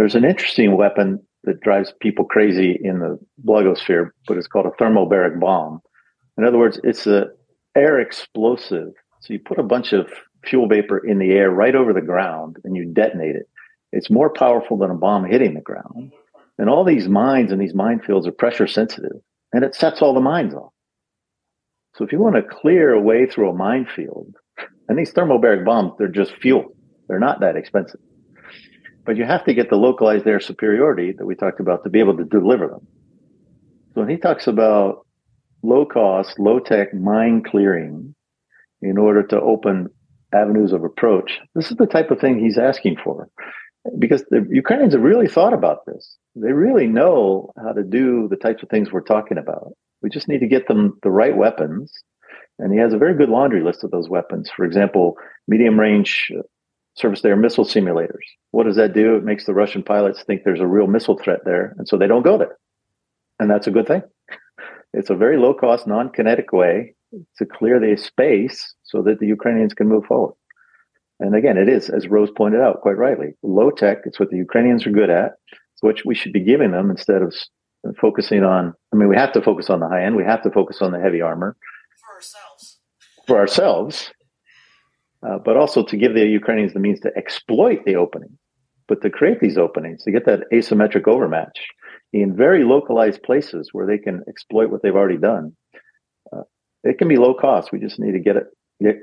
there's 0.00 0.14
an 0.14 0.24
interesting 0.24 0.78
weapon 0.78 1.20
that 1.44 1.60
drives 1.60 1.92
people 2.00 2.24
crazy 2.24 2.80
in 2.82 3.00
the 3.00 3.18
blogosphere, 3.46 4.08
but 4.26 4.38
it's 4.38 4.46
called 4.46 4.64
a 4.64 4.82
thermobaric 4.82 5.38
bomb. 5.38 5.82
In 6.38 6.44
other 6.46 6.56
words, 6.56 6.80
it's 6.82 7.06
a 7.06 7.26
air 7.76 8.00
explosive. 8.00 8.94
So 9.20 9.34
you 9.34 9.38
put 9.38 9.58
a 9.58 9.62
bunch 9.62 9.92
of 9.92 10.10
fuel 10.42 10.68
vapor 10.68 11.06
in 11.06 11.18
the 11.18 11.32
air 11.32 11.50
right 11.50 11.74
over 11.74 11.92
the 11.92 12.00
ground 12.00 12.56
and 12.64 12.74
you 12.74 12.86
detonate 12.86 13.36
it. 13.36 13.46
It's 13.92 14.10
more 14.10 14.32
powerful 14.32 14.78
than 14.78 14.90
a 14.90 14.94
bomb 14.94 15.26
hitting 15.26 15.52
the 15.52 15.60
ground. 15.60 16.12
And 16.56 16.70
all 16.70 16.84
these 16.84 17.06
mines 17.06 17.52
and 17.52 17.60
these 17.60 17.74
minefields 17.74 18.26
are 18.26 18.32
pressure 18.32 18.66
sensitive 18.66 19.20
and 19.52 19.64
it 19.64 19.74
sets 19.74 20.00
all 20.00 20.14
the 20.14 20.20
mines 20.20 20.54
off. 20.54 20.72
So 21.94 22.06
if 22.06 22.12
you 22.12 22.20
want 22.20 22.36
to 22.36 22.42
clear 22.42 22.94
a 22.94 23.00
way 23.00 23.26
through 23.26 23.50
a 23.50 23.54
minefield, 23.54 24.34
and 24.88 24.98
these 24.98 25.12
thermobaric 25.12 25.66
bombs, 25.66 25.92
they're 25.98 26.08
just 26.08 26.32
fuel. 26.36 26.74
They're 27.06 27.18
not 27.18 27.40
that 27.40 27.56
expensive. 27.56 28.00
But 29.04 29.16
you 29.16 29.24
have 29.24 29.44
to 29.44 29.54
get 29.54 29.70
the 29.70 29.76
localized 29.76 30.26
air 30.26 30.40
superiority 30.40 31.12
that 31.12 31.26
we 31.26 31.34
talked 31.34 31.60
about 31.60 31.84
to 31.84 31.90
be 31.90 32.00
able 32.00 32.16
to 32.16 32.24
deliver 32.24 32.68
them. 32.68 32.86
So 33.94 34.02
when 34.02 34.10
he 34.10 34.16
talks 34.16 34.46
about 34.46 35.06
low 35.62 35.84
cost, 35.84 36.38
low 36.38 36.58
tech 36.58 36.94
mine 36.94 37.42
clearing 37.42 38.14
in 38.82 38.98
order 38.98 39.22
to 39.28 39.40
open 39.40 39.88
avenues 40.32 40.72
of 40.72 40.84
approach, 40.84 41.40
this 41.54 41.70
is 41.70 41.76
the 41.76 41.86
type 41.86 42.10
of 42.10 42.20
thing 42.20 42.38
he's 42.38 42.58
asking 42.58 42.96
for. 43.02 43.28
Because 43.98 44.22
the 44.30 44.46
Ukrainians 44.50 44.92
have 44.92 45.02
really 45.02 45.26
thought 45.26 45.54
about 45.54 45.86
this. 45.86 46.18
They 46.36 46.52
really 46.52 46.86
know 46.86 47.52
how 47.56 47.72
to 47.72 47.82
do 47.82 48.28
the 48.28 48.36
types 48.36 48.62
of 48.62 48.68
things 48.68 48.92
we're 48.92 49.00
talking 49.00 49.38
about. 49.38 49.72
We 50.02 50.10
just 50.10 50.28
need 50.28 50.40
to 50.40 50.46
get 50.46 50.68
them 50.68 50.98
the 51.02 51.10
right 51.10 51.36
weapons. 51.36 51.92
And 52.58 52.72
he 52.72 52.78
has 52.78 52.92
a 52.92 52.98
very 52.98 53.16
good 53.16 53.30
laundry 53.30 53.62
list 53.62 53.82
of 53.82 53.90
those 53.90 54.08
weapons. 54.08 54.50
For 54.54 54.66
example, 54.66 55.16
medium 55.48 55.80
range 55.80 56.30
surface 56.94 57.20
to 57.22 57.28
air 57.28 57.36
missile 57.36 57.64
simulators. 57.64 58.24
What 58.50 58.64
does 58.64 58.76
that 58.76 58.94
do? 58.94 59.16
It 59.16 59.24
makes 59.24 59.46
the 59.46 59.54
Russian 59.54 59.82
pilots 59.82 60.22
think 60.22 60.42
there's 60.44 60.60
a 60.60 60.66
real 60.66 60.86
missile 60.86 61.18
threat 61.18 61.40
there, 61.44 61.74
and 61.78 61.88
so 61.88 61.96
they 61.96 62.06
don't 62.06 62.22
go 62.22 62.38
there. 62.38 62.58
And 63.38 63.50
that's 63.50 63.66
a 63.66 63.72
good 63.72 63.86
thing. 63.86 64.02
It's 64.92 65.08
a 65.08 65.14
very 65.14 65.36
low 65.38 65.54
cost, 65.54 65.86
non 65.86 66.10
kinetic 66.10 66.52
way 66.52 66.96
to 67.38 67.46
clear 67.46 67.78
the 67.78 67.96
space 67.96 68.74
so 68.82 69.02
that 69.02 69.20
the 69.20 69.26
Ukrainians 69.28 69.72
can 69.72 69.88
move 69.88 70.04
forward. 70.04 70.34
And 71.20 71.36
again, 71.36 71.56
it 71.56 71.68
is, 71.68 71.90
as 71.90 72.08
Rose 72.08 72.30
pointed 72.36 72.60
out 72.60 72.80
quite 72.80 72.96
rightly, 72.96 73.34
low 73.44 73.70
tech. 73.70 73.98
It's 74.04 74.18
what 74.18 74.30
the 74.30 74.36
Ukrainians 74.36 74.84
are 74.86 74.90
good 74.90 75.08
at. 75.08 75.34
It's 75.52 75.82
what 75.82 76.04
we 76.04 76.16
should 76.16 76.32
be 76.32 76.40
giving 76.42 76.72
them 76.72 76.90
instead 76.90 77.22
of 77.22 77.32
focusing 78.00 78.42
on. 78.42 78.74
I 78.92 78.96
mean, 78.96 79.08
we 79.08 79.16
have 79.16 79.32
to 79.34 79.42
focus 79.42 79.70
on 79.70 79.80
the 79.80 79.88
high 79.88 80.04
end. 80.04 80.16
We 80.16 80.24
have 80.24 80.42
to 80.42 80.50
focus 80.50 80.80
on 80.80 80.92
the 80.92 81.00
heavy 81.00 81.20
armor 81.20 81.56
for 82.00 82.16
ourselves. 82.16 82.78
For 83.26 83.38
ourselves, 83.38 84.12
uh, 85.26 85.38
but 85.38 85.56
also 85.56 85.84
to 85.84 85.96
give 85.96 86.14
the 86.14 86.26
Ukrainians 86.26 86.72
the 86.72 86.80
means 86.80 87.00
to 87.00 87.10
exploit 87.16 87.84
the 87.84 87.96
opening, 87.96 88.38
but 88.88 89.02
to 89.02 89.10
create 89.10 89.40
these 89.40 89.58
openings, 89.58 90.02
to 90.04 90.12
get 90.12 90.26
that 90.26 90.44
asymmetric 90.52 91.06
overmatch 91.06 91.58
in 92.12 92.36
very 92.36 92.64
localized 92.64 93.22
places 93.22 93.70
where 93.72 93.86
they 93.86 93.98
can 93.98 94.22
exploit 94.28 94.70
what 94.70 94.82
they've 94.82 94.96
already 94.96 95.18
done. 95.18 95.52
Uh, 96.32 96.42
it 96.84 96.98
can 96.98 97.08
be 97.08 97.16
low 97.16 97.34
cost. 97.34 97.72
We 97.72 97.78
just 97.78 97.98
need 97.98 98.12
to 98.12 98.20
get 98.20 98.36
it, 98.36 98.44
get 98.82 98.96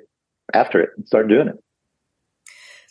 after 0.54 0.82
it 0.82 0.90
and 0.98 1.06
start 1.08 1.28
doing 1.28 1.48
it. 1.48 1.56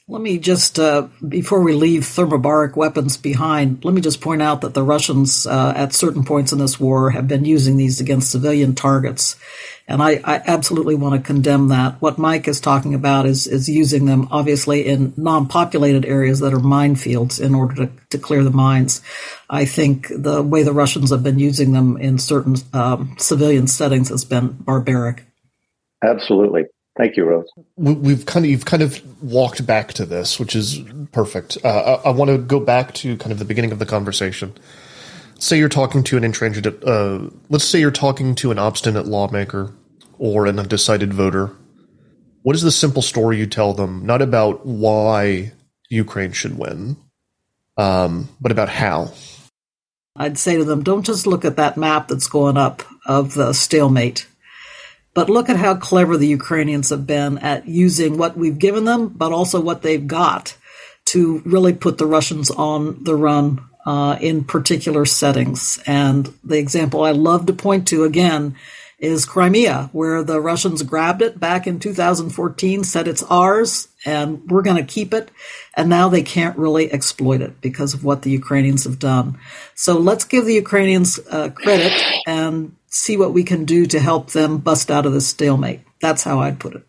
Let 0.09 0.23
me 0.23 0.39
just, 0.39 0.79
uh, 0.79 1.09
before 1.29 1.63
we 1.63 1.73
leave 1.73 2.03
thermobaric 2.03 2.77
weapons 2.77 3.17
behind, 3.17 3.85
let 3.85 3.93
me 3.93 4.01
just 4.01 4.21
point 4.21 4.41
out 4.41 4.61
that 4.61 4.73
the 4.73 4.85
Russians, 4.85 5.49
uh, 5.49 5.73
at 5.75 5.95
certain 5.95 6.23
points 6.23 6.53
in 6.53 6.61
this 6.61 6.79
war, 6.79 7.11
have 7.11 7.27
been 7.27 7.45
using 7.45 7.77
these 7.77 8.01
against 8.01 8.31
civilian 8.31 8.77
targets. 8.77 9.35
And 9.89 10.01
I, 10.01 10.21
I, 10.23 10.43
absolutely 10.47 10.95
want 10.95 11.17
to 11.17 11.27
condemn 11.27 11.69
that. 11.69 12.01
What 12.01 12.19
Mike 12.19 12.47
is 12.47 12.61
talking 12.61 12.95
about 12.95 13.27
is, 13.27 13.49
is 13.49 13.69
using 13.69 14.07
them, 14.07 14.29
obviously, 14.31 14.87
in 14.87 15.13
non 15.17 15.49
populated 15.49 16.05
areas 16.05 16.39
that 16.39 16.55
are 16.55 16.61
minefields 16.61 17.41
in 17.41 17.57
order 17.57 17.87
to, 17.87 17.93
to 18.11 18.19
clear 18.19 18.45
the 18.45 18.51
mines. 18.53 19.03
I 19.51 19.65
think 19.65 20.07
the 20.09 20.41
way 20.41 20.63
the 20.63 20.73
Russians 20.73 21.11
have 21.11 21.25
been 21.25 21.41
using 21.41 21.73
them 21.73 21.97
in 21.97 22.19
certain 22.19 22.55
um, 22.73 23.17
civilian 23.19 23.67
settings 23.67 24.11
has 24.11 24.25
been 24.25 24.53
barbaric. 24.53 25.25
Absolutely. 26.01 26.67
Thank 26.97 27.17
you, 27.17 27.25
Rose. 27.25 27.49
We've 27.77 28.25
kind 28.25 28.47
of 28.47 28.51
you've 28.51 28.65
kind 28.65 28.83
of 28.83 29.23
walked 29.23 29.67
back 29.67 29.93
to 29.95 30.07
this, 30.07 30.41
which 30.41 30.57
is 30.57 30.81
perfect. 31.13 31.59
Uh, 31.63 32.01
I, 32.05 32.09
I, 32.09 32.11
want 32.11 32.31
to 32.31 32.39
go 32.39 32.59
back 32.59 32.95
to 32.95 33.19
kind 33.19 33.33
of 33.33 33.39
the 33.39 33.45
beginning 33.45 33.71
of 33.71 33.79
the 33.79 33.87
conversation. 33.87 34.55
Say 35.39 35.59
you're 35.59 35.69
talking 35.69 36.03
to 36.05 36.17
an 36.17 36.25
intransigent. 36.25 36.83
Uh, 36.83 37.29
let's 37.51 37.65
say 37.65 37.81
you're 37.81 37.91
talking 37.91 38.35
to 38.37 38.51
an 38.51 38.59
obstinate 38.59 39.07
lawmaker 39.07 39.75
or 40.19 40.47
an 40.47 40.59
undecided 40.59 41.13
voter. 41.13 41.51
What 42.43 42.57
is 42.57 42.63
the 42.63 42.73
simple 42.73 43.03
story 43.03 43.37
you 43.37 43.47
tell 43.47 43.75
them? 43.75 44.07
Not 44.07 44.23
about 44.23 44.65
why 44.65 45.53
Ukraine 45.91 46.33
should 46.33 46.57
win, 46.57 46.97
um, 47.77 48.31
but 48.41 48.53
about 48.53 48.71
how. 48.71 49.13
I'd 50.15 50.39
say 50.39 50.57
to 50.57 50.65
them, 50.65 50.83
don't 50.83 51.05
just 51.05 51.27
look 51.27 51.45
at 51.45 51.57
that 51.57 51.77
map 51.77 52.09
that's 52.09 52.29
going 52.29 52.57
up 52.57 52.83
of 53.05 53.35
the 53.35 53.53
stalemate, 53.53 54.27
but 55.17 55.31
look 55.31 55.49
at 55.49 55.57
how 55.57 55.75
clever 55.75 56.19
the 56.19 56.27
Ukrainians 56.27 56.91
have 56.91 57.07
been 57.07 57.39
at 57.39 57.67
using 57.67 58.19
what 58.19 58.37
we've 58.37 58.59
given 58.59 58.85
them, 58.85 59.09
but 59.09 59.33
also 59.33 59.59
what 59.63 59.81
they've 59.81 60.07
got 60.07 60.55
to 61.07 61.41
really 61.47 61.73
put 61.73 61.97
the 61.97 62.05
Russians 62.05 62.51
on 62.51 63.03
the 63.03 63.17
run 63.17 63.65
uh, 63.87 64.19
in 64.21 64.45
particular 64.45 65.07
settings. 65.07 65.83
And 65.87 66.31
the 66.45 66.59
example 66.59 67.03
I 67.03 67.13
love 67.13 67.47
to 67.47 67.55
point 67.55 67.89
to 67.89 68.05
again 68.05 68.57
is 68.99 69.25
Crimea, 69.25 69.89
where 69.93 70.23
the 70.23 70.39
Russians 70.39 70.83
grabbed 70.83 71.23
it 71.23 71.41
back 71.41 71.67
in 71.67 71.79
2014, 71.79 72.85
said 72.85 73.09
it's 73.09 73.23
ours 73.23 73.89
and 74.05 74.43
we're 74.51 74.61
going 74.61 74.77
to 74.77 74.95
keep 74.95 75.15
it. 75.15 75.31
And 75.75 75.89
now 75.89 76.11
they 76.11 76.23
can't 76.23 76.59
really 76.59 76.93
exploit 76.93 77.41
it 77.41 77.63
because 77.63 77.95
of 77.95 78.05
what 78.05 78.21
the 78.21 78.31
Ukrainians 78.31 78.85
have 78.85 78.99
done. 78.99 79.39
So 79.75 79.99
let's 79.99 80.25
give 80.25 80.45
the 80.45 80.55
Ukrainians 80.55 81.19
uh, 81.31 81.49
credit 81.51 81.93
and 82.27 82.77
see 82.97 83.17
what 83.17 83.33
we 83.33 83.45
can 83.45 83.65
do 83.65 83.87
to 83.87 84.01
help 84.01 84.31
them 84.31 84.59
bust 84.59 84.91
out 84.91 85.07
of 85.07 85.13
the 85.13 85.21
stalemate. 85.21 85.81
That's 86.01 86.25
how 86.25 86.41
I'd 86.41 86.61
put 86.61 86.75
it. 86.75 86.87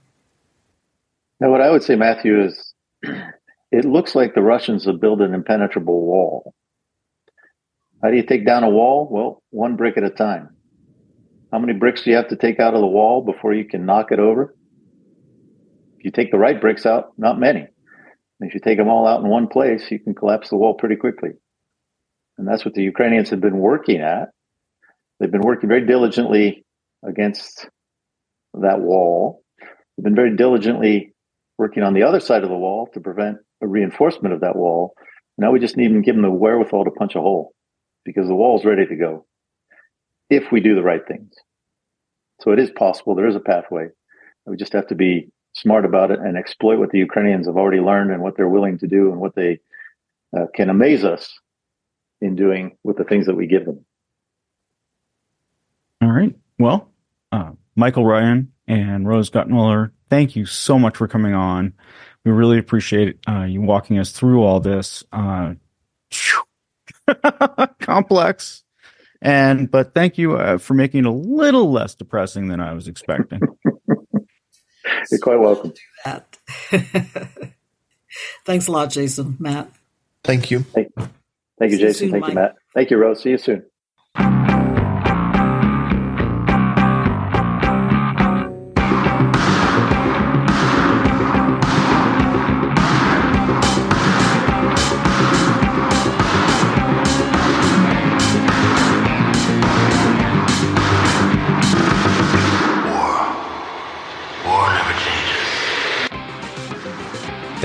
Now, 1.39 1.51
what 1.51 1.61
I 1.61 1.69
would 1.69 1.83
say, 1.83 1.95
Matthew, 1.95 2.41
is 2.43 2.73
it 3.71 3.85
looks 3.85 4.15
like 4.15 4.33
the 4.33 4.41
Russians 4.41 4.85
have 4.85 4.99
built 4.99 5.21
an 5.21 5.33
impenetrable 5.33 6.05
wall. 6.05 6.53
How 8.01 8.09
do 8.09 8.15
you 8.15 8.23
take 8.23 8.45
down 8.45 8.63
a 8.63 8.69
wall? 8.69 9.07
Well, 9.09 9.43
one 9.49 9.75
brick 9.75 9.97
at 9.97 10.03
a 10.03 10.09
time. 10.09 10.55
How 11.51 11.59
many 11.59 11.73
bricks 11.73 12.03
do 12.03 12.09
you 12.09 12.15
have 12.15 12.29
to 12.29 12.35
take 12.35 12.59
out 12.59 12.73
of 12.73 12.81
the 12.81 12.87
wall 12.87 13.23
before 13.23 13.53
you 13.53 13.65
can 13.65 13.85
knock 13.85 14.11
it 14.11 14.19
over? 14.19 14.55
If 15.97 16.05
you 16.05 16.11
take 16.11 16.31
the 16.31 16.37
right 16.37 16.59
bricks 16.59 16.85
out, 16.85 17.13
not 17.17 17.39
many. 17.39 17.67
if 18.39 18.53
you 18.53 18.59
take 18.59 18.77
them 18.77 18.89
all 18.89 19.07
out 19.07 19.21
in 19.21 19.29
one 19.29 19.47
place, 19.47 19.89
you 19.89 19.99
can 19.99 20.13
collapse 20.13 20.49
the 20.49 20.57
wall 20.57 20.75
pretty 20.75 20.95
quickly. 20.95 21.31
And 22.37 22.47
that's 22.47 22.63
what 22.63 22.75
the 22.75 22.83
Ukrainians 22.83 23.31
have 23.31 23.41
been 23.41 23.57
working 23.57 24.01
at. 24.01 24.29
They've 25.19 25.31
been 25.31 25.41
working 25.41 25.69
very 25.69 25.85
diligently 25.85 26.65
against 27.03 27.67
that 28.53 28.79
wall. 28.79 29.43
They've 29.97 30.03
been 30.03 30.15
very 30.15 30.35
diligently 30.35 31.13
working 31.57 31.83
on 31.83 31.93
the 31.93 32.03
other 32.03 32.19
side 32.19 32.43
of 32.43 32.49
the 32.49 32.57
wall 32.57 32.89
to 32.93 32.99
prevent 32.99 33.37
a 33.61 33.67
reinforcement 33.67 34.33
of 34.33 34.41
that 34.41 34.55
wall. 34.55 34.93
Now 35.37 35.51
we 35.51 35.59
just 35.59 35.77
need 35.77 35.89
to 35.89 36.01
give 36.01 36.15
them 36.15 36.23
the 36.23 36.31
wherewithal 36.31 36.85
to 36.85 36.91
punch 36.91 37.15
a 37.15 37.21
hole 37.21 37.53
because 38.05 38.27
the 38.27 38.35
wall's 38.35 38.65
ready 38.65 38.85
to 38.85 38.95
go 38.95 39.25
if 40.29 40.51
we 40.51 40.59
do 40.59 40.75
the 40.75 40.83
right 40.83 41.01
things. 41.07 41.33
So 42.41 42.51
it 42.51 42.59
is 42.59 42.69
possible. 42.71 43.15
There 43.15 43.27
is 43.27 43.35
a 43.35 43.39
pathway. 43.39 43.87
We 44.45 44.57
just 44.57 44.73
have 44.73 44.87
to 44.87 44.95
be 44.95 45.29
smart 45.53 45.85
about 45.85 46.11
it 46.11 46.19
and 46.19 46.37
exploit 46.37 46.77
what 46.77 46.91
the 46.91 46.99
Ukrainians 46.99 47.47
have 47.47 47.57
already 47.57 47.81
learned 47.81 48.11
and 48.11 48.21
what 48.21 48.37
they're 48.37 48.47
willing 48.47 48.77
to 48.79 48.87
do 48.87 49.11
and 49.11 49.19
what 49.19 49.35
they 49.35 49.59
uh, 50.37 50.45
can 50.53 50.69
amaze 50.69 51.03
us 51.03 51.33
in 52.21 52.35
doing 52.35 52.77
with 52.83 52.97
the 52.97 53.03
things 53.03 53.25
that 53.25 53.35
we 53.35 53.47
give 53.47 53.65
them. 53.65 53.85
All 56.01 56.11
right. 56.11 56.35
Well, 56.59 56.91
uh, 57.31 57.51
Michael 57.75 58.05
Ryan 58.05 58.51
and 58.67 59.07
Rose 59.07 59.29
Gottemoeller, 59.29 59.91
thank 60.09 60.35
you 60.35 60.45
so 60.45 60.77
much 60.77 60.97
for 60.97 61.07
coming 61.07 61.33
on. 61.33 61.73
We 62.23 62.31
really 62.31 62.57
appreciate 62.59 63.19
uh, 63.27 63.43
you 63.43 63.61
walking 63.61 63.99
us 63.99 64.11
through 64.11 64.43
all 64.43 64.59
this. 64.59 65.03
Uh, 65.11 65.53
complex. 67.79 68.63
And 69.21 69.71
but 69.71 69.93
thank 69.93 70.17
you 70.17 70.35
uh, 70.35 70.57
for 70.57 70.73
making 70.73 71.05
it 71.05 71.07
a 71.07 71.11
little 71.11 71.71
less 71.71 71.95
depressing 71.95 72.49
than 72.49 72.59
I 72.59 72.73
was 72.73 72.87
expecting. 72.87 73.39
You're 75.11 75.19
quite 75.21 75.39
welcome. 75.39 75.73
Thanks 78.45 78.67
a 78.67 78.71
lot, 78.71 78.89
Jason, 78.89 79.37
Matt. 79.39 79.69
Thank 80.23 80.51
you. 80.51 80.59
Thank, 80.59 80.93
thank 81.59 81.71
you, 81.71 81.77
Jason. 81.77 81.93
Soon, 81.93 82.11
thank 82.11 82.21
Mike. 82.21 82.29
you, 82.29 82.35
Matt. 82.35 82.55
Thank 82.73 82.91
you, 82.91 82.97
Rose. 82.97 83.21
See 83.21 83.31
you 83.31 83.37
soon. 83.37 83.65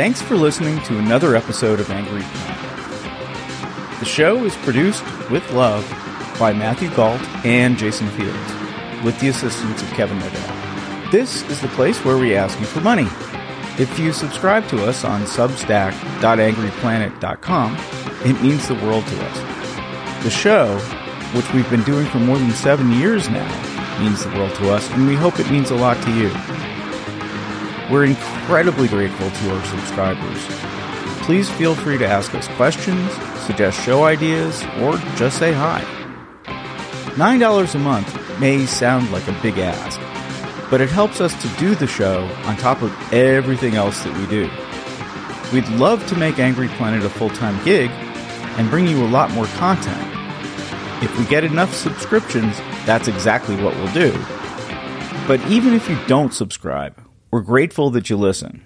Thanks 0.02 0.18
for 0.20 0.34
listening 0.34 0.82
to 0.86 0.98
another 0.98 1.36
episode 1.36 1.78
of 1.78 1.88
Angry 1.88 2.22
Planet. 2.22 4.00
The 4.00 4.04
show 4.04 4.44
is 4.44 4.56
produced 4.56 5.04
with 5.30 5.48
love 5.52 5.88
by 6.40 6.52
Matthew 6.52 6.92
Gault 6.96 7.22
and 7.46 7.78
Jason 7.78 8.08
Fields, 8.08 8.52
with 9.04 9.20
the 9.20 9.28
assistance 9.28 9.80
of 9.80 9.88
Kevin 9.90 10.18
Nadell. 10.18 11.12
This 11.12 11.48
is 11.48 11.60
the 11.60 11.68
place 11.68 12.04
where 12.04 12.18
we 12.18 12.34
ask 12.34 12.58
you 12.58 12.66
for 12.66 12.80
money. 12.80 13.06
If 13.78 13.96
you 13.96 14.12
subscribe 14.12 14.66
to 14.70 14.84
us 14.88 15.04
on 15.04 15.22
substack.angryplanet.com, 15.22 17.76
it 18.24 18.42
means 18.42 18.66
the 18.66 18.74
world 18.74 19.06
to 19.06 19.24
us. 19.24 19.38
The 20.24 20.30
show, 20.30 20.80
which 21.32 21.52
we've 21.52 21.70
been 21.70 21.84
doing 21.84 22.06
for 22.06 22.18
more 22.18 22.38
than 22.38 22.50
seven 22.50 22.90
years 22.90 23.28
now, 23.28 23.46
means 24.00 24.24
the 24.24 24.30
world 24.30 24.52
to 24.56 24.72
us, 24.72 24.90
and 24.90 25.06
we 25.06 25.14
hope 25.14 25.38
it 25.38 25.48
means 25.48 25.70
a 25.70 25.76
lot 25.76 26.02
to 26.02 26.10
you. 26.10 26.32
We're 27.92 28.06
incredibly 28.06 28.88
grateful 28.88 29.30
to 29.30 29.54
our 29.54 29.64
subscribers. 29.66 30.46
Please 31.26 31.50
feel 31.50 31.74
free 31.74 31.98
to 31.98 32.06
ask 32.06 32.34
us 32.34 32.48
questions, 32.56 33.12
suggest 33.44 33.78
show 33.84 34.04
ideas, 34.04 34.64
or 34.80 34.96
just 35.16 35.38
say 35.38 35.52
hi. 35.52 35.82
$9 37.16 37.74
a 37.74 37.78
month 37.78 38.40
may 38.40 38.64
sound 38.64 39.12
like 39.12 39.28
a 39.28 39.38
big 39.42 39.58
ask, 39.58 40.00
but 40.70 40.80
it 40.80 40.88
helps 40.88 41.20
us 41.20 41.34
to 41.42 41.60
do 41.60 41.74
the 41.74 41.86
show 41.86 42.24
on 42.46 42.56
top 42.56 42.80
of 42.80 43.12
everything 43.12 43.74
else 43.74 44.02
that 44.04 44.16
we 44.16 44.26
do. 44.26 44.50
We'd 45.52 45.68
love 45.78 46.06
to 46.06 46.16
make 46.16 46.38
Angry 46.38 46.68
Planet 46.68 47.04
a 47.04 47.10
full 47.10 47.28
time 47.28 47.62
gig 47.62 47.90
and 47.90 48.70
bring 48.70 48.88
you 48.88 49.04
a 49.04 49.08
lot 49.08 49.30
more 49.32 49.46
content. 49.58 50.00
If 51.04 51.18
we 51.18 51.26
get 51.26 51.44
enough 51.44 51.74
subscriptions, 51.74 52.56
that's 52.86 53.06
exactly 53.06 53.62
what 53.62 53.76
we'll 53.76 53.92
do. 53.92 54.12
But 55.28 55.46
even 55.50 55.74
if 55.74 55.90
you 55.90 55.98
don't 56.06 56.32
subscribe, 56.32 56.98
we're 57.32 57.40
grateful 57.40 57.88
that 57.90 58.10
you 58.10 58.16
listen. 58.16 58.62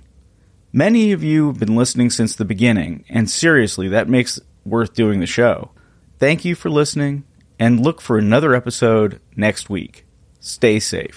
Many 0.73 1.13
of 1.13 1.23
you 1.23 1.47
have 1.47 1.61
been 1.61 1.77
listening 1.77 2.11
since 2.11 2.35
the 2.35 2.45
beginning, 2.45 3.05
and 3.09 3.31
seriously, 3.31 3.89
that 3.89 4.09
makes 4.09 4.41
worth 4.65 4.93
doing 4.93 5.21
the 5.21 5.27
show. 5.27 5.71
Thank 6.19 6.45
you 6.45 6.57
for 6.57 6.69
listening, 6.69 7.23
and 7.61 7.81
look 7.81 8.01
for 8.01 8.19
another 8.19 8.55
episode 8.55 9.21
next 9.37 9.71
week. 9.71 10.05
Stay 10.41 10.81
safe. 10.81 11.17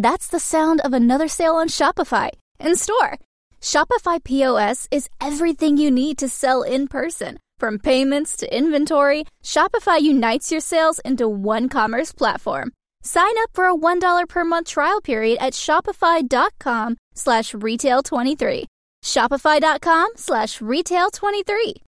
That's 0.00 0.26
the 0.26 0.40
sound 0.40 0.80
of 0.80 0.92
another 0.92 1.28
sale 1.28 1.54
on 1.54 1.68
Shopify 1.68 2.30
in 2.58 2.74
store. 2.74 3.18
Shopify 3.60 4.22
POS 4.22 4.88
is 4.90 5.08
everything 5.20 5.76
you 5.76 5.92
need 5.92 6.18
to 6.18 6.28
sell 6.28 6.62
in 6.62 6.88
person. 6.88 7.38
From 7.58 7.78
payments 7.78 8.36
to 8.38 8.56
inventory, 8.56 9.26
Shopify 9.44 10.00
unites 10.00 10.50
your 10.50 10.60
sales 10.60 10.98
into 11.04 11.28
one 11.28 11.68
commerce 11.68 12.10
platform 12.10 12.72
Sign 13.04 13.34
up 13.42 13.50
for 13.52 13.66
a 13.66 13.74
$1 13.74 14.28
per 14.28 14.44
month 14.44 14.68
trial 14.68 15.02
period 15.02 15.38
at 15.40 15.52
shopify.com 15.52 16.96
slash 17.14 17.52
retail23. 17.52 18.64
Shopify.com 19.04 20.08
slash 20.16 20.58
retail23. 20.60 21.83